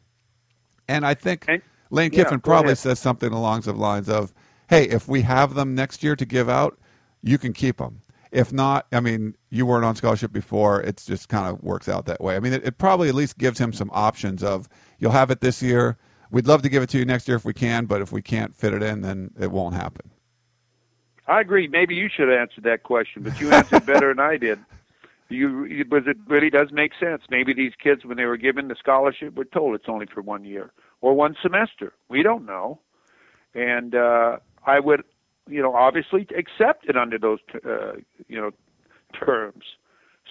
And 0.86 1.06
I 1.06 1.14
think 1.14 1.46
and, 1.48 1.62
Lane 1.88 2.10
Kiffin 2.10 2.34
yeah, 2.34 2.38
probably 2.44 2.72
ahead. 2.72 2.78
says 2.78 2.98
something 2.98 3.32
along 3.32 3.62
the 3.62 3.72
lines 3.72 4.10
of, 4.10 4.34
"Hey, 4.68 4.84
if 4.84 5.08
we 5.08 5.22
have 5.22 5.54
them 5.54 5.74
next 5.74 6.02
year 6.02 6.14
to 6.14 6.26
give 6.26 6.50
out, 6.50 6.78
you 7.22 7.38
can 7.38 7.54
keep 7.54 7.78
them. 7.78 8.02
If 8.30 8.52
not, 8.52 8.86
I 8.92 9.00
mean, 9.00 9.34
you 9.48 9.64
weren't 9.64 9.86
on 9.86 9.96
scholarship 9.96 10.30
before. 10.30 10.82
It 10.82 11.02
just 11.06 11.30
kind 11.30 11.48
of 11.48 11.62
works 11.62 11.88
out 11.88 12.04
that 12.04 12.20
way. 12.20 12.36
I 12.36 12.40
mean, 12.40 12.52
it, 12.52 12.66
it, 12.66 12.76
probably 12.76 13.08
at 13.08 13.14
least 13.14 13.38
gives 13.38 13.58
him 13.58 13.72
some 13.72 13.90
options 13.94 14.42
of 14.42 14.68
you'll 14.98 15.12
have 15.12 15.30
it 15.30 15.40
this 15.40 15.62
year. 15.62 15.96
We'd 16.34 16.48
love 16.48 16.62
to 16.62 16.68
give 16.68 16.82
it 16.82 16.88
to 16.90 16.98
you 16.98 17.04
next 17.04 17.28
year 17.28 17.36
if 17.36 17.44
we 17.44 17.54
can, 17.54 17.86
but 17.86 18.02
if 18.02 18.10
we 18.10 18.20
can't 18.20 18.52
fit 18.54 18.74
it 18.74 18.82
in, 18.82 19.02
then 19.02 19.30
it 19.38 19.52
won't 19.52 19.74
happen. 19.74 20.10
I 21.28 21.40
agree. 21.40 21.68
Maybe 21.68 21.94
you 21.94 22.08
should 22.14 22.28
have 22.28 22.36
answered 22.36 22.64
that 22.64 22.82
question, 22.82 23.22
but 23.22 23.40
you 23.40 23.52
answered 23.52 23.86
better 23.86 24.08
than 24.08 24.18
I 24.18 24.36
did. 24.36 24.58
You, 25.28 25.84
but 25.88 26.08
it 26.08 26.16
really 26.26 26.50
does 26.50 26.72
make 26.72 26.90
sense. 26.98 27.22
Maybe 27.30 27.54
these 27.54 27.72
kids, 27.80 28.04
when 28.04 28.16
they 28.16 28.24
were 28.24 28.36
given 28.36 28.66
the 28.66 28.74
scholarship, 28.74 29.36
were 29.36 29.44
told 29.44 29.76
it's 29.76 29.88
only 29.88 30.06
for 30.06 30.22
one 30.22 30.44
year 30.44 30.72
or 31.00 31.14
one 31.14 31.36
semester. 31.40 31.94
We 32.08 32.24
don't 32.24 32.44
know, 32.44 32.80
and 33.54 33.94
uh, 33.94 34.38
I 34.66 34.80
would 34.80 35.04
you 35.48 35.62
know, 35.62 35.74
obviously 35.74 36.26
accept 36.36 36.88
it 36.88 36.96
under 36.96 37.18
those, 37.18 37.38
uh, 37.64 37.92
you 38.28 38.40
know, 38.40 38.50
terms. 39.12 39.64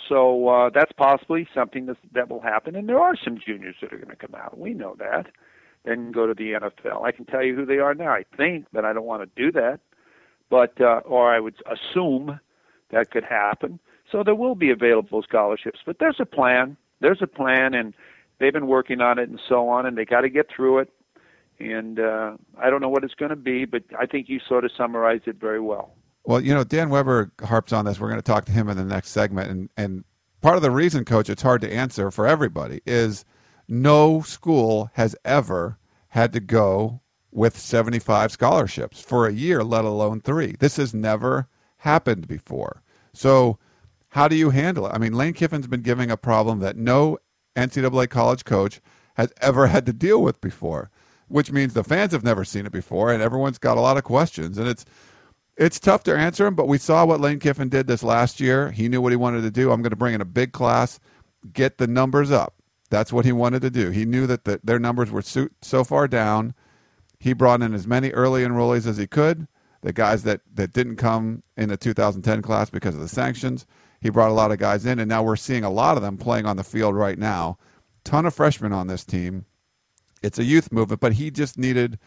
So 0.09 0.49
uh, 0.49 0.69
that's 0.73 0.91
possibly 0.91 1.47
something 1.53 1.85
that, 1.85 1.97
that 2.13 2.29
will 2.29 2.41
happen. 2.41 2.75
And 2.75 2.89
there 2.89 2.99
are 2.99 3.15
some 3.23 3.37
juniors 3.37 3.75
that 3.81 3.93
are 3.93 3.97
going 3.97 4.09
to 4.09 4.15
come 4.15 4.35
out. 4.35 4.57
We 4.57 4.73
know 4.73 4.95
that 4.99 5.27
and 5.85 6.13
go 6.13 6.25
to 6.27 6.33
the 6.33 6.53
NFL. 6.53 7.03
I 7.03 7.11
can 7.11 7.25
tell 7.25 7.43
you 7.43 7.55
who 7.55 7.65
they 7.65 7.79
are 7.79 7.93
now. 7.93 8.11
I 8.11 8.23
think, 8.37 8.67
but 8.71 8.85
I 8.85 8.93
don't 8.93 9.05
want 9.05 9.23
to 9.23 9.41
do 9.41 9.51
that. 9.51 9.79
But 10.49 10.79
uh, 10.79 11.01
or 11.05 11.33
I 11.33 11.39
would 11.39 11.55
assume 11.65 12.39
that 12.91 13.11
could 13.11 13.23
happen. 13.23 13.79
So 14.11 14.23
there 14.23 14.35
will 14.35 14.55
be 14.55 14.69
available 14.69 15.23
scholarships. 15.23 15.79
But 15.85 15.99
there's 15.99 16.19
a 16.19 16.25
plan. 16.25 16.77
There's 16.99 17.21
a 17.21 17.27
plan, 17.27 17.73
and 17.73 17.93
they've 18.39 18.53
been 18.53 18.67
working 18.67 19.01
on 19.01 19.19
it 19.19 19.29
and 19.29 19.39
so 19.49 19.67
on. 19.69 19.85
And 19.85 19.97
they 19.97 20.05
got 20.05 20.21
to 20.21 20.29
get 20.29 20.47
through 20.55 20.79
it 20.79 20.89
and 21.59 21.99
uh, 21.99 22.35
I 22.57 22.69
don't 22.69 22.81
know 22.81 22.89
what 22.89 23.03
it's 23.03 23.13
going 23.13 23.29
to 23.29 23.35
be, 23.35 23.65
but 23.65 23.83
I 23.97 24.05
think 24.05 24.29
you 24.29 24.39
sort 24.47 24.65
of 24.65 24.71
summarized 24.75 25.27
it 25.27 25.37
very 25.39 25.59
well. 25.59 25.95
Well, 26.25 26.41
you 26.41 26.53
know, 26.53 26.63
Dan 26.63 26.89
Weber 26.89 27.31
harps 27.43 27.73
on 27.73 27.85
this. 27.85 27.99
We're 27.99 28.07
going 28.07 28.19
to 28.19 28.23
talk 28.23 28.45
to 28.45 28.51
him 28.51 28.69
in 28.69 28.77
the 28.77 28.85
next 28.85 29.09
segment, 29.09 29.49
and 29.49 29.69
and 29.75 30.03
part 30.41 30.55
of 30.55 30.61
the 30.61 30.71
reason, 30.71 31.05
Coach, 31.05 31.29
it's 31.29 31.41
hard 31.41 31.61
to 31.61 31.71
answer 31.71 32.11
for 32.11 32.25
everybody 32.25 32.81
is 32.85 33.25
no 33.67 34.21
school 34.21 34.89
has 34.93 35.15
ever 35.25 35.77
had 36.09 36.33
to 36.33 36.39
go 36.39 37.01
with 37.31 37.57
75 37.57 38.31
scholarships 38.31 39.01
for 39.01 39.25
a 39.25 39.33
year, 39.33 39.63
let 39.63 39.85
alone 39.85 40.21
three. 40.21 40.55
This 40.59 40.77
has 40.77 40.93
never 40.93 41.47
happened 41.77 42.27
before. 42.27 42.83
So, 43.13 43.57
how 44.09 44.27
do 44.27 44.35
you 44.35 44.51
handle 44.51 44.85
it? 44.85 44.91
I 44.93 44.99
mean, 44.99 45.13
Lane 45.13 45.33
Kiffin's 45.33 45.65
been 45.65 45.81
giving 45.81 46.11
a 46.11 46.17
problem 46.17 46.59
that 46.59 46.77
no 46.77 47.17
NCAA 47.55 48.09
college 48.09 48.45
coach 48.45 48.79
has 49.15 49.33
ever 49.41 49.67
had 49.67 49.85
to 49.87 49.93
deal 49.93 50.21
with 50.21 50.39
before 50.39 50.91
which 51.33 51.51
means 51.51 51.73
the 51.73 51.83
fans 51.83 52.11
have 52.11 52.23
never 52.23 52.45
seen 52.45 52.67
it 52.67 52.71
before, 52.71 53.11
and 53.11 53.23
everyone's 53.23 53.57
got 53.57 53.75
a 53.75 53.81
lot 53.81 53.97
of 53.97 54.03
questions. 54.03 54.59
And 54.59 54.67
it's 54.67 54.85
it's 55.57 55.79
tough 55.79 56.03
to 56.03 56.15
answer 56.15 56.43
them, 56.43 56.53
but 56.53 56.67
we 56.67 56.77
saw 56.77 57.05
what 57.05 57.19
Lane 57.19 57.39
Kiffin 57.39 57.69
did 57.69 57.87
this 57.87 58.03
last 58.03 58.39
year. 58.39 58.69
He 58.69 58.87
knew 58.87 59.01
what 59.01 59.11
he 59.11 59.15
wanted 59.15 59.41
to 59.41 59.49
do. 59.49 59.71
I'm 59.71 59.81
going 59.81 59.89
to 59.89 59.95
bring 59.95 60.13
in 60.13 60.21
a 60.21 60.25
big 60.25 60.51
class, 60.51 60.99
get 61.51 61.79
the 61.79 61.87
numbers 61.87 62.31
up. 62.31 62.53
That's 62.93 63.11
what 63.11 63.25
he 63.25 63.31
wanted 63.31 63.63
to 63.63 63.69
do. 63.69 63.89
He 63.89 64.05
knew 64.05 64.27
that 64.27 64.45
the, 64.45 64.59
their 64.63 64.79
numbers 64.79 65.09
were 65.11 65.21
so, 65.21 65.47
so 65.61 65.83
far 65.83 66.07
down. 66.07 66.53
He 67.19 67.33
brought 67.33 67.61
in 67.61 67.73
as 67.73 67.87
many 67.87 68.11
early 68.11 68.43
enrollees 68.43 68.85
as 68.85 68.97
he 68.97 69.07
could. 69.07 69.47
The 69.81 69.93
guys 69.93 70.23
that, 70.23 70.41
that 70.53 70.73
didn't 70.73 70.97
come 70.97 71.43
in 71.57 71.69
the 71.69 71.77
2010 71.77 72.41
class 72.41 72.69
because 72.69 72.95
of 72.95 73.01
the 73.01 73.07
sanctions, 73.07 73.65
he 73.99 74.09
brought 74.09 74.29
a 74.29 74.33
lot 74.33 74.51
of 74.51 74.59
guys 74.59 74.85
in, 74.85 74.99
and 74.99 75.09
now 75.09 75.23
we're 75.23 75.35
seeing 75.35 75.63
a 75.63 75.69
lot 75.69 75.97
of 75.97 76.03
them 76.03 76.17
playing 76.17 76.45
on 76.45 76.55
the 76.55 76.63
field 76.63 76.95
right 76.95 77.17
now. 77.17 77.57
Ton 78.03 78.25
of 78.25 78.35
freshmen 78.35 78.71
on 78.71 78.87
this 78.87 79.03
team 79.03 79.45
it's 80.23 80.39
a 80.39 80.43
youth 80.43 80.71
movement, 80.71 81.01
but 81.01 81.13
he 81.13 81.29
just 81.29 81.57
needed 81.57 81.99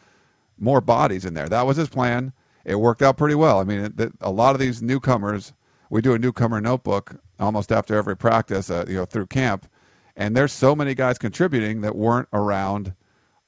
more 0.59 0.81
bodies 0.81 1.25
in 1.25 1.35
there. 1.35 1.49
That 1.49 1.67
was 1.67 1.77
his 1.77 1.91
plan. 1.91 2.33
It 2.65 2.77
worked 2.77 3.03
out 3.03 3.19
pretty 3.19 3.35
well. 3.35 3.61
I 3.61 3.65
mean, 3.65 3.95
it, 3.99 4.13
a 4.21 4.31
lot 4.31 4.55
of 4.55 4.61
these 4.61 4.83
newcomers, 4.83 5.53
we 5.91 6.01
do 6.01 6.15
a 6.15 6.19
newcomer 6.19 6.61
notebook 6.61 7.21
almost 7.39 7.71
after 7.71 7.95
every 7.95 8.17
practice, 8.17 8.71
uh, 8.71 8.87
you 8.89 8.95
know, 8.95 9.05
through 9.05 9.27
camp, 9.27 9.69
and 10.17 10.37
there's 10.37 10.53
so 10.53 10.75
many 10.75 10.95
guys 10.95 11.19
contributing 11.19 11.83
that 11.83 11.95
weren't 11.95 12.29
around 12.33 12.95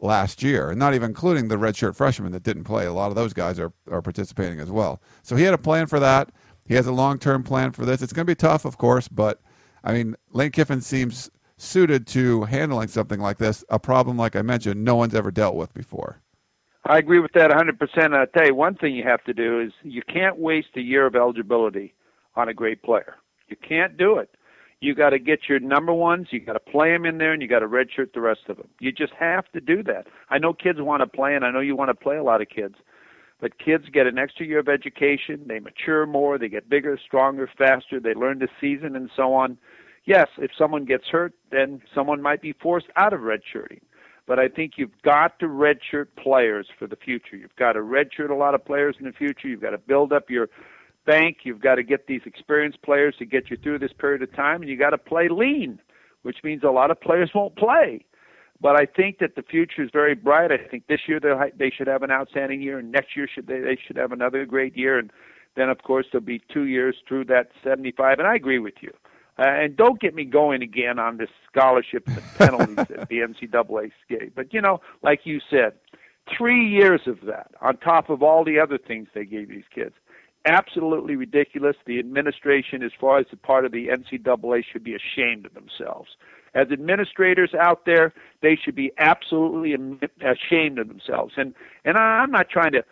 last 0.00 0.42
year, 0.42 0.70
and 0.70 0.78
not 0.78 0.94
even 0.94 1.10
including 1.10 1.48
the 1.48 1.56
redshirt 1.56 1.96
freshmen 1.96 2.32
that 2.32 2.42
didn't 2.42 2.64
play. 2.64 2.86
A 2.86 2.92
lot 2.92 3.10
of 3.10 3.16
those 3.16 3.32
guys 3.32 3.58
are 3.58 3.72
are 3.90 4.02
participating 4.02 4.60
as 4.60 4.70
well. 4.70 5.00
So 5.22 5.36
he 5.36 5.44
had 5.44 5.54
a 5.54 5.58
plan 5.58 5.86
for 5.86 5.98
that. 6.00 6.30
He 6.66 6.74
has 6.74 6.86
a 6.86 6.92
long 6.92 7.18
term 7.18 7.42
plan 7.42 7.72
for 7.72 7.84
this. 7.84 8.02
It's 8.02 8.12
going 8.12 8.26
to 8.26 8.30
be 8.30 8.36
tough, 8.36 8.64
of 8.64 8.78
course, 8.78 9.08
but 9.08 9.40
I 9.82 9.92
mean, 9.92 10.16
Lane 10.32 10.50
Kiffin 10.50 10.80
seems 10.80 11.30
suited 11.58 12.06
to 12.06 12.44
handling 12.44 12.88
something 12.88 13.20
like 13.20 13.38
this, 13.38 13.64
a 13.68 13.78
problem 13.78 14.16
like 14.16 14.36
I 14.36 14.42
mentioned, 14.42 14.84
no 14.84 14.94
one's 14.94 15.14
ever 15.14 15.30
dealt 15.30 15.56
with 15.56 15.74
before. 15.74 16.20
I 16.84 16.98
agree 16.98 17.18
with 17.18 17.32
that 17.32 17.50
100%. 17.50 18.14
I'll 18.14 18.26
tell 18.28 18.46
you 18.46 18.54
one 18.54 18.74
thing 18.76 18.94
you 18.94 19.02
have 19.02 19.22
to 19.24 19.34
do 19.34 19.60
is 19.60 19.72
you 19.82 20.02
can't 20.02 20.38
waste 20.38 20.68
a 20.76 20.80
year 20.80 21.06
of 21.06 21.16
eligibility 21.16 21.94
on 22.36 22.48
a 22.48 22.54
great 22.54 22.82
player. 22.82 23.16
You 23.48 23.56
can't 23.56 23.96
do 23.96 24.18
it. 24.18 24.30
You 24.80 24.94
got 24.94 25.10
to 25.10 25.18
get 25.18 25.48
your 25.48 25.58
number 25.58 25.92
ones. 25.92 26.28
You 26.30 26.40
got 26.40 26.52
to 26.52 26.60
play 26.60 26.92
them 26.92 27.04
in 27.04 27.18
there, 27.18 27.32
and 27.32 27.42
you 27.42 27.48
got 27.48 27.60
to 27.60 27.68
redshirt 27.68 28.12
the 28.14 28.20
rest 28.20 28.42
of 28.48 28.56
them. 28.56 28.68
You 28.78 28.92
just 28.92 29.12
have 29.18 29.50
to 29.52 29.60
do 29.60 29.82
that. 29.84 30.06
I 30.30 30.38
know 30.38 30.52
kids 30.52 30.80
want 30.80 31.02
to 31.02 31.06
play, 31.06 31.34
and 31.34 31.44
I 31.44 31.50
know 31.50 31.60
you 31.60 31.74
want 31.74 31.88
to 31.90 31.94
play 31.94 32.16
a 32.16 32.22
lot 32.22 32.40
of 32.40 32.48
kids, 32.48 32.76
but 33.40 33.58
kids 33.58 33.84
get 33.92 34.06
an 34.06 34.18
extra 34.18 34.46
year 34.46 34.60
of 34.60 34.68
education. 34.68 35.42
They 35.46 35.58
mature 35.58 36.06
more. 36.06 36.38
They 36.38 36.48
get 36.48 36.68
bigger, 36.68 36.98
stronger, 37.04 37.50
faster. 37.58 37.98
They 37.98 38.14
learn 38.14 38.38
to 38.40 38.48
season 38.60 38.94
and 38.94 39.10
so 39.16 39.34
on 39.34 39.58
yes, 40.08 40.26
if 40.38 40.50
someone 40.58 40.86
gets 40.86 41.04
hurt, 41.06 41.34
then 41.52 41.82
someone 41.94 42.20
might 42.20 42.40
be 42.40 42.54
forced 42.54 42.88
out 42.96 43.12
of 43.12 43.20
redshirting. 43.20 43.80
But 44.26 44.38
I 44.38 44.48
think 44.48 44.72
you've 44.76 45.02
got 45.02 45.38
to 45.38 45.46
redshirt 45.46 46.08
players 46.20 46.66
for 46.78 46.86
the 46.86 46.96
future. 46.96 47.36
You've 47.36 47.56
got 47.56 47.74
to 47.74 47.80
redshirt 47.80 48.30
a 48.30 48.34
lot 48.34 48.54
of 48.54 48.64
players 48.64 48.96
in 48.98 49.06
the 49.06 49.12
future. 49.12 49.48
You've 49.48 49.60
got 49.60 49.70
to 49.70 49.78
build 49.78 50.12
up 50.12 50.28
your 50.28 50.48
bank. 51.08 51.38
You've 51.44 51.60
got 51.60 51.76
to 51.76 51.82
get 51.82 52.06
these 52.06 52.20
experienced 52.26 52.82
players 52.82 53.14
to 53.18 53.24
get 53.24 53.50
you 53.50 53.56
through 53.56 53.78
this 53.78 53.92
period 53.98 54.22
of 54.22 54.34
time, 54.36 54.60
and 54.60 54.70
you 54.70 54.76
got 54.76 54.90
to 54.90 54.98
play 54.98 55.28
lean, 55.30 55.80
which 56.22 56.36
means 56.44 56.62
a 56.62 56.70
lot 56.70 56.90
of 56.90 57.00
players 57.00 57.30
won't 57.34 57.56
play. 57.56 58.04
But 58.60 58.76
I 58.76 58.84
think 58.84 59.18
that 59.20 59.34
the 59.34 59.42
future 59.42 59.82
is 59.82 59.90
very 59.90 60.14
bright. 60.14 60.52
I 60.52 60.58
think 60.58 60.86
this 60.86 61.00
year 61.06 61.18
they 61.20 61.70
should 61.70 61.86
have 61.86 62.02
an 62.02 62.10
outstanding 62.10 62.60
year, 62.60 62.78
and 62.78 62.92
next 62.92 63.16
year 63.16 63.26
should 63.32 63.46
they, 63.46 63.60
they 63.60 63.78
should 63.86 63.96
have 63.96 64.12
another 64.12 64.44
great 64.44 64.76
year, 64.76 64.98
and 64.98 65.10
then 65.56 65.70
of 65.70 65.82
course 65.82 66.06
there'll 66.12 66.24
be 66.24 66.42
two 66.52 66.64
years 66.64 66.96
through 67.08 67.24
that 67.26 67.50
75. 67.64 68.18
And 68.18 68.28
I 68.28 68.34
agree 68.34 68.58
with 68.58 68.74
you. 68.82 68.92
Uh, 69.38 69.46
and 69.46 69.76
don't 69.76 70.00
get 70.00 70.14
me 70.14 70.24
going 70.24 70.62
again 70.62 70.98
on 70.98 71.16
this 71.16 71.30
scholarships 71.50 72.12
and 72.12 72.22
penalties 72.36 72.76
that 72.76 73.08
the 73.08 73.20
NCAA 73.20 73.92
gave. 74.08 74.34
But 74.34 74.52
you 74.52 74.60
know, 74.60 74.80
like 75.02 75.20
you 75.24 75.40
said, 75.48 75.72
three 76.36 76.68
years 76.68 77.02
of 77.06 77.20
that 77.26 77.52
on 77.60 77.76
top 77.78 78.10
of 78.10 78.22
all 78.22 78.44
the 78.44 78.58
other 78.58 78.78
things 78.78 79.06
they 79.14 79.24
gave 79.24 79.48
these 79.48 79.68
kids. 79.72 79.94
Absolutely 80.46 81.16
ridiculous. 81.16 81.76
The 81.86 81.98
administration, 81.98 82.82
as 82.82 82.92
far 83.00 83.18
as 83.18 83.26
the 83.30 83.36
part 83.36 83.64
of 83.64 83.72
the 83.72 83.88
NCAA, 83.88 84.62
should 84.70 84.84
be 84.84 84.94
ashamed 84.94 85.46
of 85.46 85.54
themselves. 85.54 86.10
as 86.54 86.68
administrators 86.72 87.52
out 87.54 87.84
there, 87.84 88.12
they 88.40 88.56
should 88.56 88.74
be 88.74 88.90
absolutely 88.98 89.74
ashamed 90.22 90.78
of 90.78 90.88
themselves. 90.88 91.34
And 91.36 91.54
and 91.84 91.96
I'm 91.96 92.30
not 92.30 92.48
trying 92.48 92.72
to. 92.72 92.84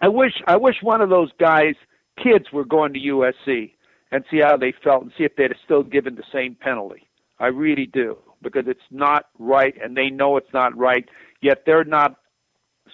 I 0.00 0.08
wish 0.08 0.34
I 0.46 0.56
wish 0.56 0.76
one 0.82 1.00
of 1.00 1.08
those 1.08 1.30
guys' 1.38 1.76
kids 2.22 2.52
were 2.52 2.64
going 2.64 2.92
to 2.92 3.00
USC 3.00 3.72
and 4.10 4.24
see 4.30 4.40
how 4.40 4.56
they 4.56 4.72
felt 4.84 5.02
and 5.02 5.12
see 5.16 5.24
if 5.24 5.36
they'd 5.36 5.52
have 5.52 5.60
still 5.64 5.82
given 5.82 6.16
the 6.16 6.24
same 6.32 6.54
penalty. 6.54 7.08
I 7.38 7.46
really 7.46 7.86
do 7.86 8.18
because 8.42 8.64
it's 8.66 8.80
not 8.90 9.26
right, 9.38 9.74
and 9.82 9.96
they 9.96 10.10
know 10.10 10.36
it's 10.36 10.52
not 10.52 10.76
right. 10.76 11.08
Yet 11.40 11.62
they're 11.64 11.84
not 11.84 12.16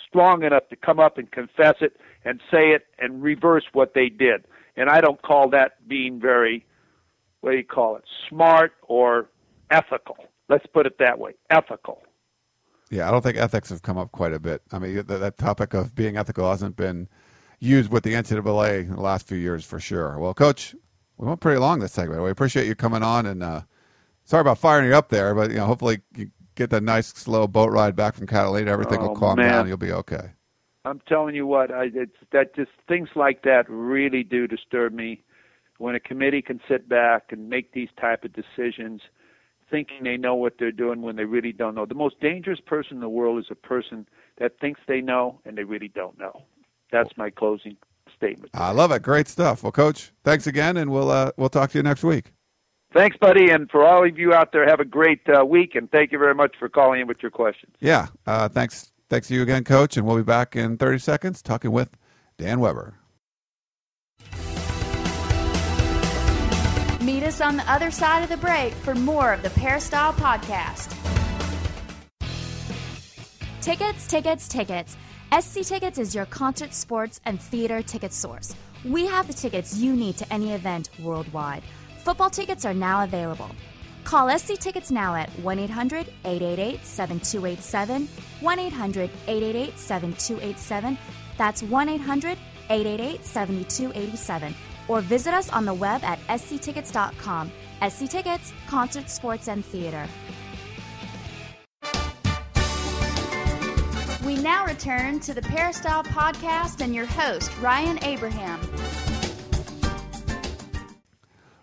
strong 0.08 0.42
enough 0.42 0.68
to 0.70 0.76
come 0.76 0.98
up 0.98 1.18
and 1.18 1.30
confess 1.30 1.74
it 1.80 1.96
and 2.24 2.40
say 2.50 2.70
it 2.70 2.86
and 2.98 3.22
reverse 3.22 3.64
what 3.72 3.94
they 3.94 4.08
did. 4.08 4.44
And 4.76 4.88
I 4.88 5.00
don't 5.00 5.20
call 5.22 5.50
that 5.50 5.86
being 5.88 6.20
very, 6.20 6.66
what 7.40 7.52
do 7.52 7.56
you 7.56 7.64
call 7.64 7.96
it, 7.96 8.04
smart 8.28 8.72
or 8.82 9.28
ethical. 9.70 10.16
Let's 10.48 10.66
put 10.66 10.86
it 10.86 10.98
that 10.98 11.18
way 11.18 11.34
ethical. 11.50 12.02
Yeah, 12.90 13.06
I 13.06 13.10
don't 13.10 13.22
think 13.22 13.36
ethics 13.36 13.68
have 13.68 13.82
come 13.82 13.98
up 13.98 14.12
quite 14.12 14.32
a 14.32 14.38
bit. 14.38 14.62
I 14.72 14.78
mean, 14.78 14.94
that, 14.94 15.06
that 15.06 15.36
topic 15.36 15.74
of 15.74 15.94
being 15.94 16.16
ethical 16.16 16.48
hasn't 16.48 16.76
been 16.76 17.08
used 17.60 17.92
with 17.92 18.02
the 18.02 18.14
NCAA 18.14 18.80
in 18.82 18.94
the 18.94 19.02
last 19.02 19.28
few 19.28 19.36
years 19.36 19.64
for 19.64 19.78
sure. 19.78 20.18
Well, 20.18 20.32
Coach, 20.32 20.74
we 21.18 21.26
went 21.26 21.40
pretty 21.40 21.58
long 21.58 21.80
this 21.80 21.92
segment. 21.92 22.22
We 22.22 22.30
appreciate 22.30 22.66
you 22.66 22.74
coming 22.74 23.02
on, 23.02 23.26
and 23.26 23.42
uh, 23.42 23.62
sorry 24.24 24.40
about 24.40 24.58
firing 24.58 24.86
you 24.88 24.94
up 24.94 25.10
there, 25.10 25.34
but 25.34 25.50
you 25.50 25.56
know, 25.56 25.66
hopefully 25.66 26.00
you 26.16 26.30
get 26.58 26.70
that 26.70 26.82
nice 26.82 27.08
slow 27.08 27.46
boat 27.46 27.70
ride 27.70 27.96
back 27.96 28.14
from 28.14 28.26
Catalina. 28.26 28.70
Everything 28.70 28.98
oh, 29.00 29.08
will 29.08 29.16
calm 29.16 29.36
man. 29.36 29.50
down. 29.50 29.68
You'll 29.68 29.76
be 29.76 29.92
okay. 29.92 30.32
I'm 30.84 31.00
telling 31.08 31.34
you 31.34 31.46
what, 31.46 31.70
I, 31.70 31.90
it's 31.94 32.16
that 32.32 32.54
just 32.54 32.70
things 32.86 33.08
like 33.14 33.42
that 33.42 33.66
really 33.68 34.22
do 34.22 34.46
disturb 34.46 34.92
me. 34.92 35.22
When 35.78 35.94
a 35.94 36.00
committee 36.00 36.42
can 36.42 36.60
sit 36.68 36.88
back 36.88 37.26
and 37.30 37.48
make 37.48 37.72
these 37.72 37.90
type 38.00 38.24
of 38.24 38.32
decisions, 38.32 39.00
thinking 39.70 40.02
they 40.02 40.16
know 40.16 40.34
what 40.34 40.54
they're 40.58 40.72
doing 40.72 41.02
when 41.02 41.16
they 41.16 41.24
really 41.24 41.52
don't 41.52 41.74
know. 41.74 41.86
The 41.86 41.94
most 41.94 42.18
dangerous 42.20 42.58
person 42.60 42.94
in 42.94 43.00
the 43.00 43.08
world 43.08 43.38
is 43.38 43.46
a 43.50 43.54
person 43.54 44.08
that 44.38 44.58
thinks 44.60 44.80
they 44.88 45.00
know 45.00 45.40
and 45.44 45.56
they 45.56 45.64
really 45.64 45.88
don't 45.88 46.18
know. 46.18 46.42
That's 46.90 47.10
my 47.16 47.30
closing 47.30 47.76
statement. 48.16 48.50
I 48.54 48.72
love 48.72 48.90
it. 48.90 49.02
Great 49.02 49.28
stuff. 49.28 49.62
Well, 49.62 49.72
Coach, 49.72 50.10
thanks 50.24 50.46
again, 50.46 50.76
and 50.76 50.90
we'll 50.90 51.10
uh, 51.10 51.32
we'll 51.36 51.50
talk 51.50 51.70
to 51.72 51.78
you 51.78 51.82
next 51.82 52.02
week. 52.02 52.32
Thanks, 52.92 53.16
buddy, 53.18 53.50
and 53.50 53.70
for 53.70 53.84
all 53.84 54.06
of 54.06 54.18
you 54.18 54.32
out 54.32 54.52
there, 54.52 54.66
have 54.66 54.80
a 54.80 54.84
great 54.84 55.20
uh, 55.28 55.44
week, 55.44 55.74
and 55.74 55.90
thank 55.90 56.10
you 56.10 56.18
very 56.18 56.34
much 56.34 56.56
for 56.58 56.68
calling 56.70 57.02
in 57.02 57.06
with 57.06 57.22
your 57.22 57.30
questions. 57.30 57.74
Yeah, 57.80 58.06
uh, 58.26 58.48
thanks. 58.48 58.92
Thanks 59.10 59.28
to 59.28 59.34
you 59.34 59.42
again, 59.42 59.64
Coach, 59.64 59.96
and 59.96 60.06
we'll 60.06 60.16
be 60.16 60.22
back 60.22 60.54
in 60.56 60.76
30 60.76 60.98
seconds 60.98 61.42
talking 61.42 61.70
with 61.70 61.96
Dan 62.36 62.60
Weber. 62.60 62.94
Meet 67.02 67.22
us 67.22 67.40
on 67.40 67.56
the 67.56 67.64
other 67.70 67.90
side 67.90 68.22
of 68.22 68.28
the 68.28 68.36
break 68.36 68.72
for 68.74 68.94
more 68.94 69.32
of 69.32 69.42
the 69.42 69.50
Peristyle 69.50 70.12
Podcast. 70.14 70.94
Tickets, 73.62 74.06
tickets, 74.06 74.48
tickets. 74.48 74.96
SC 75.38 75.60
Tickets 75.62 75.98
is 75.98 76.14
your 76.14 76.26
concert, 76.26 76.72
sports, 76.72 77.20
and 77.26 77.40
theater 77.40 77.82
ticket 77.82 78.12
source. 78.12 78.54
We 78.84 79.06
have 79.06 79.26
the 79.26 79.34
tickets 79.34 79.76
you 79.76 79.94
need 79.94 80.16
to 80.18 80.32
any 80.32 80.52
event 80.52 80.90
worldwide. 81.00 81.62
Football 82.08 82.30
tickets 82.30 82.64
are 82.64 82.72
now 82.72 83.04
available. 83.04 83.50
Call 84.04 84.30
SC 84.38 84.54
Tickets 84.54 84.90
now 84.90 85.14
at 85.14 85.28
1 85.40 85.58
800 85.58 86.06
888 86.24 86.82
7287. 86.82 88.08
1 88.40 88.58
800 88.58 89.10
888 89.26 89.78
7287. 89.78 90.98
That's 91.36 91.62
1 91.62 91.88
800 91.90 92.38
888 92.70 93.22
7287. 93.26 94.54
Or 94.88 95.02
visit 95.02 95.34
us 95.34 95.52
on 95.52 95.66
the 95.66 95.74
web 95.74 96.02
at 96.02 96.18
sctickets.com. 96.40 97.52
SC 97.86 98.08
Tickets, 98.08 98.54
concert, 98.68 99.10
sports, 99.10 99.48
and 99.48 99.62
theater. 99.62 100.06
We 104.24 104.36
now 104.36 104.64
return 104.64 105.20
to 105.20 105.34
the 105.34 105.42
Peristyle 105.42 106.04
Podcast 106.04 106.80
and 106.80 106.94
your 106.94 107.04
host, 107.04 107.50
Ryan 107.58 108.02
Abraham. 108.02 108.87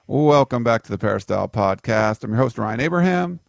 Welcome 0.08 0.64
back 0.64 0.84
to 0.84 0.92
the 0.92 1.00
Peristyle 1.00 1.50
Podcast. 1.50 2.24
I'm 2.24 2.30
your 2.30 2.38
host, 2.38 2.60
Ryan 2.60 2.80
Abraham. 2.80 3.40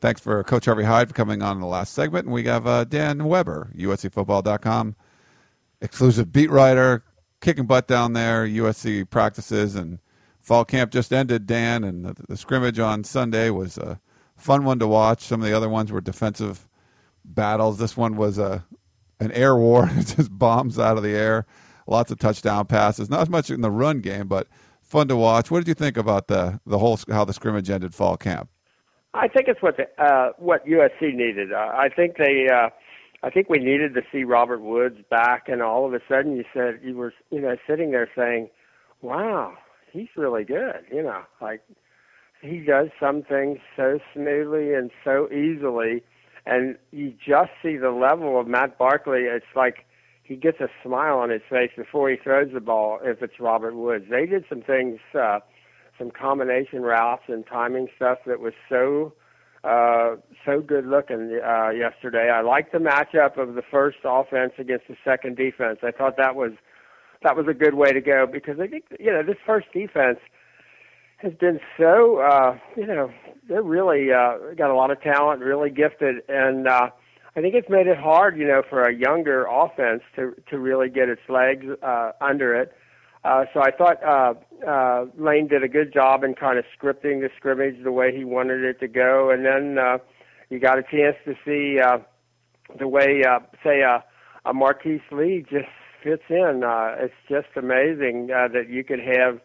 Thanks 0.00 0.22
for 0.22 0.42
Coach 0.42 0.64
Harvey 0.64 0.84
Hyde 0.84 1.08
for 1.08 1.14
coming 1.14 1.42
on 1.42 1.56
in 1.56 1.60
the 1.60 1.66
last 1.66 1.92
segment. 1.92 2.24
And 2.24 2.32
we 2.32 2.44
have 2.44 2.66
uh, 2.66 2.84
Dan 2.84 3.26
Weber, 3.26 3.70
USCFootball.com, 3.76 4.96
exclusive 5.82 6.32
beat 6.32 6.50
writer, 6.50 7.04
kicking 7.42 7.66
butt 7.66 7.88
down 7.88 8.14
there, 8.14 8.46
USC 8.46 9.10
practices, 9.10 9.74
and 9.74 9.98
fall 10.40 10.64
camp 10.64 10.92
just 10.92 11.12
ended, 11.12 11.46
Dan, 11.46 11.84
and 11.84 12.06
the, 12.06 12.16
the 12.26 12.38
scrimmage 12.38 12.78
on 12.78 13.04
Sunday 13.04 13.50
was 13.50 13.76
a 13.76 14.00
fun 14.34 14.64
one 14.64 14.78
to 14.78 14.86
watch. 14.86 15.20
Some 15.20 15.42
of 15.42 15.46
the 15.46 15.54
other 15.54 15.68
ones 15.68 15.92
were 15.92 16.00
defensive 16.00 16.66
battles. 17.22 17.76
This 17.76 17.98
one 17.98 18.16
was 18.16 18.38
a 18.38 18.64
an 19.20 19.30
air 19.32 19.56
war, 19.56 19.90
just 19.98 20.36
bombs 20.38 20.78
out 20.78 20.96
of 20.96 21.02
the 21.02 21.14
air, 21.14 21.44
lots 21.86 22.10
of 22.10 22.18
touchdown 22.18 22.64
passes. 22.64 23.10
Not 23.10 23.20
as 23.20 23.28
much 23.28 23.50
in 23.50 23.60
the 23.60 23.70
run 23.70 24.00
game, 24.00 24.26
but 24.26 24.48
fun 24.92 25.08
to 25.08 25.16
watch. 25.16 25.50
What 25.50 25.58
did 25.58 25.68
you 25.68 25.74
think 25.74 25.96
about 25.96 26.28
the 26.28 26.60
the 26.66 26.78
whole 26.78 26.98
how 27.10 27.24
the 27.24 27.32
scrimmage 27.32 27.70
ended 27.70 27.94
fall 27.94 28.16
camp? 28.16 28.48
I 29.14 29.28
think 29.28 29.48
it's 29.48 29.60
what 29.60 29.76
the, 29.76 29.84
uh, 30.02 30.32
what 30.38 30.64
USC 30.64 31.14
needed. 31.14 31.52
Uh, 31.52 31.72
I 31.74 31.88
think 31.88 32.16
they. 32.18 32.46
Uh, 32.52 32.68
I 33.24 33.30
think 33.30 33.48
we 33.48 33.58
needed 33.58 33.94
to 33.94 34.02
see 34.10 34.24
Robert 34.24 34.60
Woods 34.60 34.98
back, 35.08 35.48
and 35.48 35.62
all 35.62 35.86
of 35.86 35.94
a 35.94 36.00
sudden 36.08 36.36
you 36.36 36.44
said 36.54 36.80
you 36.82 36.96
were 36.96 37.12
you 37.30 37.40
know 37.40 37.56
sitting 37.66 37.90
there 37.90 38.08
saying, 38.16 38.50
"Wow, 39.00 39.54
he's 39.90 40.08
really 40.16 40.44
good." 40.44 40.84
You 40.92 41.02
know, 41.02 41.22
like 41.40 41.62
he 42.42 42.58
does 42.60 42.88
some 43.00 43.22
things 43.22 43.58
so 43.76 43.98
smoothly 44.14 44.74
and 44.74 44.90
so 45.04 45.28
easily 45.32 46.02
and 46.46 46.76
you 46.90 47.14
just 47.24 47.50
see 47.62 47.76
the 47.76 47.90
level 47.90 48.40
of 48.40 48.46
Matt 48.46 48.78
Barkley. 48.78 49.22
It's 49.22 49.46
like 49.54 49.86
he 50.22 50.36
gets 50.36 50.60
a 50.60 50.68
smile 50.82 51.18
on 51.18 51.30
his 51.30 51.42
face 51.50 51.70
before 51.76 52.08
he 52.10 52.16
throws 52.16 52.52
the 52.52 52.60
ball. 52.60 52.98
If 53.02 53.22
it's 53.22 53.40
Robert 53.40 53.74
Woods, 53.74 54.06
they 54.08 54.26
did 54.26 54.44
some 54.48 54.62
things, 54.62 55.00
uh, 55.18 55.40
some 55.98 56.10
combination 56.10 56.82
routes 56.82 57.24
and 57.28 57.44
timing 57.46 57.88
stuff 57.96 58.18
that 58.26 58.40
was 58.40 58.54
so 58.68 59.12
uh, 59.64 60.16
so 60.44 60.60
good 60.60 60.86
looking 60.86 61.40
uh, 61.44 61.70
yesterday. 61.70 62.30
I 62.30 62.40
liked 62.40 62.72
the 62.72 62.78
matchup 62.78 63.38
of 63.38 63.54
the 63.54 63.62
first 63.62 63.98
offense 64.04 64.52
against 64.58 64.88
the 64.88 64.96
second 65.04 65.36
defense. 65.36 65.78
I 65.82 65.92
thought 65.92 66.16
that 66.16 66.34
was 66.34 66.52
that 67.22 67.36
was 67.36 67.46
a 67.48 67.54
good 67.54 67.74
way 67.74 67.92
to 67.92 68.00
go 68.00 68.26
because 68.26 68.58
I 68.58 68.66
think 68.66 68.84
you 68.98 69.12
know 69.12 69.22
this 69.22 69.36
first 69.46 69.68
defense 69.72 70.18
has 71.18 71.32
been 71.34 71.60
so 71.78 72.18
uh, 72.18 72.58
you 72.76 72.86
know 72.86 73.10
they're 73.48 73.62
really 73.62 74.12
uh, 74.12 74.54
got 74.56 74.70
a 74.70 74.74
lot 74.74 74.90
of 74.90 75.00
talent, 75.00 75.40
really 75.40 75.70
gifted, 75.70 76.16
and 76.28 76.66
uh, 76.66 76.90
I 77.34 77.40
think 77.40 77.54
it's 77.54 77.68
made 77.68 77.86
it 77.86 77.96
hard, 77.96 78.36
you 78.36 78.46
know, 78.46 78.62
for 78.68 78.82
a 78.82 78.94
younger 78.94 79.46
offense 79.50 80.02
to 80.16 80.34
to 80.50 80.58
really 80.58 80.90
get 80.90 81.08
its 81.08 81.22
legs 81.28 81.64
uh, 81.82 82.12
under 82.20 82.54
it. 82.54 82.72
Uh, 83.24 83.44
so 83.54 83.60
I 83.60 83.70
thought 83.70 84.02
uh, 84.02 84.34
uh, 84.68 85.06
Lane 85.16 85.46
did 85.48 85.62
a 85.62 85.68
good 85.68 85.92
job 85.92 86.24
in 86.24 86.34
kind 86.34 86.58
of 86.58 86.64
scripting 86.76 87.20
the 87.20 87.30
scrimmage 87.36 87.82
the 87.82 87.92
way 87.92 88.14
he 88.14 88.24
wanted 88.24 88.64
it 88.64 88.80
to 88.80 88.88
go, 88.88 89.30
and 89.30 89.44
then 89.46 89.78
uh, 89.78 89.98
you 90.50 90.58
got 90.58 90.78
a 90.78 90.82
chance 90.82 91.16
to 91.24 91.34
see 91.44 91.80
uh, 91.80 91.98
the 92.78 92.88
way, 92.88 93.22
uh, 93.24 93.38
say, 93.64 93.82
uh, 93.82 94.00
a 94.44 94.52
Marquise 94.52 95.00
Lee 95.10 95.44
just 95.48 95.68
fits 96.02 96.24
in. 96.28 96.62
Uh, 96.64 96.96
it's 96.98 97.14
just 97.28 97.48
amazing 97.56 98.30
uh, 98.34 98.48
that 98.48 98.68
you 98.68 98.82
could 98.84 98.98
have 98.98 99.40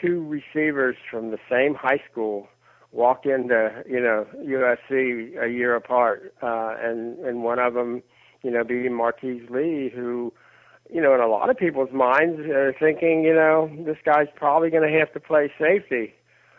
two 0.00 0.24
receivers 0.26 0.96
from 1.10 1.30
the 1.30 1.38
same 1.50 1.74
high 1.74 2.00
school 2.10 2.48
walk 2.96 3.26
into 3.26 3.84
you 3.88 4.00
know 4.00 4.26
USC 4.38 5.42
a 5.42 5.48
year 5.48 5.76
apart, 5.76 6.34
uh, 6.42 6.74
and 6.80 7.18
and 7.18 7.44
one 7.44 7.58
of 7.58 7.74
them, 7.74 8.02
you 8.42 8.50
know, 8.50 8.64
being 8.64 8.94
Marquise 8.94 9.48
Lee, 9.50 9.92
who, 9.94 10.32
you 10.92 11.00
know, 11.00 11.14
in 11.14 11.20
a 11.20 11.28
lot 11.28 11.50
of 11.50 11.56
people's 11.56 11.92
minds 11.92 12.40
are 12.40 12.74
thinking, 12.80 13.22
you 13.22 13.34
know, 13.34 13.70
this 13.84 13.98
guy's 14.04 14.28
probably 14.34 14.70
going 14.70 14.90
to 14.90 14.98
have 14.98 15.12
to 15.12 15.20
play 15.20 15.52
safety. 15.58 16.14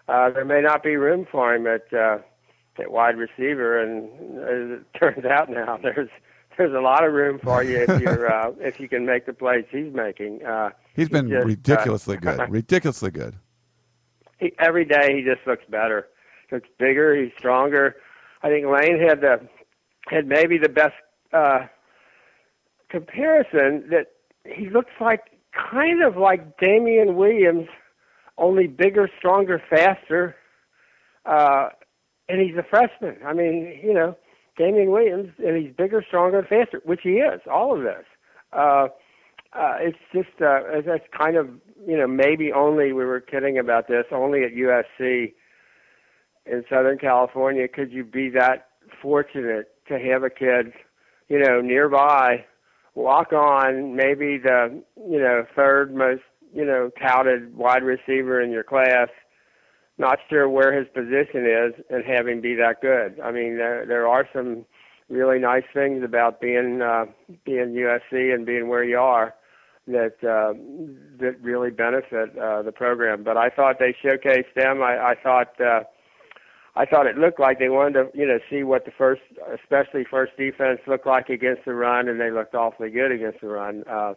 Uh, 0.07 0.29
there 0.29 0.45
may 0.45 0.61
not 0.61 0.83
be 0.83 0.95
room 0.95 1.25
for 1.29 1.53
him 1.53 1.67
at 1.67 1.91
uh, 1.91 2.19
at 2.79 2.91
wide 2.91 3.17
receiver, 3.17 3.81
and 3.81 4.37
as 4.39 4.79
it 4.79 4.85
turns 4.99 5.25
out 5.25 5.49
now, 5.49 5.77
there's 5.81 6.09
there's 6.57 6.73
a 6.73 6.81
lot 6.81 7.03
of 7.03 7.13
room 7.13 7.39
for 7.43 7.63
you 7.63 7.85
if 7.87 8.01
you're 8.01 8.31
uh, 8.33 8.51
if 8.59 8.79
you 8.79 8.87
can 8.87 9.05
make 9.05 9.25
the 9.25 9.33
plays 9.33 9.65
he's 9.71 9.93
making. 9.93 10.45
Uh, 10.45 10.69
he's 10.95 11.09
been 11.09 11.29
just, 11.29 11.45
ridiculously 11.45 12.17
uh, 12.17 12.19
good, 12.19 12.39
ridiculously 12.49 13.11
good. 13.11 13.35
He, 14.39 14.53
every 14.59 14.85
day 14.85 15.15
he 15.15 15.23
just 15.23 15.45
looks 15.47 15.63
better. 15.67 16.07
Looks 16.51 16.69
bigger. 16.79 17.15
He's 17.15 17.31
stronger. 17.37 17.95
I 18.41 18.49
think 18.49 18.65
Lane 18.65 18.99
had 18.99 19.21
the 19.21 19.47
had 20.09 20.27
maybe 20.27 20.57
the 20.57 20.69
best 20.69 20.93
uh, 21.33 21.67
comparison 22.89 23.89
that 23.89 24.07
he 24.45 24.69
looks 24.69 24.91
like 25.01 25.21
kind 25.71 26.03
of 26.03 26.15
like 26.15 26.57
Damian 26.57 27.15
Williams, 27.15 27.67
only 28.37 28.67
bigger, 28.67 29.09
stronger, 29.17 29.61
faster. 29.69 30.35
Uh, 31.25 31.69
and 32.29 32.41
he's 32.41 32.55
a 32.57 32.63
freshman. 32.63 33.17
I 33.25 33.33
mean, 33.33 33.79
you 33.83 33.93
know, 33.93 34.15
Damian 34.57 34.91
Williams, 34.91 35.29
and 35.39 35.57
he's 35.57 35.73
bigger, 35.75 36.03
stronger, 36.07 36.41
faster, 36.43 36.81
which 36.85 37.01
he 37.03 37.15
is. 37.15 37.41
All 37.51 37.75
of 37.75 37.83
this. 37.83 38.05
Uh, 38.53 38.87
uh, 39.53 39.75
it's 39.79 39.97
just 40.13 40.41
uh, 40.41 40.59
that's 40.85 41.05
kind 41.17 41.35
of 41.35 41.49
you 41.85 41.97
know 41.97 42.07
maybe 42.07 42.51
only 42.51 42.91
we 42.93 43.05
were 43.05 43.21
kidding 43.21 43.57
about 43.57 43.87
this 43.87 44.05
only 44.11 44.43
at 44.43 44.51
USC 44.51 45.33
in 46.49 46.63
Southern 46.69 46.97
California 46.97 47.67
could 47.67 47.91
you 47.91 48.03
be 48.03 48.29
that 48.29 48.67
fortunate 49.01 49.69
to 49.87 49.99
have 49.99 50.23
a 50.23 50.29
kid, 50.29 50.73
you 51.29 51.39
know, 51.39 51.61
nearby, 51.61 52.45
walk 52.95 53.31
on, 53.31 53.95
maybe 53.95 54.37
the 54.37 54.81
you 55.09 55.19
know 55.19 55.45
third 55.55 55.95
most 55.95 56.23
you 56.53 56.65
know 56.65 56.91
touted 56.99 57.55
wide 57.55 57.83
receiver 57.83 58.41
in 58.41 58.51
your 58.51 58.63
class, 58.63 59.09
not 59.97 60.19
sure 60.29 60.49
where 60.49 60.77
his 60.77 60.87
position 60.93 61.45
is, 61.45 61.73
and 61.89 62.03
have 62.05 62.27
him 62.27 62.41
be 62.41 62.55
that 62.55 62.81
good. 62.81 63.19
I 63.19 63.31
mean, 63.31 63.57
there 63.57 63.85
there 63.85 64.07
are 64.07 64.27
some 64.33 64.65
really 65.09 65.39
nice 65.39 65.63
things 65.73 66.03
about 66.03 66.41
being 66.41 66.81
uh, 66.81 67.05
being 67.45 67.75
USC 67.75 68.33
and 68.33 68.45
being 68.45 68.67
where 68.67 68.83
you 68.83 68.97
are 68.97 69.35
that 69.87 70.15
uh, 70.23 70.53
that 71.19 71.35
really 71.41 71.69
benefit 71.69 72.37
uh, 72.37 72.61
the 72.63 72.71
program. 72.71 73.23
But 73.23 73.37
I 73.37 73.49
thought 73.49 73.77
they 73.79 73.95
showcased 74.03 74.53
them. 74.55 74.81
I, 74.81 75.11
I 75.11 75.15
thought. 75.21 75.61
Uh, 75.61 75.83
I 76.77 76.85
thought 76.85 77.07
it 77.07 77.17
looked 77.17 77.39
like 77.39 77.57
they 77.57 77.69
wanted 77.69 77.93
to, 77.93 78.17
you 78.17 78.27
know, 78.27 78.37
see 78.51 78.61
what 78.61 78.85
the 78.85 78.91
first, 78.91 79.21
especially 79.51 80.05
first 80.09 80.37
defense 80.37 80.79
looked 80.85 81.07
like 81.07 81.27
against 81.27 81.65
the 81.65 81.73
run, 81.73 82.07
and 82.07 82.21
they 82.21 82.29
looked 82.29 82.53
awfully 82.53 82.91
good 82.91 83.11
against 83.11 83.41
the 83.41 83.47
run. 83.47 83.83
Uh, 83.89 84.13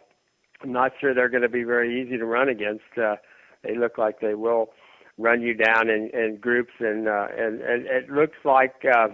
I'm 0.61 0.71
not 0.71 0.91
sure 1.01 1.15
they're 1.15 1.27
going 1.27 1.41
to 1.41 1.49
be 1.49 1.63
very 1.63 1.99
easy 1.99 2.17
to 2.17 2.25
run 2.25 2.49
against. 2.49 2.83
Uh, 2.95 3.15
they 3.63 3.75
look 3.75 3.97
like 3.97 4.19
they 4.19 4.35
will 4.35 4.69
run 5.17 5.41
you 5.41 5.55
down 5.55 5.89
in, 5.89 6.11
in 6.13 6.37
groups, 6.39 6.73
and 6.79 7.07
uh, 7.07 7.27
and 7.35 7.61
and 7.61 7.87
it 7.87 8.11
looks 8.11 8.37
like 8.45 8.75
uh, 8.85 9.07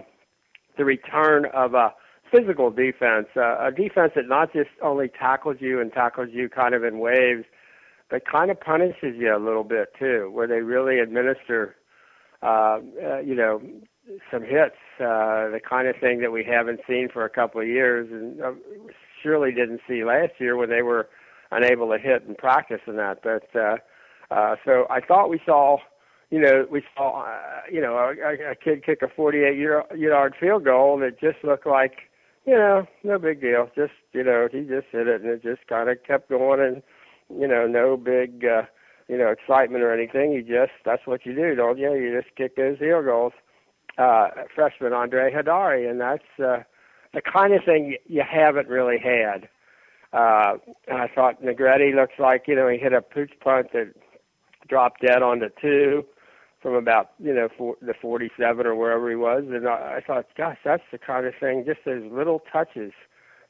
the 0.76 0.84
return 0.84 1.46
of 1.54 1.72
a 1.72 1.94
physical 2.30 2.70
defense, 2.70 3.28
uh, 3.34 3.66
a 3.66 3.72
defense 3.74 4.12
that 4.14 4.28
not 4.28 4.52
just 4.52 4.68
only 4.82 5.08
tackles 5.08 5.56
you 5.60 5.80
and 5.80 5.90
tackles 5.90 6.28
you 6.32 6.50
kind 6.50 6.74
of 6.74 6.84
in 6.84 6.98
waves, 6.98 7.44
but 8.10 8.26
kind 8.30 8.50
of 8.50 8.60
punishes 8.60 9.16
you 9.16 9.34
a 9.34 9.40
little 9.40 9.64
bit 9.64 9.88
too, 9.98 10.30
where 10.34 10.46
they 10.46 10.60
really 10.60 10.98
administer 10.98 11.74
uh, 12.42 12.78
uh, 13.02 13.18
you 13.20 13.34
know, 13.34 13.60
some 14.30 14.42
hits, 14.42 14.76
uh, 15.00 15.50
the 15.50 15.60
kind 15.68 15.88
of 15.88 15.96
thing 16.00 16.20
that 16.20 16.32
we 16.32 16.44
haven't 16.44 16.80
seen 16.88 17.08
for 17.12 17.24
a 17.24 17.30
couple 17.30 17.60
of 17.60 17.66
years, 17.66 18.08
and 18.10 18.40
uh, 18.40 18.52
surely 19.22 19.52
didn't 19.52 19.80
see 19.88 20.04
last 20.04 20.32
year 20.38 20.56
when 20.56 20.70
they 20.70 20.82
were 20.82 21.08
unable 21.50 21.90
to 21.90 21.98
hit 21.98 22.24
in 22.26 22.34
practice 22.34 22.80
and 22.86 22.98
that. 22.98 23.22
But 23.22 23.48
uh, 23.58 23.76
uh, 24.30 24.56
so 24.64 24.86
I 24.90 25.00
thought 25.00 25.28
we 25.30 25.40
saw, 25.44 25.78
you 26.30 26.40
know, 26.40 26.66
we 26.70 26.82
saw, 26.96 27.24
uh, 27.24 27.62
you 27.70 27.80
know, 27.80 27.96
a, 27.96 28.50
a 28.52 28.54
kid 28.54 28.84
kick 28.84 29.00
a 29.02 29.20
48-yard 29.20 30.34
field 30.38 30.64
goal 30.64 30.98
that 30.98 31.20
just 31.20 31.42
looked 31.42 31.66
like, 31.66 31.96
you 32.46 32.54
know, 32.54 32.86
no 33.02 33.18
big 33.18 33.40
deal. 33.40 33.70
Just, 33.74 33.92
you 34.12 34.24
know, 34.24 34.48
he 34.50 34.60
just 34.60 34.86
hit 34.90 35.08
it 35.08 35.22
and 35.22 35.30
it 35.30 35.42
just 35.42 35.66
kind 35.68 35.88
of 35.88 35.98
kept 36.06 36.28
going 36.30 36.60
and, 36.60 36.82
you 37.38 37.46
know, 37.48 37.66
no 37.66 37.96
big. 37.96 38.44
uh 38.44 38.62
you 39.08 39.16
know, 39.16 39.28
excitement 39.28 39.82
or 39.82 39.92
anything. 39.92 40.32
You 40.32 40.42
just 40.42 40.72
that's 40.84 41.06
what 41.06 41.24
you 41.26 41.34
do, 41.34 41.54
don't 41.54 41.78
you? 41.78 41.94
You 41.94 42.20
just 42.20 42.34
kick 42.36 42.56
those 42.56 42.78
field 42.78 43.06
goals. 43.06 43.32
Uh, 43.96 44.28
freshman 44.54 44.92
Andre 44.92 45.32
Heidari, 45.32 45.90
and 45.90 46.00
that's 46.00 46.22
uh, 46.38 46.62
the 47.12 47.20
kind 47.20 47.52
of 47.52 47.64
thing 47.64 47.96
you 48.06 48.22
haven't 48.22 48.68
really 48.68 48.98
had. 48.98 49.48
Uh, 50.12 50.58
I 50.92 51.08
thought 51.12 51.42
Negrete 51.42 51.94
looks 51.96 52.14
like 52.18 52.44
you 52.46 52.54
know 52.54 52.68
he 52.68 52.78
hit 52.78 52.92
a 52.92 53.02
pooch 53.02 53.32
punt 53.42 53.68
that 53.72 53.92
dropped 54.68 55.00
dead 55.00 55.22
on 55.22 55.40
the 55.40 55.50
two 55.60 56.04
from 56.62 56.74
about 56.74 57.10
you 57.18 57.34
know 57.34 57.48
for, 57.56 57.76
the 57.80 57.94
47 58.00 58.66
or 58.66 58.74
wherever 58.74 59.08
he 59.08 59.16
was, 59.16 59.44
and 59.48 59.66
I, 59.68 59.98
I 59.98 60.00
thought, 60.06 60.26
gosh, 60.36 60.58
that's 60.64 60.82
the 60.92 60.98
kind 60.98 61.26
of 61.26 61.34
thing. 61.40 61.64
Just 61.66 61.80
those 61.84 62.04
little 62.12 62.42
touches 62.52 62.92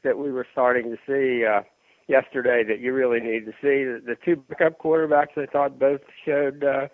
that 0.04 0.18
we 0.18 0.30
were 0.32 0.46
starting 0.50 0.84
to 0.90 0.96
see. 1.06 1.44
Uh, 1.44 1.62
yesterday 2.08 2.64
that 2.66 2.80
you 2.80 2.92
really 2.92 3.20
need 3.20 3.44
to 3.46 3.52
see. 3.52 3.84
The, 3.84 4.02
the 4.04 4.16
two 4.24 4.36
backup 4.36 4.80
quarterbacks, 4.80 5.36
I 5.36 5.46
thought 5.46 5.78
both 5.78 6.00
showed, 6.24 6.64
uh, 6.64 6.88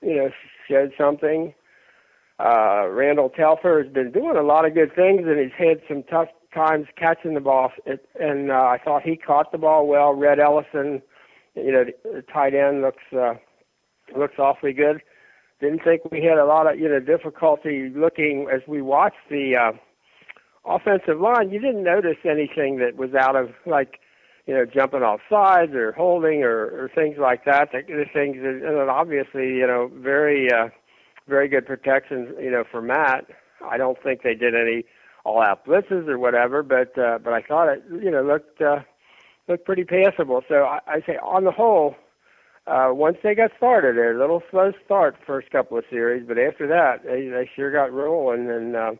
you 0.00 0.16
know, 0.16 0.30
showed 0.68 0.92
something. 0.96 1.54
Uh, 2.38 2.86
Randall 2.88 3.30
Telfer 3.30 3.82
has 3.82 3.92
been 3.92 4.12
doing 4.12 4.36
a 4.36 4.42
lot 4.42 4.64
of 4.64 4.74
good 4.74 4.94
things, 4.94 5.22
and 5.26 5.40
he's 5.40 5.50
had 5.58 5.80
some 5.88 6.04
tough 6.04 6.28
times 6.54 6.86
catching 6.96 7.34
the 7.34 7.40
ball. 7.40 7.72
It, 7.84 8.08
and 8.20 8.52
uh, 8.52 8.54
I 8.54 8.78
thought 8.82 9.02
he 9.02 9.16
caught 9.16 9.50
the 9.50 9.58
ball 9.58 9.86
well. 9.86 10.12
Rhett 10.12 10.38
Ellison, 10.38 11.02
you 11.56 11.72
know, 11.72 11.84
the 12.04 12.22
tight 12.32 12.54
end 12.54 12.82
looks 12.82 13.02
uh, 13.12 13.34
looks 14.16 14.38
awfully 14.38 14.72
good. 14.72 15.02
Didn't 15.60 15.82
think 15.82 16.02
we 16.12 16.22
had 16.22 16.38
a 16.38 16.44
lot 16.44 16.72
of 16.72 16.78
you 16.78 16.88
know 16.88 17.00
difficulty 17.00 17.90
looking 17.94 18.48
as 18.52 18.60
we 18.68 18.82
watched 18.82 19.28
the 19.28 19.56
uh, 19.56 19.72
offensive 20.64 21.20
line. 21.20 21.50
You 21.50 21.58
didn't 21.60 21.82
notice 21.82 22.18
anything 22.24 22.78
that 22.78 22.96
was 22.96 23.14
out 23.14 23.34
of 23.34 23.50
like 23.66 23.98
you 24.48 24.54
know, 24.54 24.64
jumping 24.64 25.02
off 25.02 25.20
sides 25.28 25.74
or 25.74 25.92
holding 25.92 26.42
or, 26.42 26.68
or 26.68 26.90
things 26.94 27.18
like 27.20 27.44
that. 27.44 27.68
The, 27.70 28.06
things, 28.14 28.38
and 28.40 28.90
obviously, 28.90 29.56
you 29.56 29.66
know, 29.66 29.90
very, 29.94 30.50
uh, 30.50 30.70
very 31.28 31.48
good 31.48 31.66
protections, 31.66 32.34
you 32.40 32.50
know, 32.50 32.64
for 32.68 32.80
Matt. 32.80 33.26
I 33.62 33.76
don't 33.76 34.02
think 34.02 34.22
they 34.22 34.34
did 34.34 34.54
any 34.54 34.86
all-out 35.26 35.66
blitzes 35.66 36.08
or 36.08 36.18
whatever, 36.18 36.62
but 36.62 36.96
uh, 36.96 37.18
but 37.22 37.34
I 37.34 37.42
thought 37.42 37.68
it, 37.68 37.82
you 37.90 38.10
know, 38.10 38.22
looked 38.22 38.62
uh, 38.62 38.78
looked 39.48 39.66
pretty 39.66 39.84
passable. 39.84 40.42
So 40.48 40.64
I, 40.64 40.78
I 40.86 41.00
say, 41.06 41.18
on 41.22 41.44
the 41.44 41.50
whole, 41.50 41.94
uh, 42.66 42.88
once 42.92 43.18
they 43.22 43.34
got 43.34 43.50
started, 43.58 43.96
they're 43.96 44.16
a 44.16 44.18
little 44.18 44.42
slow 44.50 44.72
start 44.82 45.16
first 45.26 45.50
couple 45.50 45.76
of 45.76 45.84
series, 45.90 46.26
but 46.26 46.38
after 46.38 46.66
that, 46.68 47.04
they 47.04 47.28
they 47.28 47.50
sure 47.54 47.70
got 47.70 47.92
rolling 47.92 48.48
and 48.48 48.74
uh, 48.74 48.92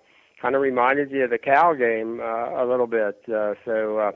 kind 0.42 0.54
of 0.54 0.60
reminded 0.60 1.10
you 1.10 1.24
of 1.24 1.30
the 1.30 1.38
Cal 1.38 1.74
game 1.74 2.20
uh, 2.20 2.62
a 2.62 2.66
little 2.68 2.86
bit. 2.86 3.22
Uh, 3.32 3.54
so 3.64 3.96
uh, 3.96 4.12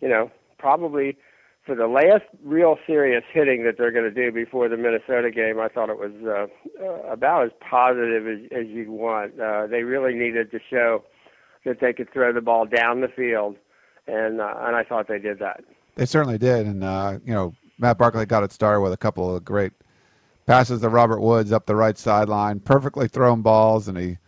you 0.00 0.08
know, 0.08 0.28
probably 0.62 1.18
for 1.66 1.74
the 1.74 1.86
last 1.86 2.24
real 2.44 2.76
serious 2.86 3.24
hitting 3.32 3.64
that 3.64 3.76
they're 3.76 3.92
going 3.92 4.04
to 4.04 4.10
do 4.10 4.32
before 4.32 4.68
the 4.68 4.76
Minnesota 4.76 5.30
game, 5.30 5.60
I 5.60 5.68
thought 5.68 5.90
it 5.90 5.98
was 5.98 6.12
uh, 6.24 6.46
uh, 6.82 7.12
about 7.12 7.44
as 7.44 7.50
positive 7.68 8.26
as, 8.26 8.38
as 8.52 8.66
you'd 8.68 8.88
want. 8.88 9.38
Uh, 9.38 9.66
they 9.66 9.82
really 9.82 10.14
needed 10.14 10.50
to 10.52 10.58
show 10.70 11.04
that 11.64 11.80
they 11.80 11.92
could 11.92 12.12
throw 12.12 12.32
the 12.32 12.40
ball 12.40 12.66
down 12.66 13.00
the 13.00 13.08
field, 13.08 13.56
and 14.06 14.40
uh, 14.40 14.54
and 14.60 14.76
I 14.76 14.84
thought 14.84 15.08
they 15.08 15.18
did 15.18 15.38
that. 15.40 15.62
They 15.94 16.06
certainly 16.06 16.38
did, 16.38 16.66
and 16.66 16.82
uh, 16.82 17.18
you 17.24 17.32
know 17.32 17.54
Matt 17.78 17.98
Barkley 17.98 18.26
got 18.26 18.42
it 18.42 18.52
started 18.52 18.80
with 18.80 18.92
a 18.92 18.96
couple 18.96 19.34
of 19.34 19.44
great 19.44 19.72
passes 20.46 20.80
to 20.80 20.88
Robert 20.88 21.20
Woods 21.20 21.52
up 21.52 21.66
the 21.66 21.76
right 21.76 21.96
sideline, 21.96 22.58
perfectly 22.58 23.06
thrown 23.06 23.42
balls, 23.42 23.86
and 23.86 23.96
he 23.96 24.18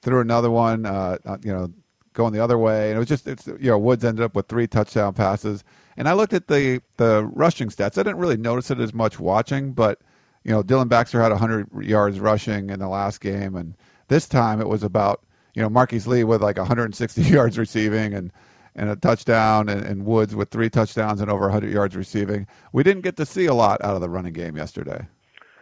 threw 0.00 0.20
another 0.20 0.50
one. 0.50 0.86
Uh, 0.86 1.18
uh 1.26 1.36
you 1.44 1.52
know 1.52 1.68
going 2.12 2.32
the 2.32 2.42
other 2.42 2.58
way. 2.58 2.88
And 2.88 2.96
it 2.96 2.98
was 2.98 3.08
just, 3.08 3.26
it's, 3.26 3.46
you 3.46 3.70
know, 3.70 3.78
Woods 3.78 4.04
ended 4.04 4.24
up 4.24 4.34
with 4.34 4.48
three 4.48 4.66
touchdown 4.66 5.14
passes. 5.14 5.64
And 5.96 6.08
I 6.08 6.12
looked 6.12 6.32
at 6.32 6.48
the, 6.48 6.80
the 6.96 7.24
rushing 7.32 7.68
stats. 7.68 7.98
I 7.98 8.02
didn't 8.02 8.18
really 8.18 8.36
notice 8.36 8.70
it 8.70 8.80
as 8.80 8.94
much 8.94 9.20
watching, 9.20 9.72
but, 9.72 10.00
you 10.44 10.50
know, 10.50 10.62
Dylan 10.62 10.88
Baxter 10.88 11.20
had 11.20 11.30
100 11.30 11.68
yards 11.82 12.20
rushing 12.20 12.70
in 12.70 12.78
the 12.78 12.88
last 12.88 13.20
game. 13.20 13.54
And 13.54 13.74
this 14.08 14.26
time 14.26 14.60
it 14.60 14.68
was 14.68 14.82
about, 14.82 15.22
you 15.54 15.62
know, 15.62 15.68
Marquise 15.68 16.06
Lee 16.06 16.24
with 16.24 16.42
like 16.42 16.58
160 16.58 17.22
yards 17.22 17.58
receiving 17.58 18.14
and, 18.14 18.32
and 18.74 18.88
a 18.88 18.96
touchdown, 18.96 19.68
and, 19.68 19.84
and 19.84 20.06
Woods 20.06 20.34
with 20.34 20.50
three 20.50 20.70
touchdowns 20.70 21.20
and 21.20 21.30
over 21.30 21.42
100 21.42 21.70
yards 21.70 21.94
receiving. 21.94 22.46
We 22.72 22.82
didn't 22.82 23.02
get 23.02 23.16
to 23.18 23.26
see 23.26 23.46
a 23.46 23.54
lot 23.54 23.84
out 23.84 23.94
of 23.94 24.00
the 24.00 24.08
running 24.08 24.32
game 24.32 24.56
yesterday. 24.56 25.06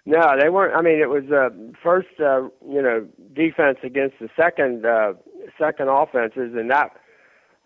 No, 0.07 0.35
they 0.41 0.49
weren't. 0.49 0.75
I 0.75 0.83
mean, 0.83 1.01
it 1.01 1.09
was 1.09 1.25
uh, 1.31 1.51
first, 1.83 2.09
uh, 2.21 2.43
you 2.67 2.83
know, 2.83 3.07
defense 3.35 3.79
against 3.83 4.17
the 4.21 4.29
second 4.37 4.87
uh, 4.87 5.13
second 5.59 5.89
offenses, 5.89 6.55
and 6.57 6.71
that, 6.71 6.91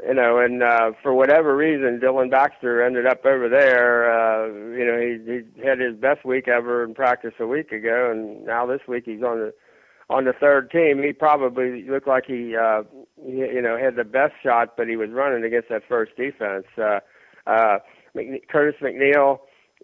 you 0.06 0.14
know, 0.14 0.38
and 0.38 0.62
uh, 0.62 0.92
for 1.02 1.14
whatever 1.14 1.56
reason, 1.56 2.00
Dylan 2.02 2.30
Baxter 2.30 2.82
ended 2.84 3.06
up 3.06 3.24
over 3.24 3.48
there. 3.48 4.10
Uh, 4.10 4.46
you 4.76 4.84
know, 4.84 4.98
he, 5.00 5.42
he 5.60 5.66
had 5.66 5.78
his 5.78 5.94
best 5.94 6.24
week 6.24 6.48
ever 6.48 6.82
in 6.82 6.94
practice 6.94 7.34
a 7.38 7.46
week 7.46 7.70
ago, 7.70 8.10
and 8.10 8.44
now 8.44 8.66
this 8.66 8.80
week 8.88 9.04
he's 9.06 9.22
on 9.22 9.38
the 9.38 9.54
on 10.10 10.24
the 10.24 10.32
third 10.32 10.70
team. 10.70 11.02
He 11.02 11.12
probably 11.12 11.84
looked 11.88 12.08
like 12.08 12.26
he, 12.26 12.54
uh, 12.56 12.82
he 13.24 13.38
you 13.38 13.62
know, 13.62 13.78
had 13.78 13.96
the 13.96 14.04
best 14.04 14.34
shot, 14.42 14.76
but 14.76 14.88
he 14.88 14.96
was 14.96 15.10
running 15.10 15.44
against 15.44 15.68
that 15.70 15.82
first 15.88 16.16
defense. 16.16 16.66
Uh, 16.76 17.00
uh, 17.46 17.78
Curtis 18.50 18.80
McNeil 18.82 19.38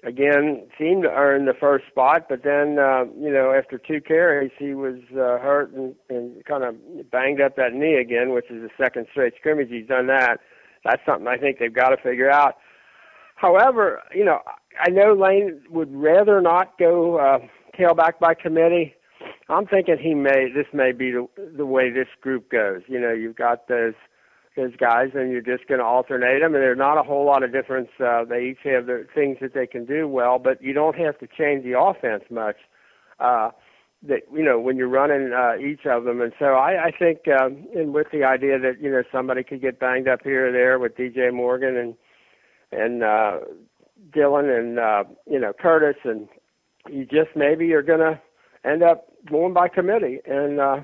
again 0.05 0.67
seemed 0.79 1.03
to 1.03 1.11
earn 1.11 1.45
the 1.47 1.55
first 1.55 1.87
spot, 1.87 2.27
but 2.29 2.43
then 2.43 2.79
uh, 2.79 3.05
you 3.19 3.33
know 3.33 3.53
after 3.53 3.79
two 3.79 4.01
carries 4.01 4.51
he 4.59 4.75
was 4.75 4.97
uh, 5.13 5.39
hurt 5.39 5.73
and, 5.73 5.95
and 6.09 6.45
kind 6.45 6.65
of 6.65 6.75
banged 7.11 7.41
up 7.41 7.57
that 7.57 7.73
knee 7.75 7.95
again, 7.95 8.33
which 8.33 8.51
is 8.51 8.63
the 8.63 8.71
second 8.83 9.07
straight 9.11 9.35
scrimmage 9.39 9.69
he's 9.71 9.87
done 9.87 10.07
that. 10.07 10.41
That's 10.85 11.03
something 11.05 11.29
I 11.29 11.37
think 11.37 11.59
they've 11.59 11.73
got 11.73 11.91
to 11.91 11.97
figure 11.97 12.31
out. 12.31 12.57
However, 13.37 14.03
you 14.15 14.25
know 14.25 14.41
I 14.79 14.91
know 14.91 15.13
Lane 15.15 15.61
would 15.71 15.95
rather 15.95 16.41
not 16.41 16.79
go 16.79 17.19
uh, 17.19 17.39
tailback 17.79 18.19
by 18.21 18.35
committee. 18.35 18.95
I'm 19.49 19.67
thinking 19.67 19.99
he 19.99 20.15
may 20.15 20.51
this 20.55 20.67
may 20.73 20.93
be 20.93 21.11
the, 21.11 21.27
the 21.57 21.67
way 21.67 21.91
this 21.91 22.09
group 22.21 22.51
goes. 22.51 22.83
You 22.87 23.01
know 23.01 23.13
you've 23.13 23.37
got 23.37 23.69
those 23.69 23.95
those 24.57 24.75
guys, 24.77 25.11
and 25.15 25.31
you're 25.31 25.41
just 25.41 25.67
going 25.69 25.79
to 25.79 25.85
alternate 25.85 26.41
them. 26.41 26.55
And 26.55 26.63
there's 26.63 26.79
not 26.79 26.99
a 26.99 27.03
whole 27.03 27.25
lot 27.25 27.43
of 27.43 27.53
difference. 27.53 27.89
Uh, 28.05 28.25
they 28.25 28.51
each 28.51 28.59
have 28.65 28.87
their 28.87 29.07
things 29.15 29.39
that 29.41 29.55
they 29.55 29.67
can 29.67 29.85
do 29.85 30.09
well, 30.09 30.39
but 30.39 30.63
you 30.63 30.73
don't 30.73 30.97
have 30.97 31.19
to 31.19 31.27
change 31.27 31.65
the 31.65 31.79
offense 31.79 32.25
much. 32.31 32.57
Uh, 33.19 33.51
that 34.03 34.23
you 34.33 34.43
know 34.43 34.59
when 34.59 34.77
you're 34.79 34.89
running 34.89 35.33
uh, 35.33 35.57
each 35.59 35.85
of 35.85 36.05
them, 36.05 36.23
and 36.23 36.33
so 36.39 36.55
I, 36.55 36.87
I 36.87 36.91
think, 36.91 37.19
um, 37.29 37.67
and 37.75 37.93
with 37.93 38.07
the 38.11 38.25
idea 38.25 38.59
that 38.59 38.81
you 38.81 38.91
know 38.91 39.03
somebody 39.13 39.45
could 39.45 39.61
get 39.61 39.79
banged 39.79 40.09
up 40.09 40.21
here 40.25 40.49
or 40.49 40.53
there 40.53 40.79
with 40.79 40.97
DJ 40.97 41.33
Morgan 41.33 41.77
and 41.77 41.95
and 42.73 43.03
uh, 43.03 43.41
Dylan 44.11 44.59
and 44.59 44.79
uh, 44.79 45.05
you 45.31 45.39
know 45.39 45.53
Curtis, 45.53 46.01
and 46.05 46.29
you 46.89 47.05
just 47.05 47.37
maybe 47.37 47.67
you're 47.67 47.83
gonna 47.83 48.21
end 48.65 48.83
up 48.83 49.07
going 49.31 49.53
by 49.53 49.69
committee. 49.69 50.21
And 50.25 50.61
uh, 50.61 50.81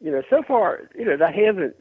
you 0.00 0.10
know, 0.10 0.22
so 0.30 0.42
far, 0.46 0.90
you 0.94 1.04
know, 1.04 1.16
that 1.16 1.34
hasn't. 1.34 1.76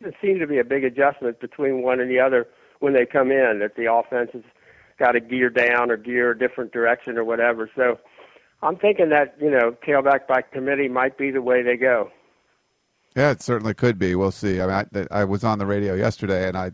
It 0.00 0.14
seems 0.22 0.40
to 0.40 0.46
be 0.46 0.58
a 0.58 0.64
big 0.64 0.84
adjustment 0.84 1.40
between 1.40 1.82
one 1.82 2.00
and 2.00 2.10
the 2.10 2.20
other 2.20 2.46
when 2.80 2.92
they 2.92 3.06
come 3.06 3.30
in. 3.30 3.58
That 3.60 3.76
the 3.76 3.92
offense 3.92 4.30
has 4.32 4.42
got 4.98 5.12
to 5.12 5.20
gear 5.20 5.50
down 5.50 5.90
or 5.90 5.96
gear 5.96 6.32
a 6.32 6.38
different 6.38 6.72
direction 6.72 7.18
or 7.18 7.24
whatever. 7.24 7.70
So 7.76 7.98
I'm 8.62 8.76
thinking 8.76 9.10
that 9.10 9.36
you 9.40 9.50
know, 9.50 9.76
tailback 9.86 10.26
by 10.26 10.42
committee 10.42 10.88
might 10.88 11.16
be 11.16 11.30
the 11.30 11.42
way 11.42 11.62
they 11.62 11.76
go. 11.76 12.10
Yeah, 13.16 13.30
it 13.30 13.42
certainly 13.42 13.74
could 13.74 13.98
be. 13.98 14.14
We'll 14.14 14.30
see. 14.30 14.60
I 14.60 14.66
mean, 14.66 15.06
I, 15.10 15.20
I 15.20 15.24
was 15.24 15.42
on 15.42 15.58
the 15.58 15.66
radio 15.66 15.94
yesterday, 15.94 16.46
and 16.46 16.56
I 16.56 16.72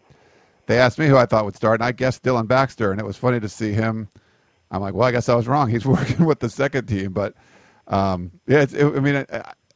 they 0.67 0.79
asked 0.79 0.99
me 0.99 1.07
who 1.07 1.17
I 1.17 1.27
thought 1.27 1.45
would 1.45 1.57
start, 1.57 1.81
and 1.81 1.87
I 1.87 1.93
guessed 1.93 2.23
Dylan 2.23 2.49
Baxter, 2.49 2.91
and 2.91 3.01
it 3.01 3.05
was 3.05 3.17
funny 3.17 3.41
to 3.41 3.49
see 3.49 3.73
him. 3.73 4.09
I'm 4.71 4.81
like, 4.81 4.95
well, 4.95 5.07
I 5.07 5.13
guess 5.13 5.29
I 5.29 5.35
was 5.35 5.47
wrong. 5.47 5.69
He's 5.71 5.87
working 5.87 6.25
with 6.25 6.41
the 6.41 6.49
second 6.49 6.87
team, 6.87 7.13
but 7.13 7.35
um, 7.87 8.33
yeah, 8.47 8.63
it, 8.63 8.75
I 8.75 9.01
mean, 9.01 9.15
it, 9.15 9.31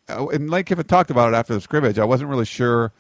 and 0.08 0.50
Lane 0.50 0.64
Kiffin 0.64 0.86
talked 0.86 1.10
about 1.10 1.32
it 1.32 1.36
after 1.36 1.54
the 1.54 1.60
scrimmage. 1.60 1.98
I 1.98 2.04
wasn't 2.04 2.30
really 2.30 2.46
sure 2.46 2.92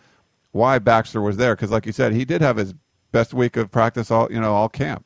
why 0.52 0.78
Baxter 0.78 1.20
was 1.20 1.36
there 1.36 1.54
because, 1.54 1.70
like 1.70 1.86
you 1.86 1.92
said, 1.92 2.12
he 2.12 2.24
did 2.24 2.40
have 2.40 2.56
his 2.56 2.74
best 3.12 3.34
week 3.34 3.56
of 3.56 3.70
practice 3.70 4.10
all 4.10 4.28
you 4.30 4.40
know 4.40 4.54
all 4.54 4.68
camp. 4.68 5.04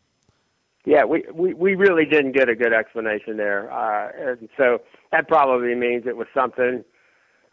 Yeah, 0.84 1.04
we 1.04 1.24
we, 1.32 1.54
we 1.54 1.74
really 1.74 2.04
didn't 2.04 2.32
get 2.32 2.48
a 2.48 2.54
good 2.54 2.72
explanation 2.72 3.36
there, 3.36 3.72
uh, 3.72 4.10
and 4.16 4.48
so 4.56 4.80
that 5.12 5.28
probably 5.28 5.74
means 5.74 6.06
it 6.06 6.16
was 6.16 6.28
something. 6.34 6.84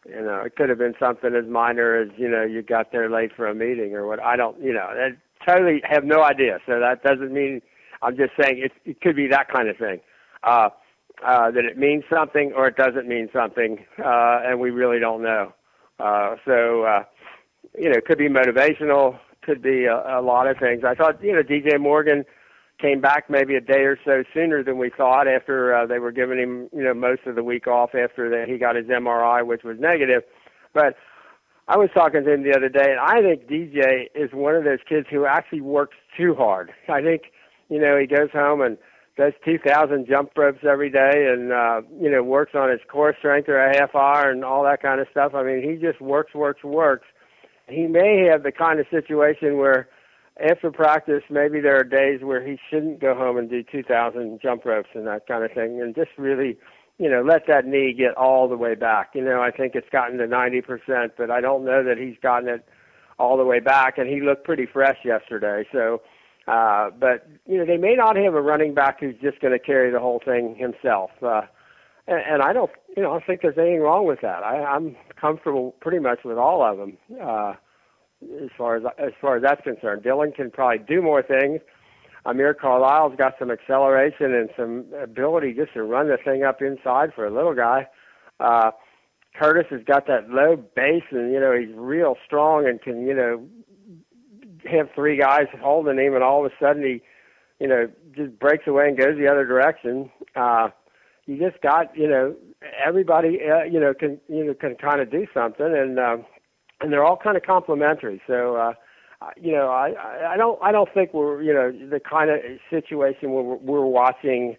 You 0.07 0.21
know, 0.21 0.41
it 0.45 0.55
could 0.55 0.69
have 0.69 0.77
been 0.77 0.95
something 0.99 1.35
as 1.35 1.45
minor 1.45 1.95
as 1.95 2.09
you 2.17 2.29
know 2.29 2.43
you 2.43 2.61
got 2.61 2.91
there 2.91 3.09
late 3.09 3.31
for 3.35 3.47
a 3.47 3.53
meeting 3.53 3.93
or 3.93 4.07
what. 4.07 4.21
I 4.21 4.35
don't, 4.35 4.59
you 4.61 4.73
know, 4.73 4.87
I 4.87 5.09
totally 5.45 5.81
have 5.83 6.05
no 6.05 6.23
idea. 6.23 6.59
So 6.65 6.79
that 6.79 7.03
doesn't 7.03 7.33
mean 7.33 7.61
I'm 8.01 8.15
just 8.15 8.31
saying 8.41 8.59
it, 8.59 8.71
it 8.85 9.01
could 9.01 9.15
be 9.15 9.27
that 9.27 9.49
kind 9.49 9.69
of 9.69 9.77
thing. 9.77 9.99
Uh, 10.43 10.69
uh, 11.25 11.51
that 11.51 11.65
it 11.65 11.77
means 11.77 12.03
something 12.11 12.53
or 12.55 12.67
it 12.67 12.77
doesn't 12.77 13.07
mean 13.07 13.29
something, 13.33 13.85
uh, 13.99 14.39
and 14.45 14.59
we 14.59 14.71
really 14.71 14.99
don't 14.99 15.21
know. 15.21 15.53
Uh, 15.99 16.35
so, 16.45 16.83
uh, 16.83 17.03
you 17.77 17.89
know, 17.89 17.97
it 17.97 18.05
could 18.05 18.17
be 18.17 18.29
motivational, 18.29 19.19
could 19.41 19.61
be 19.61 19.85
a, 19.85 20.19
a 20.19 20.21
lot 20.21 20.47
of 20.47 20.57
things. 20.57 20.83
I 20.85 20.95
thought, 20.95 21.23
you 21.23 21.33
know, 21.33 21.41
DJ 21.41 21.79
Morgan 21.79 22.23
came 22.79 23.01
back 23.01 23.29
maybe 23.29 23.55
a 23.55 23.61
day 23.61 23.81
or 23.81 23.97
so 24.05 24.23
sooner 24.33 24.63
than 24.63 24.77
we 24.77 24.89
thought 24.89 25.27
after 25.27 25.75
uh, 25.75 25.85
they 25.85 25.99
were 25.99 26.11
giving 26.11 26.39
him, 26.39 26.69
you 26.73 26.83
know, 26.83 26.93
most 26.93 27.21
of 27.25 27.35
the 27.35 27.43
week 27.43 27.67
off 27.67 27.93
after 27.93 28.29
that 28.29 28.47
he 28.47 28.57
got 28.57 28.75
his 28.75 28.85
MRI, 28.85 29.45
which 29.45 29.63
was 29.63 29.77
negative. 29.79 30.23
But 30.73 30.95
I 31.67 31.77
was 31.77 31.89
talking 31.93 32.23
to 32.23 32.33
him 32.33 32.43
the 32.43 32.55
other 32.55 32.69
day, 32.69 32.91
and 32.91 32.99
I 32.99 33.21
think 33.21 33.47
DJ 33.49 34.07
is 34.15 34.31
one 34.33 34.55
of 34.55 34.63
those 34.63 34.79
kids 34.87 35.07
who 35.09 35.25
actually 35.25 35.61
works 35.61 35.97
too 36.17 36.35
hard. 36.35 36.71
I 36.87 37.01
think, 37.01 37.23
you 37.69 37.79
know, 37.79 37.97
he 37.97 38.07
goes 38.07 38.31
home 38.31 38.61
and– 38.61 38.77
does 39.19 39.33
2,000 39.43 40.07
jump 40.07 40.31
ropes 40.37 40.63
every 40.63 40.89
day 40.89 41.27
and, 41.29 41.51
uh, 41.51 41.81
you 42.01 42.09
know, 42.09 42.23
works 42.23 42.53
on 42.55 42.69
his 42.69 42.79
core 42.89 43.13
strength 43.19 43.49
or 43.49 43.59
a 43.59 43.77
half 43.77 43.93
hour 43.93 44.31
and 44.31 44.45
all 44.45 44.63
that 44.63 44.81
kind 44.81 45.01
of 45.01 45.07
stuff. 45.11 45.33
I 45.35 45.43
mean, 45.43 45.61
he 45.61 45.75
just 45.75 45.99
works, 45.99 46.33
works, 46.33 46.63
works. 46.63 47.05
He 47.69 47.87
may 47.87 48.27
have 48.31 48.43
the 48.43 48.51
kind 48.51 48.79
of 48.79 48.85
situation 48.89 49.57
where 49.57 49.89
after 50.39 50.71
practice, 50.71 51.23
maybe 51.29 51.59
there 51.59 51.77
are 51.77 51.83
days 51.83 52.21
where 52.21 52.45
he 52.45 52.57
shouldn't 52.69 53.01
go 53.01 53.13
home 53.13 53.37
and 53.37 53.49
do 53.49 53.63
2,000 53.63 54.39
jump 54.41 54.65
ropes 54.65 54.89
and 54.93 55.05
that 55.07 55.27
kind 55.27 55.43
of 55.43 55.51
thing 55.51 55.81
and 55.81 55.93
just 55.93 56.11
really, 56.17 56.57
you 56.97 57.09
know, 57.09 57.21
let 57.21 57.47
that 57.47 57.65
knee 57.65 57.93
get 57.93 58.15
all 58.15 58.47
the 58.47 58.57
way 58.57 58.75
back. 58.75 59.11
You 59.13 59.23
know, 59.23 59.41
I 59.41 59.51
think 59.51 59.75
it's 59.75 59.89
gotten 59.91 60.17
to 60.17 60.27
90%, 60.27 61.11
but 61.17 61.29
I 61.29 61.41
don't 61.41 61.65
know 61.65 61.83
that 61.83 61.97
he's 61.97 62.15
gotten 62.21 62.47
it 62.47 62.65
all 63.17 63.37
the 63.37 63.43
way 63.43 63.59
back 63.59 63.97
and 63.97 64.07
he 64.07 64.21
looked 64.21 64.45
pretty 64.45 64.65
fresh 64.65 64.97
yesterday. 65.03 65.67
So, 65.71 66.01
uh, 66.47 66.89
but 66.97 67.27
you 67.45 67.57
know, 67.57 67.65
they 67.65 67.77
may 67.77 67.95
not 67.95 68.15
have 68.15 68.33
a 68.33 68.41
running 68.41 68.73
back 68.73 69.01
who's 69.01 69.15
just 69.21 69.39
going 69.41 69.53
to 69.53 69.59
carry 69.59 69.91
the 69.91 69.99
whole 69.99 70.21
thing 70.23 70.55
himself. 70.57 71.11
Uh, 71.21 71.41
and, 72.09 72.33
and 72.33 72.41
I 72.41 72.53
don't, 72.53 72.71
you 72.97 73.03
know, 73.03 73.13
I 73.13 73.23
think 73.23 73.41
there's 73.41 73.57
anything 73.57 73.81
wrong 73.81 74.05
with 74.05 74.21
that. 74.21 74.43
I, 74.43 74.63
I'm 74.63 74.95
comfortable 75.19 75.75
pretty 75.79 75.99
much 75.99 76.19
with 76.25 76.37
all 76.37 76.63
of 76.63 76.77
them. 76.77 76.97
Uh, 77.21 77.53
as 78.43 78.49
far 78.57 78.75
as 78.75 78.83
as 78.97 79.11
far 79.21 79.37
as 79.37 79.43
that's 79.43 79.61
concerned, 79.61 80.03
Dylan 80.03 80.35
can 80.35 80.51
probably 80.51 80.79
do 80.79 81.01
more 81.01 81.23
things. 81.23 81.61
Amir 82.25 82.53
Carlisle's 82.53 83.15
got 83.17 83.35
some 83.39 83.49
acceleration 83.49 84.33
and 84.33 84.49
some 84.57 84.85
ability 85.01 85.53
just 85.53 85.73
to 85.73 85.83
run 85.83 86.09
the 86.09 86.17
thing 86.17 86.43
up 86.43 86.61
inside 86.61 87.13
for 87.15 87.25
a 87.25 87.33
little 87.33 87.55
guy. 87.55 87.87
Uh, 88.41 88.71
Curtis 89.39 89.67
has 89.69 89.81
got 89.85 90.05
that 90.07 90.29
low 90.29 90.57
base, 90.57 91.03
and 91.11 91.31
you 91.31 91.39
know 91.39 91.57
he's 91.57 91.73
real 91.75 92.15
strong 92.25 92.67
and 92.67 92.81
can 92.81 93.07
you 93.07 93.13
know 93.13 93.47
have 94.69 94.89
three 94.93 95.17
guys 95.17 95.47
holding 95.61 95.97
him, 95.97 96.13
and 96.13 96.23
all 96.23 96.45
of 96.45 96.51
a 96.51 96.55
sudden 96.63 96.83
he, 96.83 97.01
you 97.59 97.67
know, 97.67 97.89
just 98.15 98.37
breaks 98.37 98.67
away 98.67 98.87
and 98.89 98.97
goes 98.97 99.17
the 99.17 99.27
other 99.27 99.45
direction. 99.45 100.11
Uh, 100.35 100.69
you 101.29 101.37
just 101.37 101.61
got, 101.61 101.95
you 101.95 102.07
know, 102.07 102.35
everybody, 102.85 103.39
uh, 103.49 103.63
you 103.63 103.79
know, 103.79 103.93
can 103.93 104.19
you 104.27 104.43
know 104.45 104.53
can 104.53 104.75
kind 104.75 104.99
of 104.99 105.11
do 105.11 105.27
something, 105.33 105.65
and 105.65 105.99
um, 105.99 106.25
and 106.81 106.91
they're 106.91 107.03
all 107.03 107.17
kind 107.17 107.37
of 107.37 107.43
complementary. 107.43 108.21
So. 108.27 108.55
uh 108.55 108.73
you 109.35 109.51
know, 109.51 109.67
I 109.67 109.93
I 110.33 110.37
don't 110.37 110.57
I 110.63 110.71
don't 110.71 110.87
think 110.93 111.13
we're 111.13 111.41
you 111.41 111.53
know 111.53 111.71
the 111.71 111.99
kind 111.99 112.29
of 112.29 112.39
situation 112.69 113.31
where 113.33 113.43
we're, 113.43 113.57
we're 113.57 113.85
watching, 113.85 114.55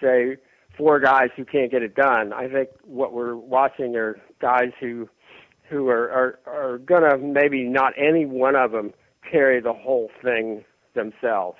say, 0.00 0.36
four 0.78 1.00
guys 1.00 1.30
who 1.36 1.44
can't 1.44 1.68
get 1.68 1.82
it 1.82 1.96
done. 1.96 2.32
I 2.32 2.48
think 2.48 2.68
what 2.84 3.12
we're 3.12 3.34
watching 3.34 3.96
are 3.96 4.16
guys 4.40 4.70
who 4.78 5.08
who 5.68 5.88
are 5.88 6.08
are, 6.12 6.38
are 6.46 6.78
gonna 6.78 7.18
maybe 7.18 7.64
not 7.64 7.92
any 7.96 8.24
one 8.24 8.54
of 8.54 8.70
them 8.70 8.92
carry 9.28 9.60
the 9.60 9.72
whole 9.72 10.10
thing 10.22 10.64
themselves. 10.94 11.58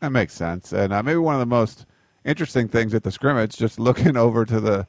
That 0.00 0.12
makes 0.12 0.34
sense. 0.34 0.72
And 0.74 0.92
uh, 0.92 1.02
maybe 1.02 1.18
one 1.18 1.34
of 1.36 1.40
the 1.40 1.46
most 1.46 1.86
interesting 2.24 2.68
things 2.68 2.94
at 2.94 3.02
the 3.02 3.10
scrimmage, 3.10 3.56
just 3.56 3.78
looking 3.78 4.16
over 4.26 4.44
to 4.44 4.60
the 4.60 4.86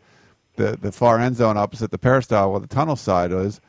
the, 0.56 0.78
the 0.80 0.92
far 0.92 1.20
end 1.20 1.36
zone 1.36 1.58
opposite 1.58 1.90
the 1.90 1.98
peristyle 1.98 2.52
where 2.52 2.60
the 2.60 2.68
tunnel 2.68 2.96
side 2.96 3.32
was, 3.32 3.60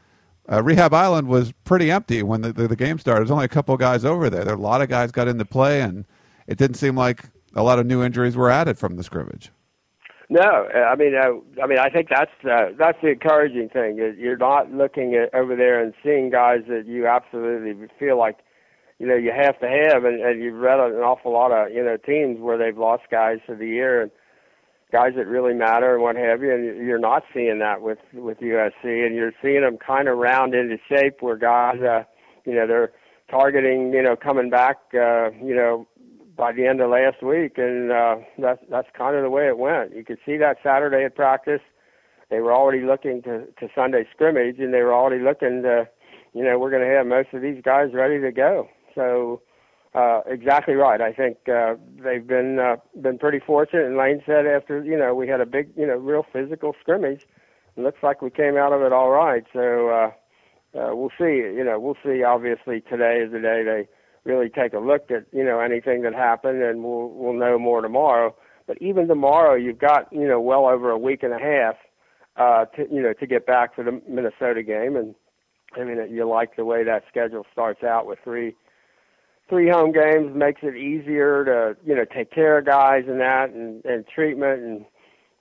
uh, 0.50 0.62
Rehab 0.62 0.92
Island 0.92 1.28
was 1.28 1.52
pretty 1.64 1.90
empty 1.90 2.22
when 2.22 2.42
the, 2.42 2.52
the, 2.52 2.68
the 2.68 2.76
game 2.76 2.98
started. 2.98 3.20
There's 3.20 3.30
only 3.30 3.46
a 3.46 3.48
couple 3.48 3.76
guys 3.76 4.04
over 4.04 4.28
there. 4.28 4.44
There 4.44 4.54
a 4.54 4.58
lot 4.58 4.82
of 4.82 4.88
guys 4.88 5.10
got 5.10 5.28
into 5.28 5.44
play, 5.44 5.80
and 5.80 6.04
it 6.46 6.58
didn't 6.58 6.76
seem 6.76 6.96
like 6.96 7.24
a 7.54 7.62
lot 7.62 7.78
of 7.78 7.86
new 7.86 8.02
injuries 8.02 8.36
were 8.36 8.50
added 8.50 8.78
from 8.78 8.96
the 8.96 9.02
scrimmage. 9.02 9.50
No, 10.28 10.68
I 10.68 10.96
mean, 10.96 11.14
uh, 11.14 11.62
I 11.62 11.66
mean, 11.66 11.78
I 11.78 11.90
think 11.90 12.08
that's 12.08 12.32
uh, 12.44 12.70
that's 12.78 12.98
the 13.02 13.08
encouraging 13.08 13.68
thing. 13.68 13.96
You're 14.18 14.38
not 14.38 14.72
looking 14.72 15.14
at 15.14 15.34
over 15.34 15.54
there 15.54 15.82
and 15.82 15.92
seeing 16.02 16.30
guys 16.30 16.60
that 16.68 16.86
you 16.86 17.06
absolutely 17.06 17.88
feel 17.98 18.18
like, 18.18 18.38
you 18.98 19.06
know, 19.06 19.16
you 19.16 19.32
have 19.32 19.58
to 19.60 19.68
have, 19.68 20.04
and, 20.04 20.20
and 20.20 20.42
you've 20.42 20.54
read 20.54 20.78
an 20.78 20.94
awful 20.96 21.32
lot 21.32 21.52
of 21.52 21.72
you 21.72 21.82
know 21.82 21.96
teams 21.96 22.40
where 22.40 22.58
they've 22.58 22.78
lost 22.78 23.04
guys 23.10 23.38
for 23.44 23.54
the 23.56 23.66
year 23.66 24.02
and 24.02 24.10
guys 24.92 25.12
that 25.16 25.26
really 25.26 25.54
matter 25.54 25.94
and 25.94 26.02
what 26.02 26.14
have 26.14 26.42
you, 26.42 26.54
and 26.54 26.86
you're 26.86 26.98
not 26.98 27.24
seeing 27.34 27.58
that 27.58 27.82
with 27.82 27.98
with 28.12 28.38
USC, 28.38 28.84
and 28.84 29.14
you're 29.14 29.32
seeing 29.42 29.62
them 29.62 29.76
kind 29.76 30.08
of 30.08 30.18
round 30.18 30.54
into 30.54 30.76
shape 30.88 31.16
where 31.20 31.36
guys, 31.36 31.80
uh, 31.80 32.04
you 32.44 32.54
know, 32.54 32.66
they're 32.66 32.92
targeting, 33.30 33.92
you 33.92 34.02
know, 34.02 34.14
coming 34.14 34.50
back, 34.50 34.76
uh, 34.94 35.30
you 35.42 35.54
know, 35.54 35.88
by 36.36 36.52
the 36.52 36.66
end 36.66 36.80
of 36.80 36.90
last 36.90 37.22
week, 37.22 37.58
and 37.58 37.90
uh, 37.90 38.16
that's 38.38 38.60
that's 38.70 38.88
kind 38.96 39.16
of 39.16 39.22
the 39.22 39.30
way 39.30 39.48
it 39.48 39.58
went. 39.58 39.94
You 39.94 40.04
could 40.04 40.18
see 40.24 40.36
that 40.36 40.58
Saturday 40.62 41.04
at 41.04 41.16
practice. 41.16 41.60
They 42.30 42.40
were 42.40 42.52
already 42.52 42.84
looking 42.84 43.22
to 43.22 43.46
to 43.46 43.68
Sunday 43.74 44.06
scrimmage, 44.12 44.58
and 44.58 44.72
they 44.72 44.82
were 44.82 44.94
already 44.94 45.22
looking 45.22 45.62
to, 45.62 45.88
you 46.32 46.44
know, 46.44 46.58
we're 46.58 46.70
going 46.70 46.82
to 46.82 46.96
have 46.96 47.06
most 47.06 47.28
of 47.32 47.42
these 47.42 47.60
guys 47.64 47.92
ready 47.92 48.20
to 48.20 48.32
go. 48.32 48.68
So, 48.94 49.42
uh, 49.94 50.22
exactly 50.26 50.74
right. 50.74 51.00
I 51.00 51.12
think 51.12 51.48
uh, 51.48 51.74
they've 52.02 52.26
been 52.26 52.58
uh, 52.58 52.76
been 53.00 53.18
pretty 53.18 53.38
fortunate. 53.38 53.86
And 53.86 53.96
Lane 53.96 54.22
said 54.26 54.46
after 54.46 54.82
you 54.82 54.98
know 54.98 55.14
we 55.14 55.28
had 55.28 55.40
a 55.40 55.46
big 55.46 55.70
you 55.76 55.86
know 55.86 55.96
real 55.96 56.26
physical 56.32 56.74
scrimmage, 56.80 57.26
it 57.76 57.80
looks 57.80 58.02
like 58.02 58.20
we 58.20 58.30
came 58.30 58.56
out 58.56 58.72
of 58.72 58.82
it 58.82 58.92
all 58.92 59.10
right. 59.10 59.44
So 59.52 59.88
uh, 59.88 60.10
uh, 60.78 60.94
we'll 60.94 61.12
see. 61.16 61.36
You 61.36 61.62
know, 61.64 61.78
we'll 61.78 61.96
see. 62.04 62.24
Obviously, 62.24 62.80
today 62.80 63.20
is 63.24 63.32
the 63.32 63.38
day 63.38 63.62
they 63.64 63.88
really 64.24 64.48
take 64.48 64.72
a 64.72 64.78
look 64.78 65.10
at 65.10 65.26
you 65.32 65.44
know 65.44 65.60
anything 65.60 66.02
that 66.02 66.14
happened, 66.14 66.62
and 66.62 66.82
we'll 66.82 67.10
we'll 67.10 67.34
know 67.34 67.58
more 67.58 67.80
tomorrow. 67.80 68.34
But 68.66 68.80
even 68.80 69.06
tomorrow, 69.06 69.54
you've 69.54 69.78
got 69.78 70.12
you 70.12 70.26
know 70.26 70.40
well 70.40 70.66
over 70.66 70.90
a 70.90 70.98
week 70.98 71.22
and 71.22 71.32
a 71.32 71.38
half 71.38 71.76
uh, 72.36 72.64
to 72.76 72.92
you 72.92 73.02
know 73.02 73.12
to 73.12 73.26
get 73.26 73.46
back 73.46 73.74
for 73.74 73.84
the 73.84 74.00
Minnesota 74.08 74.62
game, 74.62 74.96
and 74.96 75.14
I 75.76 75.84
mean 75.84 75.98
you 76.10 76.28
like 76.28 76.56
the 76.56 76.64
way 76.64 76.82
that 76.82 77.04
schedule 77.08 77.46
starts 77.52 77.84
out 77.84 78.06
with 78.06 78.18
three 78.24 78.56
three 79.48 79.68
home 79.68 79.92
games 79.92 80.34
makes 80.34 80.60
it 80.62 80.76
easier 80.76 81.44
to 81.44 81.76
you 81.86 81.94
know 81.94 82.04
take 82.04 82.30
care 82.30 82.58
of 82.58 82.66
guys 82.66 83.04
and 83.06 83.20
that 83.20 83.50
and 83.50 83.84
and 83.84 84.04
treatment 84.06 84.62
and 84.62 84.84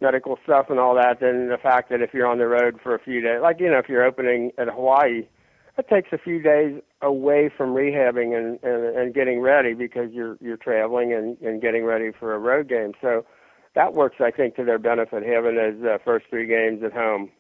medical 0.02 0.38
stuff 0.44 0.66
and 0.70 0.80
all 0.80 0.96
that 0.96 1.20
than 1.22 1.48
the 1.48 1.58
fact 1.58 1.90
that 1.90 2.02
if 2.02 2.14
you're 2.14 2.28
on 2.28 2.38
the 2.38 2.48
road 2.48 2.78
for 2.84 2.94
a 2.94 3.00
few 3.00 3.22
days 3.22 3.40
like 3.42 3.60
you 3.60 3.70
know 3.70 3.78
if 3.78 3.88
you're 3.88 4.04
opening 4.04 4.52
at 4.58 4.68
Hawaii 4.68 5.24
it 5.78 5.88
takes 5.90 6.10
a 6.12 6.18
few 6.18 6.42
days 6.42 6.82
away 7.02 7.50
from 7.56 7.74
rehabbing 7.74 8.38
and, 8.38 8.60
and, 8.64 8.96
and 8.96 9.14
getting 9.14 9.40
ready 9.40 9.74
because 9.74 10.12
you're 10.12 10.38
you're 10.40 10.58
traveling 10.58 11.14
and, 11.14 11.38
and 11.42 11.62
getting 11.62 11.84
ready 11.84 12.12
for 12.18 12.34
a 12.34 12.40
road 12.40 12.70
game. 12.70 12.94
So 13.02 13.26
that 13.76 13.94
works, 13.94 14.18
I 14.20 14.30
think, 14.30 14.56
to 14.58 14.64
their 14.64 14.78
benefit 14.78 15.24
having 15.24 15.56
those 15.56 15.84
uh, 15.84 15.98
first 16.06 16.28
three 16.30 16.46
games 16.46 16.84
at 16.84 16.94
home. 16.94 17.32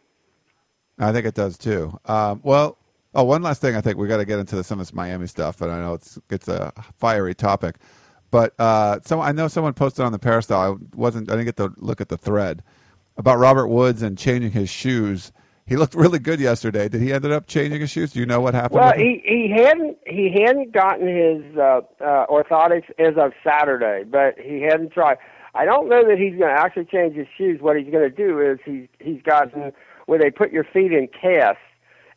I 0.97 1.11
think 1.11 1.25
it 1.25 1.35
does 1.35 1.57
too. 1.57 1.99
Um, 2.05 2.41
well, 2.43 2.77
oh, 3.15 3.23
one 3.23 3.41
last 3.41 3.61
thing. 3.61 3.75
I 3.75 3.81
think 3.81 3.97
we 3.97 4.07
got 4.07 4.17
to 4.17 4.25
get 4.25 4.39
into 4.39 4.63
some 4.63 4.79
of 4.79 4.85
this 4.85 4.93
Miami 4.93 5.27
stuff, 5.27 5.57
but 5.57 5.69
I 5.69 5.79
know 5.79 5.93
it's 5.93 6.19
it's 6.29 6.47
a 6.47 6.71
fiery 6.97 7.35
topic. 7.35 7.75
But 8.31 8.53
uh, 8.59 8.99
so 9.05 9.21
I 9.21 9.31
know 9.31 9.47
someone 9.47 9.73
posted 9.73 10.05
on 10.05 10.11
the 10.11 10.19
peristyle. 10.19 10.73
I 10.73 10.95
wasn't. 10.95 11.29
I 11.29 11.33
didn't 11.33 11.45
get 11.45 11.57
to 11.57 11.71
look 11.77 12.01
at 12.01 12.09
the 12.09 12.17
thread, 12.17 12.63
about 13.17 13.37
Robert 13.37 13.67
Woods 13.67 14.01
and 14.01 14.17
changing 14.17 14.51
his 14.51 14.69
shoes. 14.69 15.31
He 15.65 15.77
looked 15.77 15.95
really 15.95 16.19
good 16.19 16.39
yesterday. 16.39 16.89
Did 16.89 17.01
he 17.01 17.13
ended 17.13 17.31
up 17.31 17.47
changing 17.47 17.81
his 17.81 17.89
shoes? 17.89 18.11
Do 18.11 18.19
you 18.19 18.25
know 18.25 18.41
what 18.41 18.53
happened? 18.53 18.81
Well, 18.81 18.93
he 18.93 19.21
he 19.23 19.49
hadn't 19.55 19.97
he 20.07 20.31
hadn't 20.43 20.71
gotten 20.71 21.07
his 21.07 21.57
uh, 21.57 21.81
uh, 22.03 22.25
orthotics 22.27 22.89
as 22.99 23.15
of 23.17 23.33
Saturday, 23.43 24.03
but 24.03 24.37
he 24.39 24.61
hadn't 24.61 24.91
tried. 24.91 25.17
I 25.55 25.65
don't 25.65 25.87
know 25.87 26.03
that 26.07 26.17
he's 26.17 26.35
going 26.35 26.53
to 26.53 26.59
actually 26.59 26.85
change 26.85 27.15
his 27.15 27.27
shoes. 27.37 27.61
What 27.61 27.77
he's 27.77 27.91
going 27.91 28.09
to 28.09 28.15
do 28.15 28.41
is 28.41 28.57
he's 28.65 28.87
he's 28.99 29.21
gotten 29.21 29.71
where 30.07 30.19
they 30.19 30.31
put 30.31 30.51
your 30.51 30.63
feet 30.63 30.91
in 30.91 31.07
casts 31.07 31.61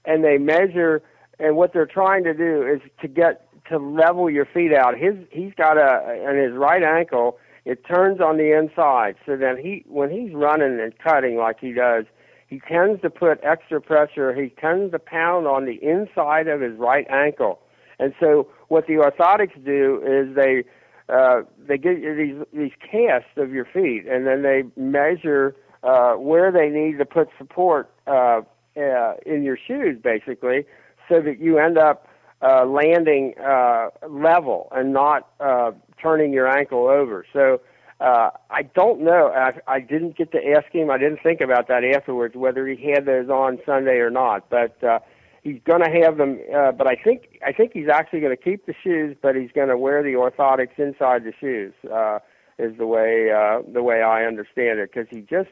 and 0.07 0.25
they 0.25 0.39
measure, 0.39 1.03
and 1.39 1.57
what 1.57 1.73
they're 1.73 1.87
trying 1.87 2.25
to 2.25 2.35
do 2.35 2.63
is 2.63 2.81
to 3.01 3.09
get 3.09 3.43
to 3.69 3.79
level 3.79 4.31
your 4.31 4.47
feet 4.47 4.73
out. 4.73 4.97
His 4.97 5.15
he's 5.31 5.53
got 5.55 5.77
a 5.77 6.29
in 6.29 6.43
his 6.43 6.53
right 6.53 6.83
ankle. 6.83 7.39
It 7.65 7.85
turns 7.85 8.21
on 8.21 8.37
the 8.37 8.57
inside, 8.57 9.17
so 9.27 9.37
then 9.37 9.57
he 9.57 9.85
when 9.89 10.11
he's 10.11 10.33
running 10.33 10.79
and 10.81 10.97
cutting 10.99 11.37
like 11.37 11.59
he 11.61 11.73
does, 11.73 12.05
he 12.47 12.61
tends 12.61 13.03
to 13.03 13.11
put 13.11 13.41
extra 13.43 13.81
pressure. 13.81 14.33
He 14.33 14.51
tends 14.51 14.93
to 14.93 15.01
pound 15.01 15.47
on 15.49 15.65
the 15.65 15.79
inside 15.83 16.47
of 16.47 16.61
his 16.61 16.79
right 16.79 17.07
ankle, 17.11 17.59
and 17.99 18.15
so 18.21 18.49
what 18.69 18.87
the 18.87 18.95
orthotics 18.95 19.63
do 19.65 20.01
is 20.07 20.37
they 20.37 20.65
uh, 21.09 21.43
they 21.67 21.77
get 21.77 21.99
you 21.99 22.15
these 22.17 22.47
these 22.53 22.73
casts 22.81 23.37
of 23.37 23.53
your 23.53 23.65
feet, 23.65 24.07
and 24.09 24.27
then 24.27 24.43
they 24.43 24.63
measure 24.77 25.57
uh, 25.83 26.13
where 26.15 26.53
they 26.53 26.69
need 26.69 26.99
to 26.99 27.05
put 27.05 27.29
support 27.37 27.91
uh, 28.07 28.43
uh, 28.77 29.14
in 29.24 29.43
your 29.43 29.59
shoes, 29.66 29.99
basically, 30.03 30.66
so 31.09 31.20
that 31.20 31.39
you 31.39 31.59
end 31.59 31.79
up 31.79 32.09
uh, 32.43 32.64
landing 32.66 33.35
uh, 33.45 33.89
level 34.09 34.68
and 34.72 34.93
not 34.93 35.31
uh, 35.41 35.72
turning 36.01 36.33
your 36.33 36.49
ankle 36.49 36.87
over. 36.87 37.24
So 37.33 37.61
uh, 38.01 38.31
I 38.51 38.62
don't 38.74 39.01
know. 39.01 39.33
I, 39.35 39.53
I 39.66 39.81
didn't 39.81 40.16
get 40.16 40.33
to 40.33 40.39
ask 40.39 40.70
him. 40.72 40.91
I 40.91 40.99
didn't 40.99 41.20
think 41.22 41.41
about 41.41 41.68
that 41.68 41.83
afterwards, 41.85 42.35
whether 42.37 42.66
he 42.66 42.91
had 42.91 43.07
those 43.07 43.29
on 43.31 43.59
Sunday 43.64 43.97
or 43.97 44.11
not. 44.11 44.51
But 44.51 44.83
uh, 44.85 44.99
he's 45.43 45.61
going 45.64 45.83
to 45.83 45.91
have 46.03 46.18
them. 46.18 46.39
Uh, 46.55 46.72
but 46.72 46.87
I 46.87 46.97
think 46.97 47.39
I 47.47 47.53
think 47.53 47.72
he's 47.72 47.89
actually 47.89 48.20
going 48.20 48.37
to 48.37 48.43
keep 48.43 48.66
the 48.66 48.74
shoes, 48.85 49.16
but 49.22 49.35
he's 49.35 49.51
going 49.55 49.68
to 49.68 49.79
wear 49.79 50.03
the 50.03 50.12
orthotics 50.12 50.79
inside 50.79 51.24
the 51.24 51.33
shoes. 51.41 51.72
Uh, 51.91 52.18
is 52.59 52.77
the 52.79 52.87
way 52.87 53.31
uh, 53.31 53.62
the 53.72 53.83
way 53.83 54.03
I 54.03 54.24
understand 54.24 54.79
it 54.79 54.91
because 54.93 55.09
he 55.11 55.20
just 55.20 55.51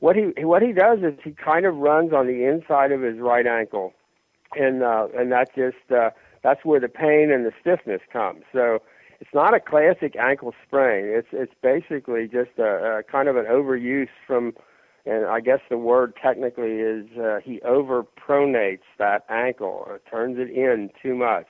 what 0.00 0.16
he 0.16 0.44
what 0.44 0.62
he 0.62 0.72
does 0.72 0.98
is 0.98 1.18
he 1.22 1.32
kind 1.32 1.64
of 1.66 1.76
runs 1.76 2.12
on 2.12 2.26
the 2.26 2.44
inside 2.44 2.90
of 2.92 3.02
his 3.02 3.18
right 3.18 3.46
ankle, 3.46 3.92
and 4.56 4.82
uh, 4.82 5.08
and 5.16 5.30
that 5.32 5.54
just 5.54 5.90
uh, 5.90 6.10
that's 6.42 6.64
where 6.64 6.80
the 6.80 6.88
pain 6.88 7.30
and 7.30 7.44
the 7.44 7.52
stiffness 7.60 8.00
comes. 8.12 8.42
So 8.52 8.80
it's 9.20 9.30
not 9.34 9.54
a 9.54 9.60
classic 9.60 10.16
ankle 10.16 10.54
sprain. 10.66 11.04
It's 11.06 11.28
it's 11.32 11.52
basically 11.62 12.26
just 12.26 12.58
a, 12.58 12.98
a 12.98 13.02
kind 13.02 13.28
of 13.28 13.36
an 13.36 13.44
overuse 13.44 14.08
from, 14.26 14.54
and 15.04 15.26
I 15.26 15.40
guess 15.40 15.60
the 15.68 15.76
word 15.76 16.14
technically 16.20 16.80
is 16.80 17.06
uh, 17.18 17.40
he 17.44 17.60
overpronates 17.60 18.88
that 18.98 19.24
ankle 19.28 19.84
or 19.86 20.00
turns 20.10 20.38
it 20.38 20.50
in 20.50 20.90
too 21.02 21.14
much. 21.14 21.46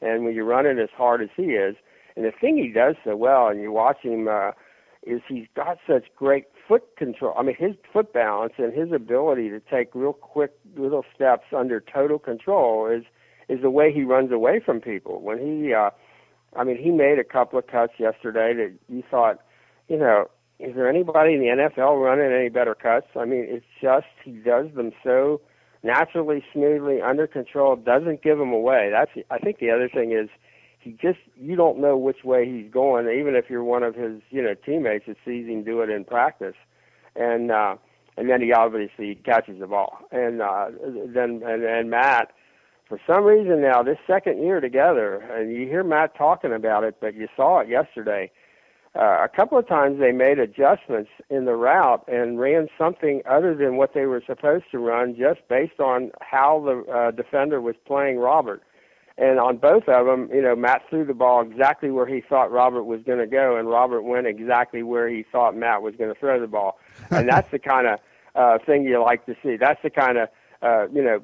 And 0.00 0.24
when 0.24 0.34
you 0.34 0.44
run 0.44 0.64
it 0.66 0.78
as 0.78 0.90
hard 0.96 1.20
as 1.20 1.30
he 1.36 1.54
is, 1.54 1.74
and 2.14 2.24
the 2.24 2.30
thing 2.30 2.56
he 2.56 2.70
does 2.72 2.94
so 3.04 3.16
well, 3.16 3.48
and 3.48 3.60
you 3.60 3.72
watch 3.72 3.98
him, 4.02 4.28
uh, 4.28 4.52
is 5.04 5.20
he's 5.28 5.46
got 5.56 5.78
such 5.88 6.04
great 6.14 6.44
foot 6.68 6.96
control. 6.96 7.32
I 7.36 7.42
mean, 7.42 7.56
his 7.58 7.74
foot 7.92 8.12
balance 8.12 8.52
and 8.58 8.72
his 8.72 8.92
ability 8.92 9.48
to 9.48 9.60
take 9.60 9.94
real 9.94 10.12
quick 10.12 10.52
little 10.76 11.04
steps 11.14 11.46
under 11.56 11.80
total 11.80 12.18
control 12.18 12.86
is 12.86 13.04
is 13.48 13.62
the 13.62 13.70
way 13.70 13.90
he 13.90 14.02
runs 14.02 14.30
away 14.30 14.60
from 14.64 14.78
people. 14.78 15.22
When 15.22 15.38
he, 15.38 15.72
uh, 15.72 15.88
I 16.54 16.64
mean, 16.64 16.76
he 16.76 16.90
made 16.90 17.18
a 17.18 17.24
couple 17.24 17.58
of 17.58 17.66
cuts 17.66 17.94
yesterday 17.98 18.52
that 18.52 18.74
you 18.90 19.02
thought, 19.10 19.38
you 19.88 19.96
know, 19.96 20.26
is 20.58 20.74
there 20.74 20.86
anybody 20.86 21.32
in 21.32 21.40
the 21.40 21.46
NFL 21.46 22.02
running 22.04 22.30
any 22.30 22.50
better 22.50 22.74
cuts? 22.74 23.06
I 23.16 23.24
mean, 23.24 23.46
it's 23.48 23.64
just 23.80 24.06
he 24.22 24.32
does 24.32 24.66
them 24.74 24.92
so 25.02 25.40
naturally, 25.82 26.44
smoothly, 26.52 27.00
under 27.00 27.26
control. 27.26 27.76
Doesn't 27.76 28.22
give 28.22 28.38
them 28.38 28.52
away. 28.52 28.90
That's 28.92 29.10
I 29.30 29.38
think 29.38 29.60
the 29.60 29.70
other 29.70 29.88
thing 29.88 30.12
is 30.12 30.28
he 30.78 30.92
just 30.92 31.18
you 31.36 31.56
don't 31.56 31.78
know 31.78 31.96
which 31.96 32.24
way 32.24 32.46
he's 32.46 32.70
going, 32.70 33.08
even 33.08 33.34
if 33.34 33.50
you're 33.50 33.64
one 33.64 33.82
of 33.82 33.94
his 33.94 34.20
you 34.30 34.42
know 34.42 34.54
teammates 34.54 35.06
that 35.06 35.16
sees 35.24 35.46
him 35.46 35.64
do 35.64 35.80
it 35.80 35.90
in 35.90 36.04
practice, 36.04 36.56
and 37.16 37.50
uh, 37.50 37.76
and 38.16 38.30
then 38.30 38.40
he 38.40 38.52
obviously 38.52 39.16
catches 39.16 39.60
the 39.60 39.66
ball, 39.66 39.98
and 40.10 40.40
uh, 40.40 40.66
then 41.06 41.42
and, 41.44 41.64
and 41.64 41.90
Matt. 41.90 42.32
For 42.88 42.98
some 43.06 43.24
reason 43.24 43.60
now, 43.60 43.82
this 43.82 43.98
second 44.06 44.42
year 44.42 44.60
together, 44.60 45.16
and 45.16 45.52
you 45.52 45.66
hear 45.66 45.84
Matt 45.84 46.16
talking 46.16 46.54
about 46.54 46.84
it, 46.84 46.96
but 47.02 47.14
you 47.14 47.28
saw 47.36 47.58
it 47.58 47.68
yesterday. 47.68 48.30
Uh, 48.98 49.22
a 49.22 49.28
couple 49.28 49.58
of 49.58 49.68
times 49.68 50.00
they 50.00 50.12
made 50.12 50.38
adjustments 50.38 51.10
in 51.28 51.44
the 51.44 51.54
route 51.54 52.02
and 52.08 52.40
ran 52.40 52.68
something 52.78 53.20
other 53.28 53.54
than 53.54 53.76
what 53.76 53.92
they 53.92 54.06
were 54.06 54.22
supposed 54.26 54.64
to 54.70 54.78
run, 54.78 55.14
just 55.14 55.46
based 55.48 55.78
on 55.78 56.10
how 56.22 56.62
the 56.64 56.90
uh, 56.90 57.10
defender 57.10 57.60
was 57.60 57.74
playing 57.86 58.18
Robert 58.18 58.62
and 59.18 59.40
on 59.40 59.56
both 59.56 59.88
of 59.88 60.06
them, 60.06 60.30
you 60.32 60.40
know, 60.40 60.54
Matt 60.54 60.82
threw 60.88 61.04
the 61.04 61.12
ball 61.12 61.42
exactly 61.42 61.90
where 61.90 62.06
he 62.06 62.20
thought 62.20 62.52
Robert 62.52 62.84
was 62.84 63.02
going 63.02 63.18
to 63.18 63.26
go, 63.26 63.56
and 63.56 63.68
Robert 63.68 64.02
went 64.02 64.28
exactly 64.28 64.84
where 64.84 65.08
he 65.08 65.24
thought 65.24 65.56
Matt 65.56 65.82
was 65.82 65.96
going 65.96 66.12
to 66.12 66.18
throw 66.18 66.40
the 66.40 66.46
ball. 66.46 66.78
And 67.10 67.28
that's 67.32 67.50
the 67.50 67.58
kind 67.58 67.88
of 67.88 67.98
uh, 68.36 68.64
thing 68.64 68.84
you 68.84 69.02
like 69.02 69.26
to 69.26 69.34
see. 69.42 69.56
That's 69.56 69.82
the 69.82 69.90
kind 69.90 70.18
of, 70.18 70.28
uh, 70.62 70.88
you 70.92 71.02
know, 71.02 71.20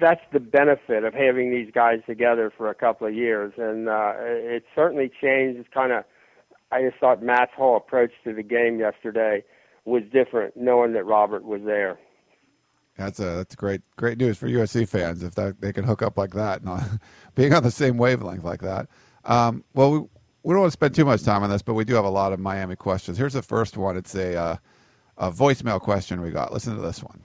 that's 0.00 0.22
the 0.32 0.40
benefit 0.40 1.04
of 1.04 1.14
having 1.14 1.52
these 1.52 1.70
guys 1.72 2.00
together 2.04 2.52
for 2.56 2.68
a 2.68 2.74
couple 2.74 3.06
of 3.06 3.14
years. 3.14 3.52
And 3.56 3.88
uh, 3.88 4.14
it 4.18 4.64
certainly 4.74 5.08
changed 5.20 5.70
kind 5.70 5.92
of, 5.92 6.04
I 6.72 6.82
just 6.82 6.96
thought 6.98 7.22
Matt's 7.22 7.52
whole 7.56 7.76
approach 7.76 8.10
to 8.24 8.34
the 8.34 8.42
game 8.42 8.80
yesterday 8.80 9.44
was 9.84 10.02
different, 10.12 10.56
knowing 10.56 10.94
that 10.94 11.04
Robert 11.04 11.44
was 11.44 11.60
there. 11.64 12.00
That's 12.96 13.20
a 13.20 13.36
that's 13.36 13.54
great 13.54 13.80
great 13.96 14.18
news 14.18 14.36
for 14.36 14.46
USC 14.46 14.88
fans 14.88 15.22
if 15.22 15.34
that, 15.36 15.60
they 15.60 15.72
can 15.72 15.84
hook 15.84 16.02
up 16.02 16.18
like 16.18 16.32
that, 16.34 16.62
and 16.62 17.00
being 17.34 17.54
on 17.54 17.62
the 17.62 17.70
same 17.70 17.96
wavelength 17.96 18.44
like 18.44 18.60
that. 18.60 18.88
Um, 19.24 19.64
well, 19.74 19.90
we, 19.90 19.98
we 20.42 20.52
don't 20.54 20.60
want 20.60 20.72
to 20.72 20.76
spend 20.76 20.94
too 20.94 21.04
much 21.04 21.22
time 21.22 21.42
on 21.42 21.50
this, 21.50 21.62
but 21.62 21.74
we 21.74 21.84
do 21.84 21.94
have 21.94 22.04
a 22.04 22.10
lot 22.10 22.32
of 22.32 22.40
Miami 22.40 22.76
questions. 22.76 23.16
Here's 23.16 23.32
the 23.32 23.42
first 23.42 23.76
one. 23.76 23.96
It's 23.96 24.14
a 24.14 24.36
uh, 24.36 24.56
a 25.16 25.30
voicemail 25.30 25.80
question 25.80 26.20
we 26.20 26.30
got. 26.30 26.52
Listen 26.52 26.76
to 26.76 26.82
this 26.82 27.02
one. 27.02 27.22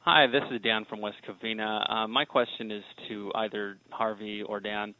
Hi, 0.00 0.26
this 0.26 0.42
is 0.50 0.60
Dan 0.60 0.84
from 0.84 1.00
West 1.00 1.16
Covina. 1.26 1.90
Uh, 1.90 2.06
my 2.06 2.26
question 2.26 2.70
is 2.70 2.82
to 3.08 3.32
either 3.34 3.78
Harvey 3.90 4.42
or 4.42 4.60
Dan. 4.60 4.94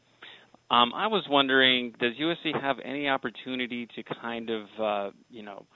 Um, 0.71 0.93
I 0.95 1.05
was 1.05 1.23
wondering, 1.29 1.93
does 1.99 2.13
USC 2.19 2.59
have 2.59 2.77
any 2.83 3.07
opportunity 3.07 3.87
to 3.95 4.03
kind 4.19 4.49
of, 4.49 4.65
uh, 4.81 5.11
you 5.29 5.43
know, 5.43 5.67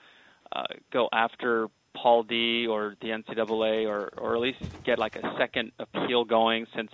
uh, 0.50 0.64
go 0.92 1.08
after 1.12 1.68
Paul 2.00 2.22
Dee 2.22 2.66
or 2.66 2.96
the 3.02 3.08
NCAA 3.08 3.86
or 3.86 4.10
or 4.16 4.34
at 4.34 4.40
least 4.40 4.58
get 4.84 4.98
like 4.98 5.16
a 5.16 5.36
second 5.38 5.72
appeal 5.78 6.24
going 6.24 6.66
since 6.74 6.90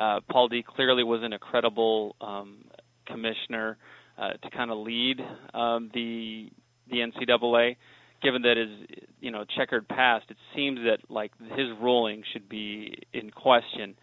uh, 0.00 0.20
Paul 0.30 0.48
Dee 0.48 0.64
clearly 0.66 1.02
was 1.04 1.22
an 1.22 1.32
incredible 1.32 2.16
um, 2.20 2.64
commissioner 3.06 3.78
uh, 4.18 4.32
to 4.32 4.50
kind 4.50 4.70
of 4.70 4.78
lead 4.78 5.20
um, 5.54 5.90
the 5.94 6.50
the 6.90 6.96
NCAA. 6.98 7.76
Given 8.22 8.42
that 8.42 8.56
his 8.56 9.00
you 9.20 9.30
know 9.30 9.44
checkered 9.56 9.88
past, 9.88 10.26
it 10.30 10.36
seems 10.54 10.80
that 10.80 10.98
like 11.08 11.32
his 11.56 11.68
ruling 11.80 12.22
should 12.32 12.48
be 12.48 12.98
in 13.12 13.30
question, 13.30 13.96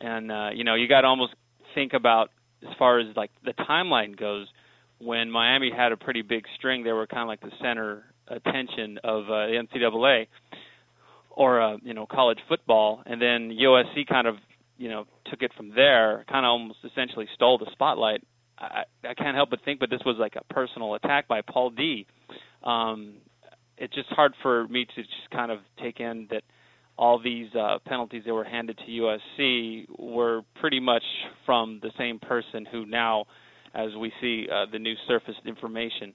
and 0.00 0.30
uh, 0.30 0.50
you 0.54 0.64
know 0.64 0.74
you 0.74 0.88
got 0.88 1.02
to 1.02 1.08
almost 1.08 1.34
think 1.74 1.92
about 1.94 2.30
as 2.62 2.74
far 2.78 2.98
as 2.98 3.06
like 3.16 3.30
the 3.44 3.52
timeline 3.52 4.18
goes. 4.18 4.46
When 5.02 5.30
Miami 5.30 5.70
had 5.74 5.92
a 5.92 5.96
pretty 5.96 6.20
big 6.20 6.44
string, 6.58 6.84
they 6.84 6.92
were 6.92 7.06
kind 7.06 7.22
of 7.22 7.28
like 7.28 7.40
the 7.40 7.56
center 7.62 8.04
attention 8.30 8.98
of 9.04 9.24
uh, 9.24 9.46
the 9.46 9.62
NCAA 9.74 10.26
or 11.30 11.60
uh, 11.60 11.76
you 11.82 11.94
know 11.94 12.06
college 12.06 12.38
football, 12.48 13.02
and 13.06 13.20
then 13.20 13.56
USC 13.60 14.06
kind 14.06 14.26
of 14.26 14.36
you 14.78 14.88
know 14.88 15.06
took 15.30 15.42
it 15.42 15.52
from 15.56 15.74
there, 15.74 16.24
kind 16.28 16.44
of 16.44 16.50
almost 16.50 16.78
essentially 16.84 17.26
stole 17.34 17.58
the 17.58 17.66
spotlight. 17.72 18.22
I, 18.58 18.82
I 19.08 19.14
can't 19.14 19.36
help 19.36 19.50
but 19.50 19.60
think, 19.64 19.80
but 19.80 19.90
this 19.90 20.00
was 20.04 20.16
like 20.18 20.34
a 20.36 20.52
personal 20.52 20.94
attack 20.94 21.28
by 21.28 21.40
Paul 21.40 21.70
Dee. 21.70 22.06
Um, 22.62 23.14
it's 23.78 23.94
just 23.94 24.08
hard 24.10 24.34
for 24.42 24.68
me 24.68 24.84
to 24.84 25.02
just 25.02 25.30
kind 25.32 25.50
of 25.50 25.60
take 25.82 26.00
in 26.00 26.28
that 26.30 26.42
all 26.98 27.18
these 27.18 27.48
uh, 27.54 27.78
penalties 27.86 28.22
that 28.26 28.34
were 28.34 28.44
handed 28.44 28.78
to 28.78 29.18
USC 29.40 29.86
were 29.98 30.42
pretty 30.60 30.80
much 30.80 31.02
from 31.46 31.80
the 31.82 31.90
same 31.96 32.18
person 32.18 32.66
who 32.70 32.84
now, 32.84 33.24
as 33.74 33.88
we 33.98 34.12
see 34.20 34.46
uh, 34.52 34.66
the 34.70 34.78
new 34.78 34.92
surfaced 35.08 35.40
information, 35.46 36.12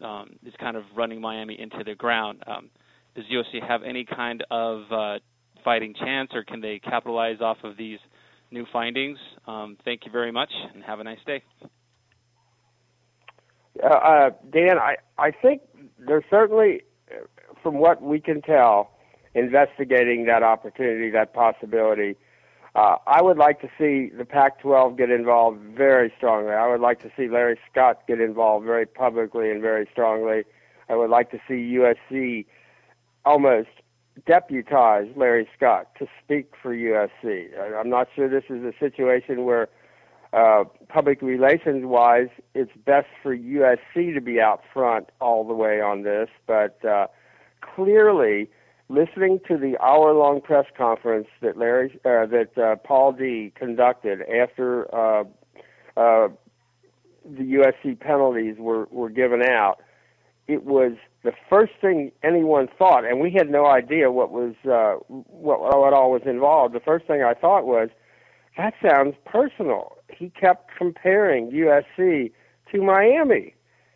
um, 0.00 0.36
is 0.44 0.54
kind 0.60 0.76
of 0.76 0.84
running 0.96 1.20
Miami 1.20 1.58
into 1.58 1.82
the 1.84 1.94
ground. 1.94 2.42
Um, 2.46 2.70
does 3.14 3.24
USC 3.32 3.66
have 3.66 3.82
any 3.82 4.04
kind 4.04 4.44
of 4.50 4.82
uh, 4.92 5.18
fighting 5.64 5.94
chance, 5.94 6.30
or 6.34 6.44
can 6.44 6.60
they 6.60 6.78
capitalize 6.78 7.40
off 7.40 7.58
of 7.64 7.76
these 7.76 7.98
new 8.50 8.64
findings? 8.72 9.18
Um, 9.46 9.76
thank 9.84 10.06
you 10.06 10.12
very 10.12 10.32
much, 10.32 10.50
and 10.74 10.82
have 10.84 11.00
a 11.00 11.04
nice 11.04 11.18
day. 11.26 11.42
Uh, 13.82 13.86
uh, 13.86 14.30
Dan, 14.52 14.78
I, 14.78 14.96
I 15.18 15.30
think 15.30 15.62
they're 15.98 16.24
certainly, 16.30 16.82
from 17.62 17.78
what 17.78 18.02
we 18.02 18.20
can 18.20 18.42
tell, 18.42 18.90
investigating 19.34 20.26
that 20.26 20.42
opportunity, 20.42 21.10
that 21.10 21.32
possibility. 21.32 22.16
Uh, 22.74 22.96
I 23.06 23.22
would 23.22 23.38
like 23.38 23.60
to 23.62 23.68
see 23.78 24.14
the 24.14 24.24
Pac-12 24.24 24.96
get 24.96 25.10
involved 25.10 25.60
very 25.76 26.12
strongly. 26.16 26.52
I 26.52 26.68
would 26.68 26.80
like 26.80 27.00
to 27.00 27.10
see 27.16 27.28
Larry 27.28 27.58
Scott 27.70 28.02
get 28.06 28.20
involved 28.20 28.66
very 28.66 28.86
publicly 28.86 29.50
and 29.50 29.60
very 29.60 29.88
strongly. 29.90 30.44
I 30.88 30.96
would 30.96 31.10
like 31.10 31.30
to 31.30 31.38
see 31.48 31.76
USC 31.78 32.46
almost 33.24 33.68
deputize 34.26 35.06
Larry 35.16 35.48
Scott 35.56 35.88
to 35.98 36.06
speak 36.22 36.52
for 36.60 36.74
USC. 36.74 37.48
I'm 37.76 37.90
not 37.90 38.08
sure 38.14 38.28
this 38.28 38.44
is 38.48 38.62
a 38.64 38.72
situation 38.78 39.44
where, 39.44 39.68
uh, 40.32 40.64
public 40.88 41.22
relations 41.22 41.84
wise, 41.84 42.28
it's 42.54 42.72
best 42.84 43.06
for 43.22 43.36
USC 43.36 44.14
to 44.14 44.20
be 44.20 44.40
out 44.40 44.62
front 44.72 45.10
all 45.20 45.46
the 45.46 45.54
way 45.54 45.80
on 45.80 46.02
this, 46.02 46.28
but 46.46 46.84
uh, 46.84 47.06
clearly, 47.60 48.50
listening 48.88 49.40
to 49.48 49.56
the 49.56 49.76
hour-long 49.82 50.40
press 50.40 50.66
conference 50.76 51.28
that 51.42 51.56
Larry 51.56 51.92
uh, 52.04 52.26
that 52.26 52.56
uh, 52.56 52.76
Paul 52.76 53.12
Dee 53.12 53.52
conducted 53.54 54.20
after 54.22 54.92
uh, 54.94 55.24
uh, 55.96 56.28
the 57.24 57.42
USC 57.42 57.98
penalties 58.00 58.56
were 58.58 58.86
were 58.90 59.10
given 59.10 59.42
out, 59.42 59.80
it 60.46 60.64
was 60.64 60.92
the 61.22 61.32
first 61.50 61.72
thing 61.80 62.12
anyone 62.22 62.68
thought, 62.78 63.04
and 63.04 63.20
we 63.20 63.30
had 63.30 63.50
no 63.50 63.66
idea 63.66 64.10
what 64.10 64.30
was 64.30 64.54
uh, 64.64 64.94
what, 65.08 65.60
what 65.60 65.92
all 65.92 66.10
was 66.10 66.22
involved. 66.24 66.74
The 66.74 66.80
first 66.80 67.06
thing 67.06 67.22
I 67.22 67.34
thought 67.34 67.66
was, 67.66 67.90
that 68.56 68.74
sounds 68.82 69.14
personal. 69.26 69.96
He 70.08 70.30
kept 70.30 70.70
comparing 70.76 71.50
USC 71.50 72.32
to 72.72 72.82
Miami. 72.82 73.54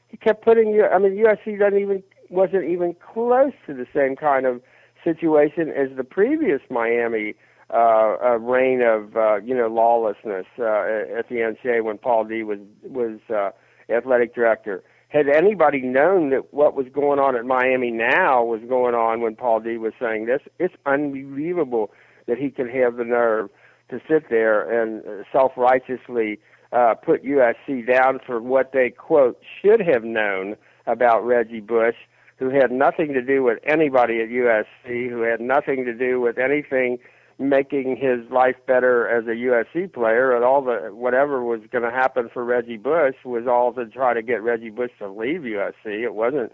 He 0.08 0.18
kept 0.18 0.44
putting 0.44 0.80
I 0.92 0.98
mean 0.98 1.16
USC 1.16 1.58
doesn't 1.58 1.78
even 1.78 2.02
wasn't 2.28 2.64
even 2.64 2.94
close 2.94 3.52
to 3.66 3.74
the 3.74 3.86
same 3.94 4.16
kind 4.16 4.44
of 4.46 4.60
situation 5.04 5.68
as 5.70 5.96
the 5.96 6.04
previous 6.04 6.60
Miami 6.70 7.34
uh, 7.72 8.16
uh, 8.22 8.38
reign 8.38 8.82
of 8.82 9.16
uh, 9.16 9.36
you 9.36 9.54
know 9.54 9.66
lawlessness 9.66 10.46
uh, 10.58 11.18
at 11.18 11.28
the 11.28 11.36
NCAA 11.36 11.82
when 11.82 11.98
Paul 11.98 12.24
Dee 12.24 12.42
was 12.42 12.58
was 12.82 13.18
uh, 13.34 13.50
athletic 13.90 14.34
director. 14.34 14.82
Had 15.08 15.28
anybody 15.28 15.82
known 15.82 16.30
that 16.30 16.52
what 16.54 16.74
was 16.74 16.86
going 16.92 17.18
on 17.18 17.36
at 17.36 17.44
Miami 17.44 17.90
now 17.90 18.42
was 18.42 18.60
going 18.68 18.94
on 18.94 19.20
when 19.20 19.36
Paul 19.36 19.60
Dee 19.60 19.76
was 19.76 19.92
saying 20.00 20.26
this, 20.26 20.40
it's 20.58 20.74
unbelievable 20.86 21.90
that 22.26 22.38
he 22.38 22.50
can 22.50 22.68
have 22.68 22.96
the 22.96 23.04
nerve 23.04 23.50
to 23.90 24.00
sit 24.08 24.30
there 24.30 24.82
and 24.82 25.02
self-righteously 25.30 26.38
uh, 26.72 26.94
put 26.94 27.22
USC 27.24 27.86
down 27.86 28.20
for 28.24 28.40
what 28.40 28.72
they 28.72 28.88
quote 28.88 29.38
should 29.60 29.80
have 29.80 30.02
known 30.02 30.56
about 30.86 31.24
Reggie 31.26 31.60
Bush 31.60 31.96
who 32.42 32.50
had 32.50 32.72
nothing 32.72 33.12
to 33.12 33.22
do 33.22 33.44
with 33.44 33.58
anybody 33.62 34.20
at 34.20 34.28
USC, 34.28 35.08
who 35.08 35.22
had 35.22 35.40
nothing 35.40 35.84
to 35.84 35.94
do 35.94 36.20
with 36.20 36.38
anything 36.38 36.98
making 37.38 37.96
his 37.96 38.28
life 38.32 38.56
better 38.66 39.08
as 39.08 39.24
a 39.26 39.30
USC 39.30 39.92
player, 39.92 40.34
and 40.34 40.44
all 40.44 40.60
the 40.60 40.90
whatever 40.92 41.44
was 41.44 41.60
going 41.70 41.84
to 41.84 41.90
happen 41.90 42.28
for 42.34 42.44
Reggie 42.44 42.78
Bush 42.78 43.14
was 43.24 43.46
all 43.46 43.72
to 43.74 43.86
try 43.86 44.12
to 44.12 44.22
get 44.22 44.42
Reggie 44.42 44.70
Bush 44.70 44.90
to 44.98 45.08
leave 45.08 45.42
USC. 45.42 46.02
It 46.02 46.14
wasn't, 46.14 46.52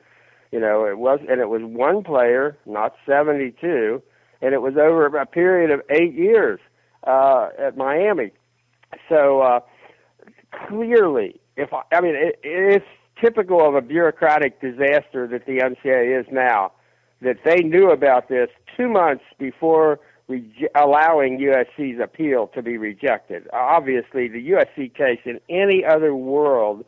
you 0.52 0.60
know, 0.60 0.84
it 0.84 0.98
was, 0.98 1.20
and 1.26 1.40
it 1.40 1.48
was 1.48 1.62
one 1.64 2.04
player, 2.04 2.58
not 2.66 2.94
72, 3.06 4.02
and 4.42 4.52
it 4.52 4.60
was 4.60 4.74
over 4.76 5.06
a 5.06 5.26
period 5.26 5.70
of 5.70 5.80
eight 5.88 6.12
years 6.12 6.60
uh, 7.06 7.48
at 7.58 7.78
Miami. 7.78 8.30
So 9.08 9.40
uh, 9.40 9.60
clearly, 10.68 11.40
if 11.56 11.72
I, 11.72 11.80
I 11.92 12.02
mean, 12.02 12.14
it, 12.14 12.38
it's 12.42 12.84
typical 13.22 13.66
of 13.66 13.74
a 13.74 13.80
bureaucratic 13.80 14.60
disaster 14.60 15.26
that 15.26 15.46
the 15.46 15.58
NCAA 15.58 16.20
is 16.20 16.26
now, 16.30 16.72
that 17.20 17.36
they 17.44 17.62
knew 17.62 17.90
about 17.90 18.28
this 18.28 18.48
two 18.76 18.88
months 18.88 19.24
before 19.38 20.00
re- 20.28 20.68
allowing 20.74 21.38
USC's 21.38 22.00
appeal 22.02 22.48
to 22.48 22.62
be 22.62 22.76
rejected. 22.76 23.48
Obviously, 23.52 24.28
the 24.28 24.50
USC 24.50 24.94
case 24.94 25.20
in 25.24 25.40
any 25.48 25.84
other 25.84 26.14
world 26.14 26.84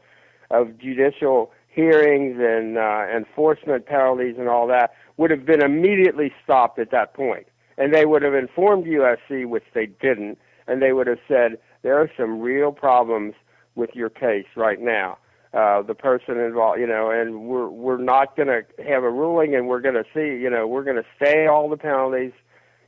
of 0.51 0.79
judicial 0.79 1.53
hearings 1.69 2.37
and 2.41 2.79
uh, 2.79 3.07
enforcement 3.15 3.87
penalties 3.87 4.37
and 4.39 4.49
all 4.49 4.67
that 4.67 4.93
would 5.17 5.31
have 5.31 5.47
been 5.47 5.63
immediately 5.63 6.33
stopped 6.43 6.79
at 6.79 6.91
that 6.91 7.15
point. 7.15 7.47
And 7.79 7.95
they 7.95 8.05
would 8.05 8.23
have 8.23 8.35
informed 8.35 8.85
USC, 8.85 9.47
which 9.47 9.65
they 9.75 9.87
didn't, 9.87 10.39
and 10.67 10.83
they 10.83 10.93
would 10.93 11.07
have 11.07 11.21
said, 11.27 11.59
there 11.83 11.99
are 11.99 12.11
some 12.17 12.41
real 12.41 12.73
problems 12.73 13.35
with 13.75 13.91
your 13.95 14.11
case 14.11 14.47
right 14.57 14.81
now 14.81 15.17
uh, 15.53 15.83
the 15.83 15.95
person 15.95 16.39
involved, 16.39 16.79
you 16.79 16.87
know, 16.87 17.11
and 17.11 17.43
we're 17.49 17.69
we're 17.69 17.99
not 17.99 18.37
going 18.37 18.49
to 18.49 18.63
have 18.85 19.03
a 19.03 19.11
ruling, 19.11 19.55
and 19.55 19.67
we're 19.67 19.81
going 19.81 19.97
to 19.97 20.05
see, 20.15 20.41
you 20.41 20.49
know, 20.49 20.67
we're 20.67 20.85
going 20.85 20.97
to 20.97 21.07
stay 21.17 21.47
all 21.47 21.69
the 21.69 21.77
penalties. 21.77 22.33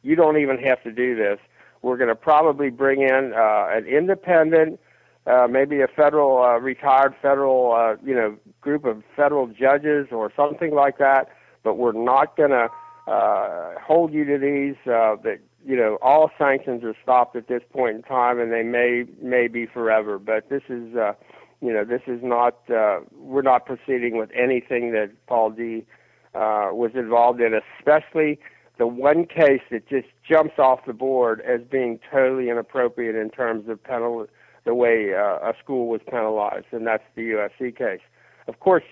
You 0.02 0.14
don't 0.14 0.36
even 0.36 0.58
have 0.58 0.82
to 0.84 0.92
do 0.92 1.16
this. 1.16 1.38
We're 1.82 1.96
going 1.96 2.08
to 2.08 2.14
probably 2.14 2.70
bring 2.70 3.02
in 3.02 3.32
uh, 3.36 3.66
an 3.70 3.86
independent, 3.86 4.78
uh, 5.26 5.48
maybe 5.50 5.80
a 5.80 5.88
federal 5.88 6.40
uh, 6.40 6.58
retired 6.58 7.14
federal, 7.20 7.72
uh, 7.72 7.96
you 8.04 8.14
know, 8.14 8.36
group 8.60 8.84
of 8.84 9.02
federal 9.16 9.48
judges 9.48 10.08
or 10.12 10.32
something 10.36 10.72
like 10.72 10.98
that. 10.98 11.30
But 11.64 11.74
we're 11.74 11.92
not 11.92 12.36
going 12.36 12.50
to 12.50 12.68
uh, 13.10 13.74
hold 13.80 14.12
you 14.12 14.24
to 14.24 14.38
these. 14.38 14.76
Uh, 14.86 15.16
that 15.24 15.40
you 15.64 15.76
know, 15.76 15.98
all 16.00 16.30
sanctions 16.38 16.84
are 16.84 16.94
stopped 17.02 17.34
at 17.34 17.48
this 17.48 17.62
point 17.72 17.96
in 17.96 18.02
time, 18.02 18.38
and 18.38 18.52
they 18.52 18.62
may 18.62 19.04
may 19.20 19.48
be 19.48 19.66
forever. 19.66 20.20
But 20.20 20.48
this 20.48 20.62
is. 20.68 20.94
Uh, 20.94 21.14
you 21.62 21.72
know, 21.72 21.84
this 21.84 22.02
is 22.08 22.20
not, 22.22 22.58
uh, 22.68 23.00
we're 23.16 23.42
not 23.42 23.64
proceeding 23.64 24.18
with 24.18 24.30
anything 24.34 24.92
that 24.92 25.10
Paul 25.28 25.50
Dee 25.50 25.86
uh, 26.34 26.70
was 26.72 26.90
involved 26.94 27.40
in, 27.40 27.54
especially 27.78 28.40
the 28.78 28.86
one 28.86 29.26
case 29.26 29.62
that 29.70 29.88
just 29.88 30.08
jumps 30.28 30.58
off 30.58 30.80
the 30.86 30.92
board 30.92 31.40
as 31.42 31.60
being 31.70 32.00
totally 32.10 32.50
inappropriate 32.50 33.14
in 33.14 33.30
terms 33.30 33.68
of 33.68 33.82
penal- 33.82 34.26
the 34.64 34.74
way 34.74 35.14
uh, 35.14 35.50
a 35.50 35.54
school 35.62 35.86
was 35.86 36.00
penalized, 36.10 36.66
and 36.72 36.86
that's 36.86 37.04
the 37.14 37.22
USC 37.22 37.76
case. 37.76 38.00
Of 38.48 38.58
course, 38.58 38.84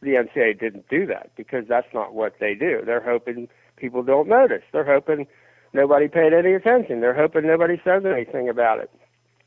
the 0.00 0.10
NCAA 0.10 0.58
didn't 0.58 0.88
do 0.88 1.04
that 1.06 1.30
because 1.36 1.64
that's 1.68 1.92
not 1.92 2.14
what 2.14 2.34
they 2.40 2.54
do. 2.54 2.80
They're 2.84 3.04
hoping 3.04 3.48
people 3.76 4.02
don't 4.02 4.28
notice. 4.28 4.62
They're 4.72 4.84
hoping 4.84 5.26
nobody 5.74 6.08
paid 6.08 6.32
any 6.32 6.54
attention. 6.54 7.00
They're 7.00 7.14
hoping 7.14 7.46
nobody 7.46 7.80
says 7.84 8.04
anything 8.06 8.48
about 8.48 8.78
it. 8.78 8.90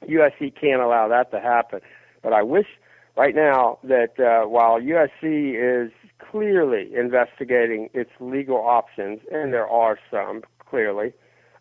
USC 0.08 0.54
can't 0.60 0.82
allow 0.82 1.08
that 1.08 1.32
to 1.32 1.40
happen. 1.40 1.82
But 2.24 2.34
I 2.34 2.42
wish 2.42 2.68
right 3.16 3.36
now 3.36 3.78
that 3.84 4.20
uh, 4.20 4.48
while 4.48 4.80
USC 4.80 5.86
is 5.86 5.92
clearly 6.20 6.90
investigating 6.96 7.90
its 7.94 8.10
legal 8.20 8.58
options, 8.58 9.20
and 9.32 9.54
there 9.54 9.68
are 9.68 10.00
some 10.10 10.42
clearly, 10.58 11.14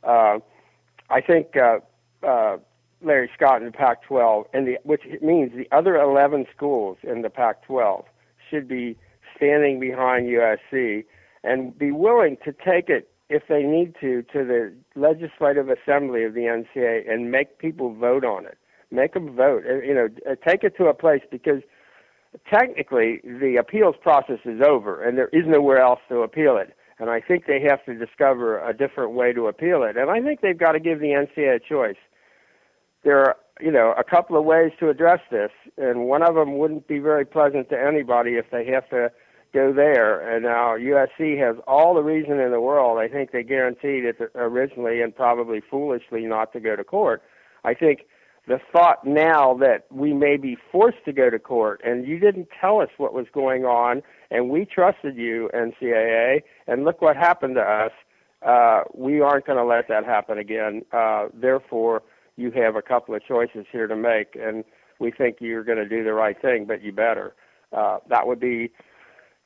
uh, 0.04 0.38
I 1.10 1.20
think 1.20 1.56
uh, 1.56 1.80
uh, 2.26 2.56
Larry 3.02 3.30
Scott 3.36 3.60
in 3.60 3.66
the 3.66 3.72
Pac-12, 3.72 4.44
and 4.54 4.66
the, 4.66 4.78
which 4.84 5.02
means 5.20 5.52
the 5.54 5.68
other 5.76 5.96
11 5.96 6.46
schools 6.54 6.96
in 7.02 7.22
the 7.22 7.30
Pac-12 7.30 8.04
should 8.48 8.68
be 8.68 8.96
standing 9.36 9.80
behind 9.80 10.28
USC 10.28 11.04
and 11.42 11.76
be 11.76 11.90
willing 11.90 12.36
to 12.44 12.52
take 12.52 12.88
it 12.88 13.08
if 13.28 13.42
they 13.48 13.62
need 13.62 13.94
to 14.00 14.22
to 14.22 14.44
the 14.44 14.72
legislative 14.94 15.68
assembly 15.68 16.22
of 16.22 16.34
the 16.34 16.40
NCAA 16.42 17.10
and 17.10 17.30
make 17.30 17.58
people 17.58 17.94
vote 17.94 18.24
on 18.24 18.46
it 18.46 18.58
make 18.92 19.14
them 19.14 19.34
vote. 19.34 19.64
Uh, 19.68 19.76
you 19.76 19.94
know, 19.94 20.08
uh, 20.30 20.34
take 20.46 20.62
it 20.62 20.76
to 20.76 20.86
a 20.86 20.94
place 20.94 21.22
because 21.30 21.62
technically 22.52 23.20
the 23.24 23.56
appeals 23.58 23.96
process 24.00 24.38
is 24.44 24.60
over 24.66 25.02
and 25.02 25.18
there 25.18 25.28
is 25.28 25.44
nowhere 25.46 25.80
else 25.80 26.00
to 26.08 26.20
appeal 26.20 26.56
it. 26.56 26.76
And 26.98 27.10
I 27.10 27.20
think 27.20 27.46
they 27.46 27.60
have 27.68 27.84
to 27.86 27.94
discover 27.94 28.58
a 28.64 28.72
different 28.72 29.12
way 29.12 29.32
to 29.32 29.48
appeal 29.48 29.82
it. 29.82 29.96
And 29.96 30.10
I 30.10 30.20
think 30.20 30.40
they've 30.40 30.58
got 30.58 30.72
to 30.72 30.80
give 30.80 31.00
the 31.00 31.08
NCAA 31.08 31.56
a 31.56 31.58
choice. 31.58 31.96
There 33.02 33.18
are, 33.18 33.36
you 33.60 33.72
know, 33.72 33.92
a 33.98 34.04
couple 34.04 34.38
of 34.38 34.44
ways 34.44 34.70
to 34.78 34.88
address 34.88 35.18
this, 35.30 35.50
and 35.76 36.04
one 36.04 36.22
of 36.22 36.36
them 36.36 36.58
wouldn't 36.58 36.86
be 36.86 37.00
very 37.00 37.24
pleasant 37.24 37.70
to 37.70 37.76
anybody 37.76 38.34
if 38.34 38.46
they 38.52 38.64
have 38.66 38.88
to 38.90 39.10
go 39.52 39.72
there. 39.72 40.20
And 40.20 40.44
now 40.44 40.76
USC 40.76 41.38
has 41.38 41.56
all 41.66 41.94
the 41.94 42.02
reason 42.02 42.38
in 42.38 42.52
the 42.52 42.60
world. 42.60 42.98
I 42.98 43.08
think 43.08 43.32
they 43.32 43.42
guaranteed 43.42 44.04
it 44.04 44.16
originally 44.34 45.02
and 45.02 45.14
probably 45.14 45.60
foolishly 45.60 46.24
not 46.24 46.52
to 46.52 46.60
go 46.60 46.76
to 46.76 46.84
court. 46.84 47.22
I 47.64 47.74
think 47.74 48.02
the 48.46 48.58
thought 48.72 49.06
now 49.06 49.54
that 49.54 49.84
we 49.90 50.12
may 50.12 50.36
be 50.36 50.56
forced 50.70 51.04
to 51.04 51.12
go 51.12 51.30
to 51.30 51.38
court 51.38 51.80
and 51.84 52.06
you 52.06 52.18
didn't 52.18 52.48
tell 52.60 52.80
us 52.80 52.88
what 52.96 53.14
was 53.14 53.26
going 53.32 53.64
on 53.64 54.02
and 54.30 54.50
we 54.50 54.64
trusted 54.64 55.16
you 55.16 55.48
ncaa 55.54 56.42
and 56.66 56.84
look 56.84 57.00
what 57.00 57.16
happened 57.16 57.54
to 57.54 57.60
us. 57.60 57.92
Uh, 58.44 58.82
we 58.94 59.20
aren't 59.20 59.46
going 59.46 59.58
to 59.58 59.64
let 59.64 59.86
that 59.88 60.04
happen 60.04 60.38
again. 60.38 60.82
Uh, 60.92 61.28
therefore 61.32 62.02
you 62.36 62.50
have 62.50 62.74
a 62.74 62.82
couple 62.82 63.14
of 63.14 63.24
choices 63.24 63.64
here 63.70 63.86
to 63.86 63.94
make 63.96 64.34
and 64.34 64.64
we 64.98 65.12
think 65.12 65.36
you're 65.40 65.64
going 65.64 65.78
to 65.78 65.88
do 65.88 66.02
the 66.02 66.12
right 66.12 66.40
thing 66.42 66.64
but 66.66 66.82
you 66.82 66.90
better. 66.90 67.34
Uh, 67.72 67.98
that 68.08 68.26
would 68.26 68.40
be 68.40 68.72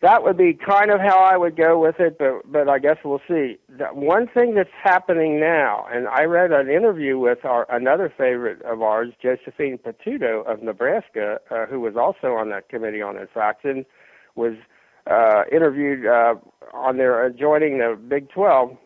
that 0.03 0.23
would 0.23 0.37
be 0.37 0.53
kind 0.53 0.91
of 0.91 1.01
how 1.01 1.19
I 1.19 1.37
would 1.39 1.57
go 1.57 1.81
with 1.81 1.97
it, 1.99 2.19
but 2.19 2.51
but 2.51 2.69
I 2.69 2.79
guess 2.79 2.99
we'll 3.05 3.23
see. 3.27 3.57
The 3.69 3.87
one 3.87 4.27
thing 4.29 4.55
that's 4.55 4.69
happening 4.83 5.41
now, 5.41 5.87
and 5.91 6.07
I 6.07 6.25
read 6.25 6.53
an 6.53 6.69
interview 6.69 7.19
with 7.19 7.45
our 7.45 7.67
another 7.71 8.13
favorite 8.17 8.61
of 8.63 8.83
ours, 8.83 9.13
Josephine 9.23 9.79
Potuto 9.79 10.43
of 10.47 10.63
Nebraska, 10.63 11.39
uh, 11.51 11.67
who 11.67 11.81
was 11.81 11.95
also 11.97 12.35
on 12.35 12.51
that 12.51 12.69
committee 12.69 13.01
on 13.01 13.17
infractions, 13.17 13.87
was 14.35 14.55
uh, 15.11 15.45
interviewed 15.51 16.07
uh, 16.07 16.35
on 16.75 16.99
their 16.99 17.31
joining 17.31 17.79
the 17.79 17.99
Big 18.09 18.29
12, 18.31 18.77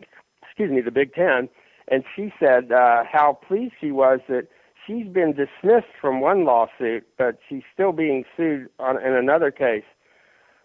excuse 0.42 0.70
me, 0.70 0.80
the 0.80 0.90
Big 0.92 1.12
10, 1.14 1.48
and 1.88 2.04
she 2.14 2.32
said 2.38 2.70
uh, 2.70 3.02
how 3.10 3.38
pleased 3.48 3.72
she 3.80 3.90
was 3.90 4.20
that 4.28 4.46
she's 4.86 5.08
been 5.08 5.32
dismissed 5.32 5.92
from 6.00 6.20
one 6.20 6.44
lawsuit, 6.44 7.04
but 7.18 7.38
she's 7.48 7.62
still 7.74 7.92
being 7.92 8.24
sued 8.36 8.68
on 8.78 9.02
in 9.02 9.14
another 9.14 9.50
case 9.50 9.84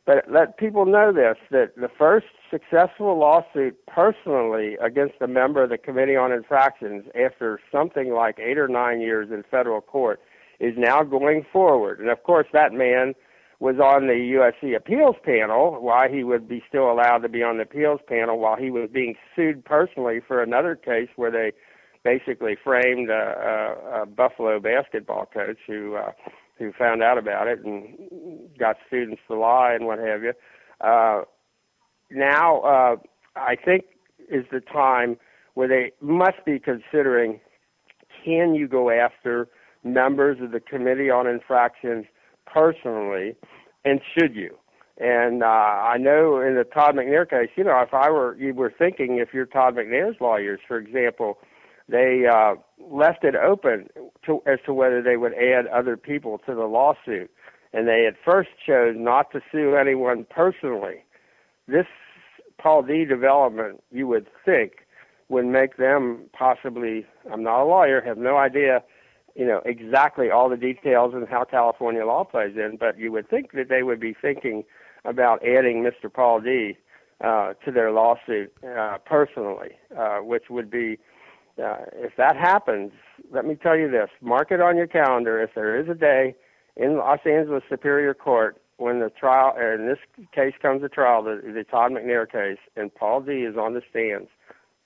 But 0.06 0.26
let 0.32 0.58
people 0.58 0.86
know 0.86 1.12
this 1.12 1.38
that 1.50 1.76
the 1.76 1.90
first 1.98 2.28
successful 2.52 3.18
lawsuit 3.18 3.76
personally 3.88 4.78
against 4.80 5.16
a 5.20 5.28
member 5.28 5.64
of 5.64 5.72
the 5.72 5.80
Committee 5.80 6.16
on 6.16 6.32
Infractions 6.32 7.06
after 7.16 7.60
something 7.72 8.14
like 8.14 8.38
eight 8.38 8.60
or 8.60 8.68
nine 8.68 9.02
years 9.02 9.30
in 9.32 9.44
federal 9.50 9.82
court 9.82 10.22
is 10.60 10.74
now 10.78 11.02
going 11.02 11.46
forward. 11.52 12.00
And 12.00 12.10
of 12.10 12.22
course, 12.24 12.48
that 12.54 12.72
man 12.72 13.16
was 13.60 13.76
on 13.80 14.08
the 14.08 14.14
USC 14.14 14.76
appeals 14.76 15.16
panel, 15.24 15.82
why 15.82 16.10
he 16.10 16.24
would 16.24 16.48
be 16.48 16.62
still 16.68 16.92
allowed 16.92 17.20
to 17.20 17.30
be 17.30 17.42
on 17.42 17.58
the 17.58 17.64
appeals 17.64 18.02
panel 18.08 18.38
while 18.38 18.58
he 18.58 18.70
was 18.70 18.90
being 18.94 19.16
sued 19.36 19.66
personally 19.66 20.20
for 20.26 20.44
another 20.44 20.76
case 20.76 21.10
where 21.16 21.32
they 21.32 21.52
basically 22.04 22.56
framed 22.64 23.10
a, 23.10 23.14
a, 23.94 24.02
a 24.02 24.06
Buffalo 24.06 24.60
basketball 24.60 25.26
coach 25.34 25.58
who 25.66 25.96
uh, 25.96 26.12
who 26.58 26.72
found 26.78 27.04
out 27.04 27.18
about 27.18 27.48
it 27.48 27.64
and 27.64 28.50
got 28.58 28.78
students 28.88 29.22
to 29.28 29.36
lie 29.36 29.74
and 29.74 29.86
what 29.86 30.00
have 30.00 30.24
you. 30.24 30.34
Uh, 30.82 31.22
now, 32.12 32.62
uh, 32.62 32.96
I 33.36 33.56
think 33.56 33.86
is 34.30 34.46
the 34.52 34.62
time 34.62 35.18
where 35.54 35.68
they 35.68 35.92
must 36.02 36.46
be 36.46 36.60
considering: 36.60 37.40
Can 38.24 38.56
you 38.56 38.68
go 38.68 38.90
after 38.90 39.48
members 39.84 40.38
of 40.42 40.52
the 40.52 40.60
Committee 40.60 41.10
on 41.10 41.28
Infractions 41.28 42.06
personally, 42.46 43.36
and 43.84 44.02
should 44.18 44.36
you? 44.36 44.58
And 44.98 45.44
uh, 45.44 45.46
I 45.46 45.98
know 45.98 46.40
in 46.40 46.56
the 46.56 46.64
Todd 46.64 46.96
McNair 46.96 47.30
case, 47.30 47.50
you 47.58 47.66
know, 47.66 47.82
if 47.82 47.94
I 47.94 48.10
were 48.10 48.38
you 48.38 48.54
were 48.54 48.74
thinking 48.78 49.18
if 49.18 49.34
you're 49.34 49.46
Todd 49.46 49.76
McNair's 49.76 50.16
lawyers, 50.22 50.62
for 50.66 50.78
example, 50.78 51.38
they 51.90 52.24
uh, 52.32 52.56
left 52.80 53.24
it 53.24 53.36
open 53.36 53.90
to, 54.26 54.42
as 54.46 54.60
to 54.66 54.74
whether 54.74 55.02
they 55.02 55.18
would 55.18 55.34
add 55.34 55.68
other 55.68 55.98
people 55.98 56.40
to 56.46 56.54
the 56.54 56.66
lawsuit, 56.66 57.30
and 57.74 57.88
they 57.88 58.06
at 58.08 58.16
first 58.24 58.50
chose 58.66 58.96
not 58.98 59.32
to 59.32 59.42
sue 59.52 59.76
anyone 59.76 60.26
personally. 60.30 61.04
This 61.68 61.86
Paul 62.58 62.84
Dee 62.84 63.06
development, 63.06 63.84
you 63.92 64.08
would 64.08 64.28
think, 64.46 64.86
would 65.30 65.46
make 65.46 65.78
them 65.78 66.30
possibly. 66.34 67.06
I'm 67.32 67.44
not 67.44 67.64
a 67.64 67.66
lawyer, 67.66 68.02
have 68.02 68.18
no 68.18 68.38
idea, 68.38 68.84
you 69.36 69.46
know, 69.46 69.62
exactly 69.66 70.30
all 70.30 70.50
the 70.50 70.58
details 70.58 71.14
and 71.14 71.28
how 71.28 71.44
California 71.44 72.06
law 72.06 72.24
plays 72.24 72.56
in, 72.56 72.78
but 72.80 72.98
you 72.98 73.12
would 73.12 73.30
think 73.30 73.52
that 73.54 73.70
they 73.70 73.84
would 73.84 74.00
be 74.00 74.16
thinking 74.20 74.64
about 75.04 75.46
adding 75.46 75.84
Mr. 75.84 76.12
Paul 76.12 76.42
Dee 76.42 76.78
uh, 77.24 77.54
to 77.66 77.72
their 77.72 77.92
lawsuit 77.92 78.54
uh, 78.68 78.98
personally, 79.06 79.72
uh, 79.98 80.18
which 80.18 80.46
would 80.50 80.70
be 80.70 80.98
uh, 81.62 81.78
if 81.94 82.16
that 82.18 82.36
happens, 82.36 82.92
let 83.32 83.46
me 83.46 83.56
tell 83.56 83.78
you 83.78 83.90
this: 83.90 84.10
mark 84.22 84.52
it 84.52 84.62
on 84.62 84.78
your 84.78 84.88
calendar. 84.88 85.42
If 85.42 85.52
there 85.56 85.80
is 85.80 85.90
a 85.90 85.96
day 85.96 86.36
in 86.76 86.98
Los 86.98 87.20
Angeles 87.26 87.64
Superior 87.70 88.14
Court 88.14 88.58
when 88.78 89.00
the 89.00 89.10
trial, 89.10 89.56
in 89.58 89.88
this 89.88 90.00
case 90.34 90.54
comes 90.62 90.82
to 90.82 90.90
trial, 90.90 91.24
the, 91.24 91.42
the 91.54 91.64
Todd 91.64 91.92
McNair 91.92 92.30
case, 92.30 92.60
and 92.76 92.94
Paul 92.94 93.22
Dee 93.22 93.44
is 93.44 93.56
on 93.56 93.74
the 93.74 93.82
stands, 93.90 94.30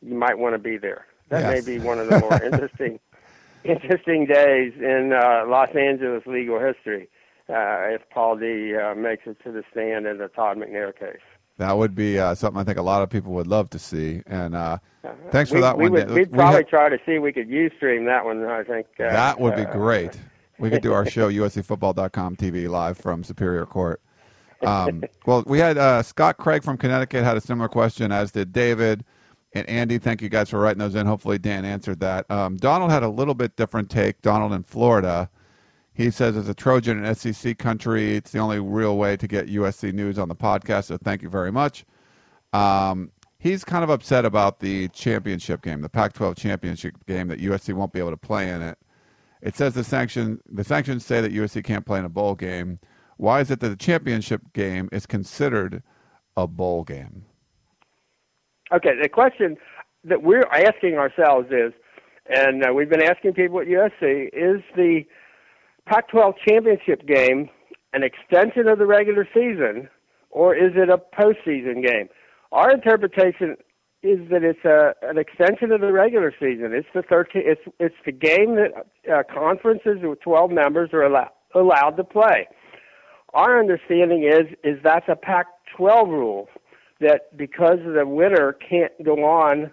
you 0.01 0.13
might 0.13 0.37
want 0.37 0.53
to 0.53 0.59
be 0.59 0.77
there. 0.77 1.07
That 1.29 1.41
yes. 1.41 1.65
may 1.65 1.77
be 1.77 1.83
one 1.83 1.99
of 1.99 2.07
the 2.07 2.19
more 2.19 2.43
interesting, 2.43 2.99
interesting 3.63 4.25
days 4.25 4.73
in 4.77 5.13
uh, 5.13 5.45
Los 5.47 5.75
Angeles 5.75 6.23
legal 6.25 6.59
history 6.59 7.09
uh, 7.49 7.89
if 7.89 8.01
Paul 8.09 8.37
Dee 8.37 8.75
uh, 8.75 8.95
makes 8.95 9.23
it 9.25 9.37
to 9.43 9.51
the 9.51 9.63
stand 9.71 10.05
in 10.05 10.17
the 10.17 10.27
Todd 10.27 10.57
McNair 10.57 10.97
case. 10.97 11.17
That 11.59 11.77
would 11.77 11.93
be 11.93 12.17
uh, 12.17 12.35
something 12.35 12.59
I 12.59 12.63
think 12.63 12.77
a 12.77 12.81
lot 12.81 13.03
of 13.03 13.09
people 13.09 13.33
would 13.33 13.45
love 13.45 13.69
to 13.71 13.79
see. 13.79 14.23
And 14.27 14.55
uh, 14.55 14.77
uh 15.03 15.09
thanks 15.29 15.49
for 15.49 15.57
we, 15.57 15.61
that 15.61 15.77
we 15.77 15.89
one. 15.89 15.91
Would, 15.91 16.11
we'd 16.11 16.31
probably 16.31 16.63
try 16.63 16.87
to 16.87 16.97
see 17.05 17.15
if 17.15 17.21
we 17.21 17.33
could 17.33 17.49
UStream 17.49 18.05
that 18.05 18.23
one. 18.23 18.45
I 18.45 18.63
think 18.63 18.87
uh, 18.97 19.11
that 19.11 19.37
would 19.37 19.57
be 19.57 19.65
uh, 19.65 19.73
great. 19.73 20.17
We 20.57 20.69
could 20.69 20.81
do 20.81 20.93
our 20.93 21.05
show 21.09 21.29
USCFootball.com 21.29 22.37
TV 22.37 22.69
live 22.69 22.97
from 22.97 23.25
Superior 23.25 23.65
Court. 23.65 23.99
Um, 24.61 25.03
well, 25.25 25.43
we 25.47 25.59
had 25.59 25.77
uh, 25.77 26.01
Scott 26.01 26.37
Craig 26.37 26.63
from 26.63 26.77
Connecticut 26.77 27.25
had 27.25 27.35
a 27.35 27.41
similar 27.41 27.67
question, 27.67 28.13
as 28.13 28.31
did 28.31 28.53
David 28.53 29.03
and 29.51 29.67
Andy. 29.67 29.97
Thank 29.97 30.21
you 30.21 30.29
guys 30.29 30.49
for 30.49 30.59
writing 30.59 30.79
those 30.79 30.95
in. 30.95 31.05
Hopefully, 31.05 31.39
Dan 31.39 31.65
answered 31.65 31.99
that. 31.99 32.29
Um, 32.31 32.55
Donald 32.55 32.89
had 32.89 33.03
a 33.03 33.09
little 33.09 33.33
bit 33.33 33.57
different 33.57 33.89
take. 33.89 34.21
Donald 34.21 34.53
in 34.53 34.63
Florida. 34.63 35.29
He 35.99 36.11
says, 36.11 36.37
as 36.37 36.47
a 36.47 36.53
Trojan 36.53 37.03
and 37.03 37.17
SEC 37.17 37.57
country, 37.57 38.15
it's 38.15 38.31
the 38.31 38.39
only 38.39 38.57
real 38.61 38.95
way 38.95 39.17
to 39.17 39.27
get 39.27 39.47
USC 39.47 39.91
news 39.91 40.17
on 40.17 40.29
the 40.29 40.35
podcast. 40.35 40.85
So 40.85 40.97
thank 40.97 41.21
you 41.21 41.27
very 41.27 41.51
much. 41.51 41.83
Um, 42.53 43.11
he's 43.37 43.65
kind 43.65 43.83
of 43.83 43.89
upset 43.89 44.23
about 44.23 44.61
the 44.61 44.87
championship 44.87 45.61
game, 45.61 45.81
the 45.81 45.89
Pac-12 45.89 46.37
championship 46.37 47.05
game, 47.05 47.27
that 47.27 47.41
USC 47.41 47.73
won't 47.73 47.91
be 47.91 47.99
able 47.99 48.11
to 48.11 48.17
play 48.17 48.49
in 48.49 48.61
it. 48.61 48.77
It 49.41 49.57
says 49.57 49.73
the 49.73 49.83
sanction 49.83 50.39
the 50.49 50.63
sanctions 50.63 51.05
say 51.05 51.19
that 51.19 51.33
USC 51.33 51.65
can't 51.65 51.85
play 51.85 51.99
in 51.99 52.05
a 52.05 52.09
bowl 52.09 52.33
game. 52.33 52.79
Why 53.17 53.41
is 53.41 53.51
it 53.51 53.59
that 53.59 53.67
the 53.67 53.75
championship 53.75 54.41
game 54.53 54.87
is 54.93 55.05
considered 55.05 55.83
a 56.37 56.47
bowl 56.47 56.85
game? 56.85 57.25
Okay, 58.71 58.91
the 59.01 59.09
question 59.09 59.57
that 60.05 60.23
we're 60.23 60.47
asking 60.53 60.95
ourselves 60.95 61.49
is, 61.51 61.73
and 62.29 62.65
uh, 62.65 62.71
we've 62.73 62.89
been 62.89 63.03
asking 63.03 63.33
people 63.33 63.59
at 63.59 63.67
USC, 63.67 64.29
is 64.31 64.63
the 64.77 65.03
Pac 65.89 66.07
12 66.09 66.35
championship 66.47 67.07
game 67.07 67.49
an 67.93 68.03
extension 68.03 68.67
of 68.67 68.77
the 68.77 68.85
regular 68.85 69.27
season 69.33 69.89
or 70.29 70.55
is 70.55 70.73
it 70.75 70.87
a 70.87 70.97
postseason 70.97 71.83
game? 71.83 72.07
Our 72.51 72.69
interpretation 72.69 73.57
is 74.03 74.19
that 74.29 74.43
it's 74.43 74.63
a 74.63 74.93
an 75.01 75.17
extension 75.17 75.71
of 75.71 75.81
the 75.81 75.91
regular 75.91 76.31
season. 76.39 76.73
It's 76.73 76.87
the 76.93 77.01
13 77.01 77.41
it's 77.43 77.61
it's 77.79 77.95
the 78.05 78.11
game 78.11 78.55
that 78.55 78.85
uh, 79.11 79.23
conferences 79.33 79.97
with 80.03 80.21
12 80.21 80.51
members 80.51 80.91
are 80.93 81.01
allow, 81.01 81.29
allowed 81.55 81.97
to 81.97 82.03
play. 82.03 82.47
Our 83.33 83.59
understanding 83.59 84.23
is 84.23 84.55
is 84.63 84.79
that's 84.83 85.09
a 85.09 85.15
Pac-12 85.15 86.07
rule 86.07 86.49
that 87.01 87.35
because 87.35 87.79
the 87.83 88.05
winner 88.05 88.53
can't 88.53 88.93
go 89.03 89.25
on 89.25 89.71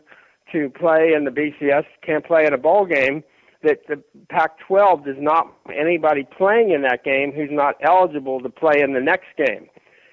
to 0.53 0.71
play 0.71 1.13
in 1.15 1.25
the 1.25 1.31
BCS, 1.31 1.85
can't 2.03 2.25
play 2.25 2.47
in 2.47 2.55
a 2.55 2.59
bowl 2.59 2.87
game, 2.87 3.23
that 3.67 3.87
the 3.89 4.03
Pac-12 4.29 5.05
does 5.05 5.17
not 5.19 5.53
anybody 5.75 6.27
playing 6.37 6.71
in 6.71 6.83
that 6.83 7.05
game 7.05 7.33
who's 7.33 7.51
not 7.51 7.75
eligible 7.83 8.41
to 8.41 8.49
play 8.49 8.81
in 8.81 8.93
the 8.93 9.01
next 9.01 9.27
game, 9.37 9.69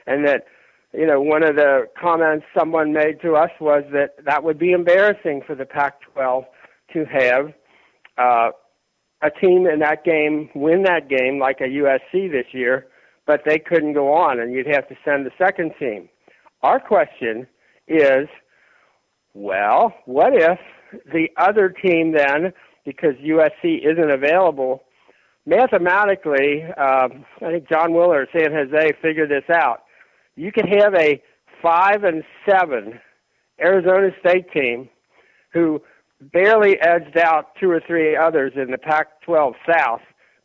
and 0.08 0.28
that 0.28 0.46
you 0.94 1.06
know 1.06 1.22
one 1.22 1.44
of 1.44 1.56
the 1.56 1.88
comments 2.00 2.46
someone 2.58 2.94
made 2.94 3.22
to 3.22 3.36
us 3.36 3.52
was 3.60 3.84
that 3.92 4.16
that 4.26 4.44
would 4.44 4.60
be 4.60 4.72
embarrassing 4.72 5.42
for 5.46 5.56
the 5.56 5.66
Pac-12 5.66 6.46
to 6.94 7.06
have 7.06 7.54
uh, 8.18 8.52
a 9.22 9.30
team 9.30 9.66
in 9.68 9.80
that 9.80 10.04
game 10.04 10.50
win 10.54 10.84
that 10.84 11.10
game 11.10 11.40
like 11.40 11.62
a 11.62 11.64
USC 11.64 12.32
this 12.32 12.48
year, 12.52 12.88
but 13.26 13.42
they 13.46 13.58
couldn't 13.58 13.94
go 13.94 14.12
on, 14.14 14.40
and 14.40 14.54
you'd 14.54 14.68
have 14.68 14.88
to 14.90 14.96
send 15.06 15.26
the 15.26 15.32
second 15.38 15.72
team. 15.80 16.10
Our 16.62 16.80
question 16.80 17.48
is, 17.88 18.28
well, 19.34 19.94
what 20.06 20.34
if 20.34 20.60
the 21.12 21.30
other 21.38 21.70
team 21.70 22.14
then 22.14 22.54
because 22.86 23.14
USC 23.16 23.86
isn't 23.86 24.12
available. 24.12 24.84
Mathematically, 25.46 26.64
um, 26.78 27.26
I 27.42 27.52
think 27.52 27.70
John 27.70 27.94
Willer, 27.94 28.28
San 28.32 28.52
Jose, 28.52 28.94
figured 29.02 29.30
this 29.30 29.50
out. 29.54 29.84
You 30.36 30.52
could 30.52 30.68
have 30.68 30.94
a 30.96 31.22
five 31.62 32.04
and 32.04 32.24
seven 32.50 33.00
Arizona 33.60 34.10
State 34.20 34.52
team 34.52 34.90
who 35.52 35.82
barely 36.32 36.80
edged 36.80 37.18
out 37.18 37.56
two 37.60 37.70
or 37.70 37.82
three 37.86 38.16
others 38.16 38.54
in 38.56 38.72
the 38.72 38.78
Pac-12 38.78 39.54
South 39.70 40.02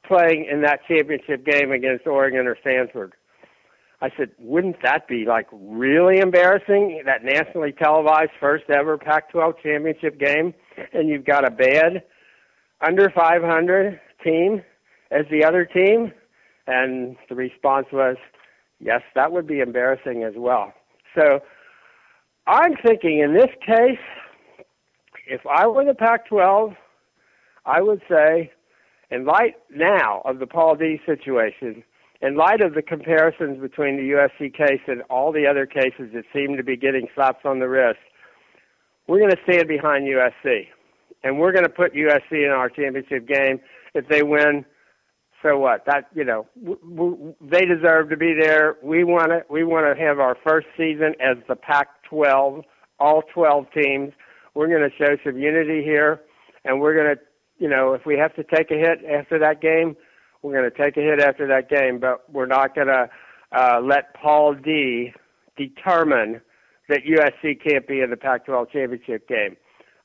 playing 0.07 0.47
in 0.51 0.63
that 0.63 0.81
championship 0.89 1.45
game 1.45 1.71
against 1.71 2.07
Oregon 2.07 2.47
or 2.47 2.57
Stanford. 2.61 3.13
I 4.01 4.11
said, 4.17 4.31
wouldn't 4.39 4.77
that 4.83 5.09
be 5.09 5.25
like 5.27 5.47
really 5.53 6.19
embarrassing? 6.19 7.03
That 7.05 7.25
nationally 7.25 7.73
televised 7.73 8.31
first 8.39 8.65
ever 8.71 8.97
Pac 8.97 9.31
12 9.31 9.55
championship 9.63 10.19
game, 10.19 10.55
and 10.93 11.09
you've 11.09 11.25
got 11.25 11.47
a 11.47 11.51
bad 11.51 12.05
under 12.81 13.11
500 13.11 14.01
team 14.23 14.63
as 15.11 15.25
the 15.31 15.45
other 15.45 15.65
team? 15.65 16.13
And 16.67 17.17
the 17.29 17.35
response 17.35 17.87
was, 17.93 18.17
yes, 18.81 19.01
that 19.15 19.33
would 19.33 19.47
be 19.47 19.61
embarrassing 19.61 20.23
as 20.23 20.35
well. 20.37 20.73
So 21.15 21.41
I'm 22.47 22.75
thinking 22.85 23.21
in 23.21 23.35
this 23.35 23.51
case, 23.67 23.99
if 25.27 25.43
I 25.47 25.67
were 25.67 25.85
the 25.85 25.95
Pac 25.95 26.27
12, 26.29 26.73
I 27.67 27.83
would 27.83 28.01
say, 28.09 28.51
in 29.11 29.25
light 29.25 29.57
now 29.75 30.23
of 30.25 30.39
the 30.39 30.47
Paul 30.47 30.75
Dee 30.75 31.01
situation, 31.05 31.83
in 32.21 32.37
light 32.37 32.61
of 32.61 32.75
the 32.75 32.83
comparisons 32.83 33.61
between 33.61 33.97
the 33.97 34.11
USC 34.11 34.55
case 34.55 34.81
and 34.87 35.03
all 35.11 35.33
the 35.33 35.47
other 35.47 35.67
cases 35.67 36.11
that 36.15 36.25
seem 36.33 36.57
to 36.57 36.65
be 36.65 36.77
getting 36.77 37.07
slaps 37.15 37.45
on 37.45 37.59
the 37.59 37.69
wrist, 37.69 38.01
we're 39.07 39.19
going 39.19 39.31
to 39.31 39.43
stand 39.45 39.69
behind 39.69 40.07
USC 40.07 40.67
and 41.25 41.39
we're 41.39 41.53
going 41.53 41.65
to 41.65 41.71
put 41.71 41.95
USC 41.95 42.33
in 42.45 42.51
our 42.51 42.69
championship 42.69 43.27
game. 43.27 43.61
If 43.95 44.09
they 44.09 44.23
win, 44.23 44.65
so 45.43 45.59
what? 45.59 45.85
That 45.87 46.09
you 46.15 46.25
know, 46.25 46.47
w- 46.61 46.81
w- 46.81 47.35
they 47.41 47.65
deserve 47.65 48.11
to 48.11 48.17
be 48.17 48.35
there. 48.39 48.77
We 48.83 49.05
want 49.05 49.31
to 49.31 49.43
we 49.49 49.65
want 49.65 49.87
to 49.87 50.05
have 50.05 50.19
our 50.19 50.37
first 50.47 50.67
season 50.77 51.15
as 51.21 51.37
the 51.49 51.57
Pac-12, 51.57 52.63
all 52.99 53.23
12 53.33 53.67
teams. 53.73 54.13
We're 54.55 54.69
going 54.69 54.89
to 54.89 54.97
show 54.97 55.17
some 55.25 55.39
unity 55.39 55.83
here, 55.85 56.21
and 56.65 56.81
we're 56.81 56.95
going 56.95 57.17
to, 57.17 57.23
you 57.59 57.69
know, 57.69 57.93
if 57.95 58.05
we 58.05 58.17
have 58.19 58.35
to 58.35 58.43
take 58.43 58.71
a 58.71 58.75
hit 58.75 59.05
after 59.05 59.39
that 59.39 59.61
game, 59.61 59.97
we're 60.43 60.53
going 60.53 60.71
to 60.71 60.77
take 60.77 60.97
a 60.97 61.01
hit 61.01 61.21
after 61.21 61.47
that 61.47 61.69
game. 61.71 62.01
But 62.01 62.31
we're 62.33 62.47
not 62.47 62.75
going 62.75 62.89
to 62.89 63.09
uh, 63.53 63.81
let 63.83 64.15
Paul 64.15 64.55
Dee 64.55 65.13
determine 65.57 66.41
that 66.89 67.03
USC 67.05 67.63
can't 67.63 67.87
be 67.87 68.01
in 68.01 68.11
the 68.11 68.17
Pac-12 68.17 68.73
championship 68.73 69.29
game. 69.29 69.57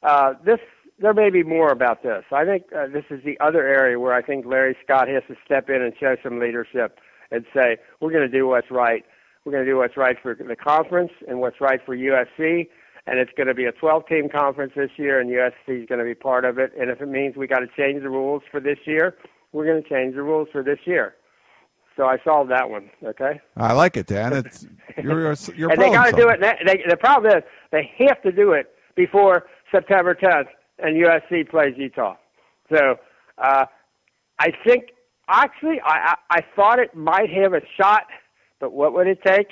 Uh, 0.04 0.34
this 0.46 0.60
there 1.00 1.14
may 1.14 1.30
be 1.30 1.44
more 1.44 1.72
about 1.72 2.04
this. 2.04 2.24
I 2.32 2.46
think 2.46 2.66
uh, 2.76 2.88
this 2.88 3.06
is 3.10 3.24
the 3.24 3.38
other 3.40 3.68
area 3.68 4.00
where 4.00 4.14
I 4.14 4.22
think 4.22 4.46
Larry 4.46 4.76
Scott 4.84 5.08
has 5.08 5.24
to 5.28 5.36
step 5.46 5.70
in 5.70 5.82
and 5.82 5.94
show 6.00 6.16
some 6.24 6.40
leadership 6.40 7.00
and 7.32 7.46
say 7.54 7.78
we're 8.00 8.12
going 8.12 8.30
to 8.30 8.38
do 8.38 8.48
what's 8.48 8.70
right. 8.72 9.04
We're 9.44 9.52
going 9.52 9.66
to 9.66 9.72
do 9.72 9.78
what's 9.78 9.98
right 9.98 10.16
for 10.22 10.36
the 10.36 10.56
conference 10.56 11.12
and 11.28 11.40
what's 11.40 11.60
right 11.60 11.80
for 11.86 11.96
USC. 11.96 12.68
And 13.06 13.20
it's 13.20 13.32
going 13.36 13.48
to 13.48 13.54
be 13.54 13.66
a 13.66 13.74
12-team 13.74 14.30
conference 14.30 14.72
this 14.78 14.92
year, 14.96 15.20
and 15.20 15.30
USC 15.30 15.82
is 15.82 15.86
going 15.90 16.00
to 16.00 16.06
be 16.06 16.16
part 16.16 16.46
of 16.46 16.58
it. 16.58 16.72
And 16.80 16.90
if 16.90 17.02
it 17.02 17.10
means 17.10 17.36
we 17.36 17.48
got 17.48 17.60
to 17.60 17.68
change 17.76 18.02
the 18.02 18.10
rules 18.10 18.44
for 18.50 18.62
this 18.62 18.78
year, 18.86 19.18
we're 19.52 19.66
going 19.66 19.84
to 19.84 19.90
change 19.90 20.16
the 20.16 20.24
rules 20.24 20.48
for 20.54 20.64
this 20.64 20.80
year. 20.86 21.16
So 21.98 22.06
I 22.06 22.18
solved 22.24 22.50
that 22.52 22.70
one. 22.70 22.90
Okay. 23.04 23.42
I 23.58 23.74
like 23.74 23.98
it, 23.98 24.08
Dan. 24.08 24.34
It's 24.34 24.66
you're, 25.02 25.36
you're 25.56 25.70
and 25.72 25.82
they 25.82 25.92
got 25.92 26.06
to 26.06 26.16
do 26.16 26.30
it. 26.30 26.40
They, 26.40 26.84
the 26.90 26.98
problem 26.98 27.38
is 27.38 27.44
they 27.72 27.92
have 28.08 28.22
to 28.24 28.32
do 28.32 28.54
it 28.54 28.74
before 28.96 29.48
September 29.72 30.16
10th, 30.16 30.48
and 30.80 30.96
USC 30.98 31.50
plays 31.50 31.76
Utah. 31.78 32.16
So 32.72 32.96
uh, 33.38 33.66
I 34.40 34.48
think 34.66 34.90
actually 35.28 35.80
I, 35.86 36.16
I 36.32 36.38
I 36.38 36.42
thought 36.56 36.80
it 36.80 36.96
might 36.96 37.30
have 37.30 37.54
a 37.54 37.62
shot, 37.80 38.06
but 38.60 38.74
what 38.74 38.94
would 38.94 39.08
it 39.08 39.20
take? 39.26 39.48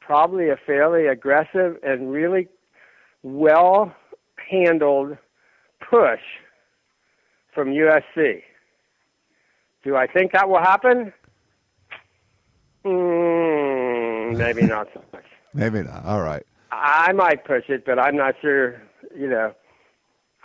Probably 0.00 0.50
a 0.50 0.56
fairly 0.56 1.06
aggressive 1.06 1.76
and 1.82 2.10
really 2.10 2.48
well 3.22 3.92
handled 4.50 5.16
push 5.80 6.20
from 7.54 7.68
USC. 7.68 8.42
Do 9.82 9.96
I 9.96 10.06
think 10.06 10.32
that 10.32 10.48
will 10.48 10.60
happen? 10.60 11.12
Mm, 12.84 14.36
maybe 14.36 14.62
not 14.62 14.88
so 14.94 15.02
much. 15.12 15.24
maybe 15.54 15.82
not. 15.82 16.04
All 16.04 16.20
right. 16.20 16.44
I 16.70 17.12
might 17.12 17.44
push 17.44 17.64
it, 17.68 17.84
but 17.84 17.98
I'm 17.98 18.16
not 18.16 18.34
sure. 18.40 18.82
You 19.16 19.28
know, 19.28 19.54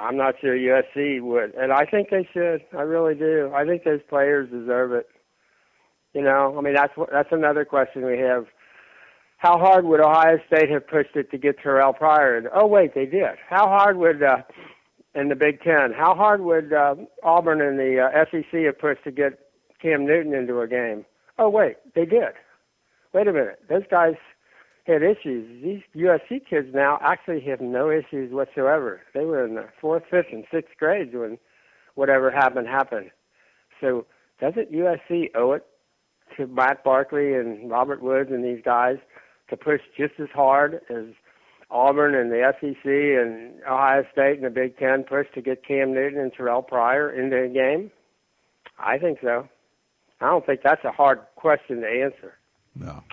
I'm 0.02 0.18
not 0.18 0.36
sure 0.42 0.58
USC 0.58 1.22
would, 1.22 1.54
and 1.54 1.72
I 1.72 1.86
think 1.86 2.10
they 2.10 2.28
should. 2.34 2.62
I 2.78 2.82
really 2.82 3.16
do. 3.16 3.52
I 3.54 3.66
think 3.66 3.84
those 3.84 4.02
players 4.10 4.50
deserve 4.50 4.92
it. 4.94 5.08
You 6.14 6.22
know, 6.22 6.56
I 6.58 6.62
mean 6.62 6.74
that's 6.74 6.94
that's 7.12 7.32
another 7.32 7.66
question 7.66 8.06
we 8.06 8.18
have. 8.18 8.48
How 9.38 9.58
hard 9.58 9.86
would 9.86 10.02
Ohio 10.02 10.38
State 10.48 10.70
have 10.70 10.88
pushed 10.88 11.16
it 11.16 11.32
to 11.32 11.38
get 11.38 11.60
Terrell 11.60 11.94
Pryor? 11.94 12.38
And, 12.38 12.48
oh 12.54 12.68
wait, 12.68 12.94
they 12.94 13.06
did. 13.06 13.38
How 13.50 13.68
hard 13.68 13.98
would 13.98 14.22
uh, 14.22 14.38
in 15.16 15.30
the 15.30 15.36
Big 15.36 15.62
Ten? 15.62 15.94
How 15.94 16.16
hard 16.16 16.42
would 16.42 16.74
uh, 16.74 16.96
Auburn 17.24 17.62
and 17.62 17.80
the 17.80 18.00
uh, 18.00 18.26
SEC 18.26 18.62
have 18.66 18.80
pushed 18.80 19.04
to 19.04 19.12
get 19.12 19.40
Cam 19.82 20.06
Newton 20.06 20.34
into 20.34 20.60
a 20.62 20.68
game? 20.68 21.06
Oh 21.38 21.50
wait, 21.50 21.78
they 21.96 22.06
did. 22.06 22.34
Wait 23.14 23.28
a 23.28 23.34
minute, 23.34 23.60
those 23.70 23.84
guys 23.90 24.16
had 24.86 25.04
issues. 25.04 25.64
These 25.64 26.04
USC 26.04 26.46
kids 26.50 26.70
now 26.74 26.98
actually 27.02 27.42
have 27.42 27.62
no 27.62 27.90
issues 27.90 28.34
whatsoever. 28.34 29.02
They 29.14 29.26
were 29.26 29.46
in 29.46 29.56
the 29.56 29.68
fourth, 29.80 30.04
fifth, 30.10 30.28
and 30.32 30.46
sixth 30.52 30.76
grades 30.78 31.12
when 31.14 31.38
whatever 31.96 32.32
happened 32.32 32.68
happened. 32.68 33.12
So 33.80 34.06
doesn't 34.40 34.72
USC 34.72 35.36
owe 35.36 35.54
it 35.54 35.66
to 36.38 36.48
Matt 36.48 36.84
Barkley 36.84 37.34
and 37.34 37.70
Robert 37.70 38.02
Woods 38.02 38.32
and 38.32 38.44
these 38.44 38.64
guys 38.64 38.98
to 39.50 39.58
push 39.58 39.82
just 39.98 40.14
as 40.20 40.30
hard 40.34 40.82
as 40.90 41.06
Auburn 41.70 42.16
and 42.16 42.32
the 42.32 42.54
SEC 42.60 42.86
and 42.86 43.62
Ohio 43.64 44.04
State 44.12 44.36
and 44.36 44.46
the 44.46 44.50
Big 44.50 44.78
Ten 44.78 45.04
pushed 45.04 45.34
to 45.36 45.42
get 45.42 45.66
Cam 45.66 45.94
Newton 45.94 46.20
and 46.20 46.34
Terrell 46.34 46.62
Pryor 46.62 47.12
into 47.12 47.48
the 47.48 47.54
game? 47.54 47.92
I 48.80 48.98
think 48.98 49.20
so. 49.22 49.48
I 50.20 50.28
don't 50.28 50.46
think 50.46 50.62
that's 50.64 50.84
a 50.84 50.92
hard 50.92 51.20
question 51.36 51.82
to 51.82 51.88
answer. 51.88 52.38
No. 52.76 53.04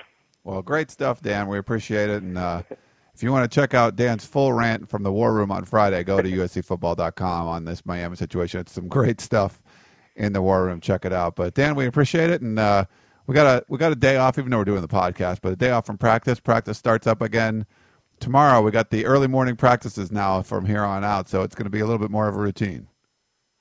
Well, 0.49 0.63
great 0.63 0.91
stuff, 0.91 1.21
Dan. 1.21 1.47
We 1.47 1.59
appreciate 1.59 2.09
it. 2.09 2.23
And 2.23 2.39
uh, 2.39 2.63
if 3.15 3.23
you 3.23 3.31
want 3.31 3.53
to 3.53 3.55
check 3.55 3.75
out 3.75 3.97
Dan's 3.97 4.25
full 4.25 4.55
rant 4.55 4.89
from 4.89 5.03
the 5.03 5.13
War 5.13 5.35
Room 5.35 5.53
on 5.53 5.67
Friday, 5.67 6.03
go 6.05 6.23
to 6.23 6.31
uscfootball.com 6.31 7.47
on 7.47 7.67
this 7.67 7.85
Miami 7.85 8.17
situation. 8.17 8.61
It's 8.61 8.73
some 8.73 8.89
great 8.89 9.21
stuff 9.21 9.61
in 10.17 10.33
the 10.33 10.41
War 10.41 10.65
Room. 10.65 10.81
Check 10.81 11.05
it 11.05 11.13
out. 11.13 11.37
But 11.37 11.53
Dan, 11.53 11.75
we 11.75 11.85
appreciate 11.85 12.31
it, 12.31 12.41
and 12.41 12.59
uh, 12.59 12.87
we 13.27 13.35
got 13.35 13.45
a 13.47 13.65
we 13.69 13.77
got 13.77 13.93
a 13.93 13.95
day 13.95 14.17
off, 14.17 14.39
even 14.39 14.51
though 14.51 14.57
we're 14.57 14.65
doing 14.65 14.81
the 14.81 14.89
podcast. 14.89 15.41
But 15.43 15.53
a 15.53 15.57
day 15.57 15.69
off 15.69 15.85
from 15.85 15.99
practice. 15.99 16.41
Practice 16.41 16.79
starts 16.79 17.07
up 17.07 17.21
again 17.21 17.67
tomorrow. 18.19 18.63
We 18.63 18.71
got 18.71 18.89
the 18.89 19.05
early 19.05 19.29
morning 19.29 19.55
practices 19.55 20.11
now 20.11 20.41
from 20.41 20.65
here 20.65 20.83
on 20.83 21.05
out, 21.05 21.29
so 21.29 21.43
it's 21.43 21.55
going 21.55 21.67
to 21.67 21.71
be 21.71 21.81
a 21.81 21.85
little 21.85 22.01
bit 22.01 22.11
more 22.11 22.27
of 22.27 22.35
a 22.35 22.39
routine. 22.39 22.89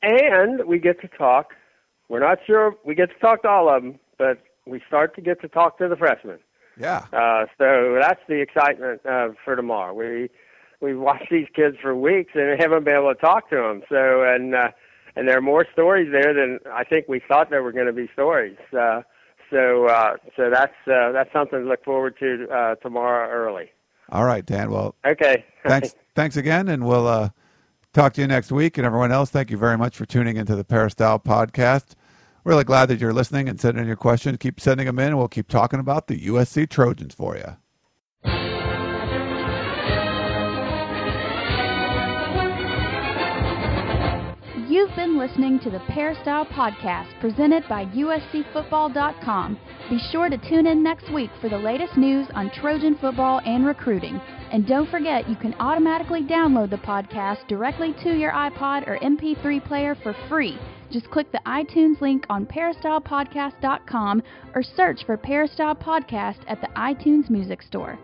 And 0.04 0.64
we 0.66 0.80
get 0.80 1.02
to 1.02 1.10
talk. 1.10 1.54
We're 2.08 2.22
not 2.22 2.38
sure 2.48 2.78
we 2.86 2.96
get 2.96 3.10
to 3.10 3.20
talk 3.20 3.42
to 3.42 3.50
all 3.50 3.68
of 3.68 3.84
them, 3.84 4.00
but 4.18 4.42
we 4.66 4.82
start 4.88 5.16
to 5.16 5.22
get 5.22 5.42
to 5.42 5.50
talk 5.50 5.78
to 5.80 5.90
the 5.90 5.98
freshmen. 5.98 6.40
Yeah. 6.80 7.06
Uh, 7.12 7.46
so 7.58 7.98
that's 8.00 8.22
the 8.28 8.42
excitement 8.42 9.02
uh, 9.06 9.30
for 9.44 9.56
tomorrow. 9.56 9.94
We 9.94 10.30
we 10.80 10.96
watched 10.96 11.30
these 11.32 11.48
kids 11.56 11.78
for 11.82 11.96
weeks 11.96 12.32
and 12.36 12.60
haven't 12.60 12.84
been 12.84 12.96
able 12.96 13.14
to 13.14 13.20
talk 13.20 13.50
to 13.50 13.56
them. 13.56 13.84
So 13.90 14.24
and 14.24 14.56
uh, 14.56 14.70
and 15.16 15.28
there 15.28 15.38
are 15.38 15.42
more 15.42 15.66
stories 15.74 16.12
there 16.12 16.34
than 16.34 16.60
I 16.72 16.84
think 16.84 17.08
we 17.08 17.22
thought 17.28 17.50
there 17.50 17.64
were 17.64 17.72
going 17.72 17.88
to 17.88 17.94
be 17.94 18.10
stories. 18.14 18.58
Uh, 18.72 19.02
so 19.50 19.88
uh, 19.88 20.18
so 20.36 20.50
that's 20.50 20.76
uh, 20.88 21.12
that's 21.12 21.32
something 21.34 21.60
to 21.60 21.66
look 21.66 21.84
forward 21.84 22.18
to 22.20 22.48
uh, 22.50 22.76
tomorrow 22.76 23.30
early. 23.30 23.72
All 24.10 24.24
right, 24.24 24.46
Dan. 24.46 24.72
Well, 24.72 24.96
okay. 25.06 25.44
thanks 25.66 25.96
thanks 26.16 26.38
again, 26.38 26.68
and 26.68 26.86
we'll 26.86 27.08
uh, 27.08 27.30
talk 27.94 28.14
to 28.14 28.22
you 28.22 28.28
next 28.28 28.52
week. 28.52 28.78
And 28.78 28.86
everyone 28.86 29.12
else, 29.12 29.30
thank 29.30 29.50
you 29.50 29.58
very 29.58 29.78
much 29.78 29.98
for 29.98 30.06
tuning 30.06 30.38
into 30.38 30.56
the 30.56 30.64
Peristyle 30.64 31.20
podcast. 31.20 31.96
Really 32.48 32.64
glad 32.64 32.86
that 32.86 33.02
you're 33.02 33.12
listening 33.12 33.50
and 33.50 33.60
sending 33.60 33.82
in 33.82 33.88
your 33.88 33.98
questions. 33.98 34.38
Keep 34.40 34.62
sending 34.62 34.86
them 34.86 35.00
in, 35.00 35.08
and 35.08 35.18
we'll 35.18 35.28
keep 35.28 35.50
talking 35.50 35.82
about 35.82 36.08
the 36.08 36.28
USC 36.28 36.70
Trojans 36.70 37.14
for 37.14 37.36
you. 37.36 37.58
You've 44.70 44.96
been 44.96 45.18
listening 45.18 45.60
to 45.60 45.70
the 45.70 45.82
Peristyle 45.90 46.46
Podcast 46.46 47.20
presented 47.20 47.66
by 47.68 47.84
USCFootball.com. 47.88 49.60
Be 49.90 50.00
sure 50.10 50.30
to 50.30 50.38
tune 50.38 50.68
in 50.68 50.82
next 50.82 51.12
week 51.12 51.32
for 51.42 51.50
the 51.50 51.58
latest 51.58 51.98
news 51.98 52.30
on 52.34 52.50
Trojan 52.52 52.98
football 53.02 53.42
and 53.46 53.66
recruiting. 53.66 54.22
And 54.54 54.66
don't 54.66 54.90
forget, 54.90 55.30
you 55.30 55.36
can 55.36 55.54
automatically 55.56 56.24
download 56.24 56.70
the 56.70 56.78
podcast 56.78 57.46
directly 57.50 57.94
to 58.04 58.18
your 58.18 58.32
iPod 58.32 58.88
or 58.88 58.98
MP3 59.00 59.68
player 59.68 59.98
for 60.02 60.16
free. 60.30 60.58
Just 60.98 61.12
click 61.12 61.32
the 61.32 61.42
iTunes 61.46 62.02
link 62.02 62.26
on 62.28 62.48
peristylepodcast.com 62.48 64.24
or 64.56 64.64
search 64.64 65.06
for 65.06 65.16
Peristyle 65.16 65.76
Podcast 65.76 66.40
at 66.48 66.60
the 66.60 66.70
iTunes 66.70 67.30
Music 67.30 67.62
Store. 67.62 68.00